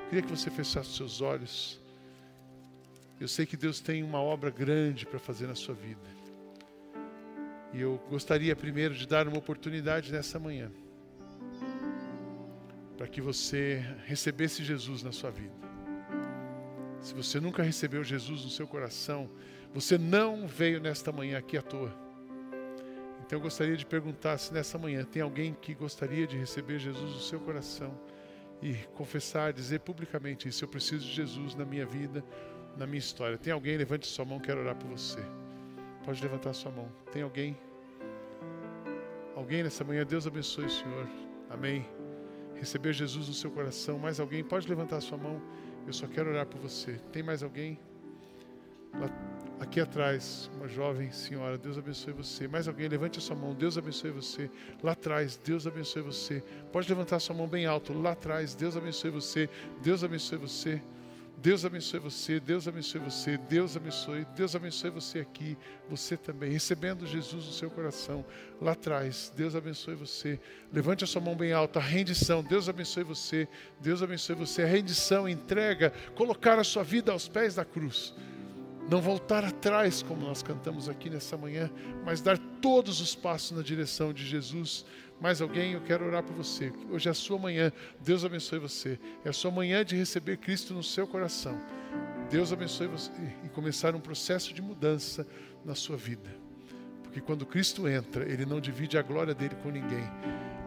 Queria 0.09 0.21
que 0.21 0.29
você 0.29 0.51
fechasse 0.51 0.89
os 0.89 0.97
seus 0.97 1.21
olhos. 1.21 1.81
Eu 3.19 3.27
sei 3.29 3.45
que 3.45 3.55
Deus 3.55 3.79
tem 3.79 4.03
uma 4.03 4.19
obra 4.19 4.49
grande 4.49 5.05
para 5.05 5.17
fazer 5.17 5.47
na 5.47 5.55
sua 5.55 5.73
vida. 5.73 6.01
E 7.71 7.79
eu 7.79 7.97
gostaria 8.09 8.53
primeiro 8.55 8.93
de 8.93 9.07
dar 9.07 9.25
uma 9.25 9.37
oportunidade 9.37 10.11
nessa 10.11 10.37
manhã 10.37 10.69
para 12.97 13.07
que 13.07 13.21
você 13.21 13.83
recebesse 14.05 14.63
Jesus 14.63 15.01
na 15.01 15.11
sua 15.11 15.31
vida. 15.31 15.55
Se 17.01 17.13
você 17.13 17.39
nunca 17.39 17.63
recebeu 17.63 18.03
Jesus 18.03 18.43
no 18.43 18.49
seu 18.49 18.67
coração, 18.67 19.29
você 19.73 19.97
não 19.97 20.45
veio 20.45 20.79
nesta 20.79 21.11
manhã 21.11 21.37
aqui 21.37 21.57
à 21.57 21.61
toa. 21.61 22.02
Então 23.25 23.39
eu 23.39 23.41
gostaria 23.41 23.77
de 23.77 23.85
perguntar 23.85 24.37
se 24.37 24.53
nessa 24.53 24.77
manhã 24.77 25.05
tem 25.05 25.21
alguém 25.21 25.55
que 25.61 25.73
gostaria 25.73 26.27
de 26.27 26.37
receber 26.37 26.77
Jesus 26.77 27.13
no 27.13 27.19
seu 27.19 27.39
coração 27.39 27.97
e 28.61 28.73
confessar, 28.95 29.53
dizer 29.53 29.79
publicamente 29.79 30.47
isso. 30.49 30.63
Eu 30.63 30.67
preciso 30.67 31.05
de 31.05 31.13
Jesus 31.13 31.55
na 31.55 31.63
minha 31.63 31.85
vida, 31.85 32.23
na 32.77 32.85
minha 32.85 32.99
história. 32.99 33.37
Tem 33.37 33.53
alguém? 33.53 33.77
Levante 33.77 34.07
sua 34.07 34.25
mão, 34.25 34.39
quero 34.39 34.59
orar 34.59 34.75
por 34.75 34.89
você. 34.89 35.19
Pode 36.03 36.21
levantar 36.21 36.53
sua 36.53 36.71
mão. 36.71 36.91
Tem 37.13 37.21
alguém? 37.21 37.57
Alguém 39.35 39.63
nessa 39.63 39.85
manhã? 39.85 40.05
Deus 40.05 40.27
abençoe 40.27 40.65
o 40.65 40.69
Senhor. 40.69 41.07
Amém. 41.49 41.85
Receber 42.55 42.91
Jesus 42.91 43.29
no 43.29 43.33
seu 43.33 43.49
coração. 43.49 43.97
Mais 43.97 44.19
alguém? 44.19 44.43
Pode 44.43 44.67
levantar 44.67 44.99
sua 44.99 45.17
mão. 45.17 45.41
Eu 45.87 45.93
só 45.93 46.07
quero 46.07 46.29
orar 46.29 46.45
por 46.45 46.59
você. 46.59 46.99
Tem 47.11 47.23
mais 47.23 47.41
alguém? 47.41 47.79
Aqui 49.63 49.79
atrás, 49.79 50.51
uma 50.57 50.67
jovem 50.67 51.09
senhora, 51.09 51.57
Deus 51.57 51.77
abençoe 51.77 52.11
você. 52.11 52.49
Mais 52.49 52.67
alguém, 52.67 52.85
levante 52.89 53.17
a 53.17 53.21
sua 53.21 53.33
mão, 53.33 53.55
Deus 53.55 53.77
abençoe 53.77 54.11
você. 54.11 54.51
Lá 54.83 54.91
atrás, 54.91 55.39
Deus 55.41 55.65
abençoe 55.65 56.01
você. 56.01 56.43
Pode 56.69 56.89
levantar 56.89 57.17
sua 57.21 57.33
mão 57.33 57.47
bem 57.47 57.65
alto. 57.65 57.93
Lá 57.93 58.11
atrás, 58.11 58.53
Deus 58.53 58.75
abençoe 58.75 59.09
você. 59.09 59.49
Deus 59.81 60.03
abençoe 60.03 60.37
você. 60.37 60.81
Deus 61.37 61.63
abençoe 61.63 61.99
você, 61.99 62.39
Deus 62.41 62.67
abençoe 62.67 62.99
você, 63.01 63.37
Deus 63.37 63.75
abençoe, 63.75 64.25
Deus 64.35 64.55
abençoe 64.55 64.89
você 64.89 65.19
aqui, 65.19 65.57
você 65.89 66.15
também, 66.15 66.51
recebendo 66.51 67.05
Jesus 67.05 67.45
no 67.45 67.51
seu 67.51 67.69
coração, 67.69 68.23
lá 68.61 68.71
atrás, 68.71 69.33
Deus 69.35 69.53
abençoe 69.53 69.95
você. 69.95 70.39
Levante 70.71 71.03
a 71.03 71.07
sua 71.07 71.21
mão 71.21 71.35
bem 71.35 71.51
alta, 71.51 71.81
rendição, 71.81 72.41
Deus 72.41 72.69
abençoe 72.69 73.03
você, 73.03 73.47
Deus 73.81 74.01
abençoe 74.01 74.35
você, 74.35 74.61
a 74.61 74.67
rendição, 74.67 75.27
entrega, 75.27 75.91
colocar 76.15 76.59
a 76.59 76.63
sua 76.63 76.83
vida 76.83 77.11
aos 77.11 77.27
pés 77.27 77.55
da 77.55 77.65
cruz 77.65 78.13
não 78.89 79.01
voltar 79.01 79.43
atrás, 79.43 80.03
como 80.03 80.25
nós 80.25 80.43
cantamos 80.43 80.89
aqui 80.89 81.09
nessa 81.09 81.37
manhã, 81.37 81.71
mas 82.05 82.21
dar 82.21 82.37
todos 82.37 82.99
os 83.01 83.15
passos 83.15 83.51
na 83.57 83.63
direção 83.63 84.13
de 84.13 84.25
Jesus. 84.25 84.85
Mais 85.21 85.41
alguém, 85.41 85.73
eu 85.73 85.81
quero 85.81 86.05
orar 86.05 86.23
por 86.23 86.35
você. 86.35 86.73
Hoje 86.89 87.07
é 87.07 87.11
a 87.11 87.13
sua 87.13 87.37
manhã, 87.37 87.71
Deus 88.01 88.25
abençoe 88.25 88.59
você. 88.59 88.99
É 89.23 89.29
a 89.29 89.33
sua 89.33 89.51
manhã 89.51 89.85
de 89.85 89.95
receber 89.95 90.37
Cristo 90.37 90.73
no 90.73 90.83
seu 90.83 91.07
coração. 91.07 91.57
Deus 92.29 92.51
abençoe 92.51 92.87
você 92.87 93.11
e 93.43 93.49
começar 93.49 93.95
um 93.95 93.99
processo 93.99 94.53
de 94.53 94.61
mudança 94.61 95.25
na 95.63 95.75
sua 95.75 95.95
vida. 95.95 96.29
Porque 97.03 97.21
quando 97.21 97.45
Cristo 97.45 97.87
entra, 97.87 98.23
Ele 98.23 98.45
não 98.45 98.59
divide 98.59 98.97
a 98.97 99.01
glória 99.01 99.35
dele 99.35 99.55
com 99.61 99.69
ninguém. 99.69 100.03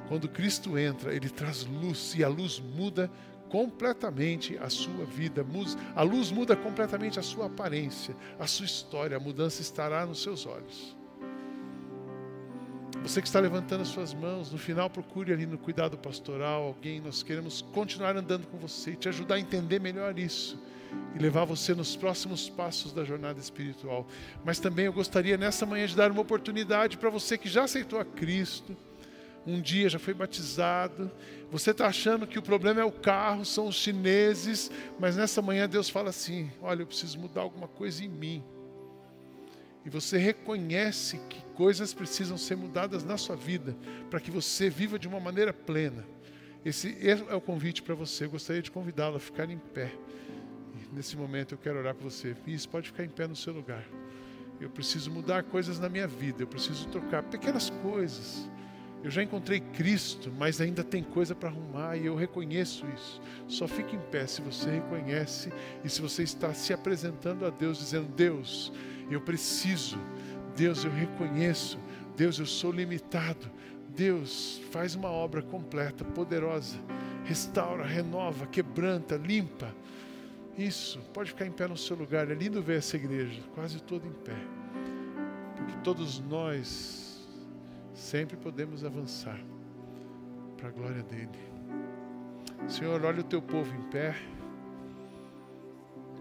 Quando 0.08 0.28
Cristo 0.28 0.78
entra, 0.78 1.12
Ele 1.12 1.28
traz 1.28 1.64
luz 1.64 2.14
e 2.16 2.22
a 2.22 2.28
luz 2.28 2.60
muda 2.60 3.10
completamente 3.48 4.56
a 4.58 4.68
sua 4.68 5.04
vida. 5.04 5.44
A 5.94 6.02
luz 6.02 6.30
muda 6.30 6.56
completamente 6.56 7.18
a 7.18 7.22
sua 7.22 7.46
aparência, 7.46 8.14
a 8.38 8.46
sua 8.46 8.66
história. 8.66 9.16
A 9.16 9.20
mudança 9.20 9.62
estará 9.62 10.04
nos 10.04 10.22
seus 10.22 10.46
olhos. 10.46 10.96
Você 13.02 13.20
que 13.20 13.28
está 13.28 13.38
levantando 13.38 13.82
as 13.82 13.88
suas 13.88 14.12
mãos, 14.12 14.50
no 14.50 14.58
final 14.58 14.90
procure 14.90 15.32
ali 15.32 15.46
no 15.46 15.58
cuidado 15.58 15.96
pastoral 15.96 16.64
alguém. 16.64 17.00
Nós 17.00 17.22
queremos 17.22 17.62
continuar 17.62 18.16
andando 18.16 18.46
com 18.46 18.58
você 18.58 18.96
te 18.96 19.08
ajudar 19.08 19.36
a 19.36 19.40
entender 19.40 19.80
melhor 19.80 20.18
isso 20.18 20.58
e 21.14 21.18
levar 21.18 21.44
você 21.44 21.74
nos 21.74 21.94
próximos 21.94 22.48
passos 22.48 22.92
da 22.92 23.04
jornada 23.04 23.38
espiritual. 23.38 24.06
Mas 24.44 24.58
também 24.58 24.86
eu 24.86 24.92
gostaria 24.92 25.36
nessa 25.36 25.64
manhã 25.64 25.86
de 25.86 25.94
dar 25.94 26.10
uma 26.10 26.22
oportunidade 26.22 26.96
para 26.96 27.10
você 27.10 27.38
que 27.38 27.48
já 27.48 27.64
aceitou 27.64 28.00
a 28.00 28.04
Cristo 28.04 28.76
um 29.46 29.60
dia 29.60 29.88
já 29.88 29.98
foi 29.98 30.12
batizado. 30.12 31.10
Você 31.50 31.70
está 31.70 31.86
achando 31.86 32.26
que 32.26 32.38
o 32.38 32.42
problema 32.42 32.80
é 32.80 32.84
o 32.84 32.90
carro, 32.90 33.44
são 33.44 33.68
os 33.68 33.76
chineses, 33.76 34.70
mas 34.98 35.16
nessa 35.16 35.40
manhã 35.40 35.68
Deus 35.68 35.88
fala 35.88 36.10
assim: 36.10 36.50
olha, 36.60 36.82
eu 36.82 36.86
preciso 36.86 37.18
mudar 37.18 37.42
alguma 37.42 37.68
coisa 37.68 38.04
em 38.04 38.08
mim. 38.08 38.42
E 39.84 39.88
você 39.88 40.18
reconhece 40.18 41.20
que 41.28 41.40
coisas 41.54 41.94
precisam 41.94 42.36
ser 42.36 42.56
mudadas 42.56 43.04
na 43.04 43.16
sua 43.16 43.36
vida 43.36 43.76
para 44.10 44.18
que 44.18 44.32
você 44.32 44.68
viva 44.68 44.98
de 44.98 45.06
uma 45.06 45.20
maneira 45.20 45.52
plena. 45.52 46.04
Esse 46.64 46.96
é 47.06 47.32
o 47.32 47.40
convite 47.40 47.82
para 47.82 47.94
você. 47.94 48.24
Eu 48.24 48.30
gostaria 48.30 48.60
de 48.60 48.72
convidá-lo 48.72 49.16
a 49.16 49.20
ficar 49.20 49.48
em 49.48 49.58
pé. 49.58 49.92
E 50.74 50.92
nesse 50.92 51.16
momento 51.16 51.52
eu 51.54 51.58
quero 51.58 51.78
orar 51.78 51.94
por 51.94 52.10
você. 52.10 52.34
Isso, 52.44 52.68
pode 52.68 52.88
ficar 52.88 53.04
em 53.04 53.08
pé 53.08 53.28
no 53.28 53.36
seu 53.36 53.52
lugar. 53.52 53.86
Eu 54.60 54.68
preciso 54.68 55.08
mudar 55.08 55.44
coisas 55.44 55.78
na 55.78 55.88
minha 55.88 56.08
vida. 56.08 56.42
Eu 56.42 56.48
preciso 56.48 56.88
trocar 56.88 57.22
pequenas 57.22 57.70
coisas 57.70 58.50
Eu 59.06 59.10
já 59.12 59.22
encontrei 59.22 59.60
Cristo, 59.60 60.32
mas 60.36 60.60
ainda 60.60 60.82
tem 60.82 61.00
coisa 61.00 61.32
para 61.32 61.48
arrumar 61.48 61.96
e 61.96 62.06
eu 62.06 62.16
reconheço 62.16 62.84
isso. 62.92 63.20
Só 63.46 63.68
fique 63.68 63.94
em 63.94 64.00
pé 64.10 64.26
se 64.26 64.42
você 64.42 64.68
reconhece 64.68 65.52
e 65.84 65.88
se 65.88 66.02
você 66.02 66.24
está 66.24 66.52
se 66.52 66.72
apresentando 66.72 67.46
a 67.46 67.50
Deus, 67.50 67.78
dizendo: 67.78 68.08
Deus, 68.16 68.72
eu 69.08 69.20
preciso. 69.20 69.96
Deus, 70.56 70.84
eu 70.84 70.90
reconheço. 70.90 71.78
Deus, 72.16 72.40
eu 72.40 72.46
sou 72.46 72.72
limitado. 72.72 73.48
Deus, 73.90 74.60
faz 74.72 74.96
uma 74.96 75.08
obra 75.08 75.40
completa, 75.40 76.04
poderosa. 76.04 76.76
Restaura, 77.22 77.86
renova, 77.86 78.44
quebranta, 78.48 79.14
limpa. 79.14 79.72
Isso, 80.58 80.98
pode 81.14 81.30
ficar 81.30 81.46
em 81.46 81.52
pé 81.52 81.68
no 81.68 81.76
seu 81.76 81.94
lugar. 81.94 82.28
É 82.28 82.34
lindo 82.34 82.60
ver 82.60 82.78
essa 82.78 82.96
igreja, 82.96 83.40
quase 83.54 83.80
toda 83.80 84.04
em 84.04 84.12
pé. 84.24 84.36
Porque 85.56 85.76
todos 85.84 86.18
nós 86.18 87.05
sempre 87.96 88.36
podemos 88.36 88.84
avançar 88.84 89.40
para 90.56 90.68
a 90.68 90.70
glória 90.70 91.02
dele. 91.02 91.28
Senhor, 92.68 93.02
olha 93.04 93.20
o 93.20 93.24
teu 93.24 93.40
povo 93.40 93.74
em 93.74 93.82
pé, 93.90 94.14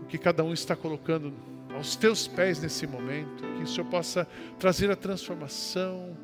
o 0.01 0.05
que 0.05 0.17
cada 0.17 0.43
um 0.43 0.53
está 0.53 0.76
colocando 0.76 1.34
aos 1.76 1.95
teus 1.95 2.28
pés 2.28 2.61
nesse 2.61 2.88
momento, 2.88 3.43
que 3.57 3.63
o 3.63 3.67
Senhor 3.67 3.88
possa 3.89 4.28
trazer 4.57 4.89
a 4.89 4.95
transformação, 4.95 6.17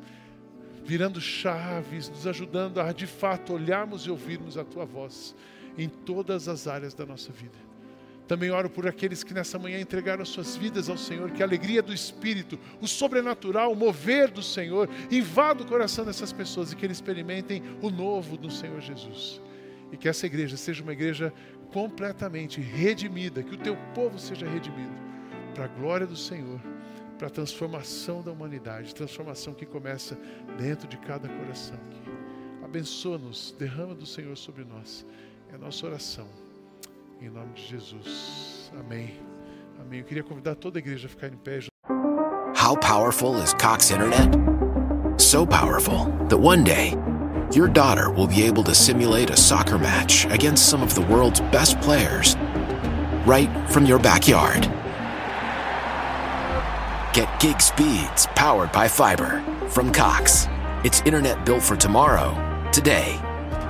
virando 0.84 1.20
chaves, 1.20 2.08
nos 2.08 2.26
ajudando 2.26 2.80
a 2.80 2.92
de 2.92 3.06
fato 3.06 3.52
olharmos 3.52 4.02
e 4.02 4.10
ouvirmos 4.10 4.56
a 4.56 4.64
tua 4.64 4.84
voz 4.84 5.34
em 5.76 5.88
todas 5.88 6.48
as 6.48 6.66
áreas 6.66 6.94
da 6.94 7.04
nossa 7.04 7.30
vida. 7.30 7.71
Também 8.28 8.50
oro 8.50 8.70
por 8.70 8.86
aqueles 8.86 9.24
que 9.24 9.34
nessa 9.34 9.58
manhã 9.58 9.80
entregaram 9.80 10.24
suas 10.24 10.56
vidas 10.56 10.88
ao 10.88 10.96
Senhor, 10.96 11.30
que 11.30 11.42
a 11.42 11.46
alegria 11.46 11.82
do 11.82 11.92
Espírito, 11.92 12.58
o 12.80 12.86
sobrenatural, 12.86 13.72
o 13.72 13.76
mover 13.76 14.30
do 14.30 14.42
Senhor, 14.42 14.88
invada 15.10 15.62
o 15.62 15.66
coração 15.66 16.04
dessas 16.04 16.32
pessoas 16.32 16.72
e 16.72 16.76
que 16.76 16.86
eles 16.86 16.98
experimentem 16.98 17.62
o 17.82 17.90
novo 17.90 18.36
do 18.36 18.50
Senhor 18.50 18.80
Jesus. 18.80 19.40
E 19.90 19.96
que 19.96 20.08
essa 20.08 20.26
igreja 20.26 20.56
seja 20.56 20.82
uma 20.82 20.92
igreja 20.92 21.32
completamente 21.72 22.60
redimida, 22.60 23.42
que 23.42 23.54
o 23.54 23.58
teu 23.58 23.76
povo 23.94 24.18
seja 24.18 24.46
redimido, 24.46 24.94
para 25.54 25.64
a 25.64 25.68
glória 25.68 26.06
do 26.06 26.16
Senhor, 26.16 26.60
para 27.18 27.26
a 27.26 27.30
transformação 27.30 28.22
da 28.22 28.30
humanidade, 28.30 28.94
transformação 28.94 29.52
que 29.52 29.66
começa 29.66 30.18
dentro 30.56 30.86
de 30.88 30.96
cada 30.96 31.28
coração. 31.28 31.78
Abençoa-nos, 32.64 33.54
derrama 33.58 33.94
do 33.94 34.06
Senhor 34.06 34.36
sobre 34.36 34.64
nós. 34.64 35.04
É 35.50 35.56
a 35.56 35.58
nossa 35.58 35.84
oração 35.86 36.51
em 37.22 37.30
nome 37.30 37.52
de 37.54 37.62
Jesus. 37.62 38.72
Amém. 38.78 39.20
Amém. 39.80 40.00
Eu 40.00 40.04
queria 40.04 40.22
convidar 40.22 40.54
toda 40.56 40.78
a 40.78 40.80
igreja 40.80 41.06
a 41.06 41.10
ficar 41.10 41.28
em 41.28 41.36
pé. 41.36 41.60
How 42.54 42.76
powerful 42.76 43.36
is 43.36 43.54
Cox 43.54 43.90
Internet? 43.90 44.30
So 45.18 45.46
powerful 45.46 46.06
that 46.28 46.38
one 46.38 46.64
day 46.64 46.94
your 47.54 47.68
daughter 47.68 48.10
will 48.10 48.26
be 48.26 48.42
able 48.42 48.64
to 48.64 48.74
simulate 48.74 49.30
a 49.30 49.36
soccer 49.36 49.78
match 49.78 50.26
against 50.26 50.68
some 50.68 50.82
of 50.82 50.94
the 50.94 51.02
world's 51.02 51.40
best 51.52 51.80
players 51.80 52.36
right 53.26 53.48
from 53.68 53.86
your 53.86 53.98
backyard. 53.98 54.68
Get 57.12 57.28
gig 57.40 57.60
speeds 57.60 58.26
powered 58.34 58.72
by 58.72 58.88
fiber 58.88 59.42
from 59.68 59.92
Cox. 59.92 60.48
It's 60.82 61.02
internet 61.02 61.44
built 61.44 61.62
for 61.62 61.76
tomorrow, 61.76 62.34
today. 62.72 63.20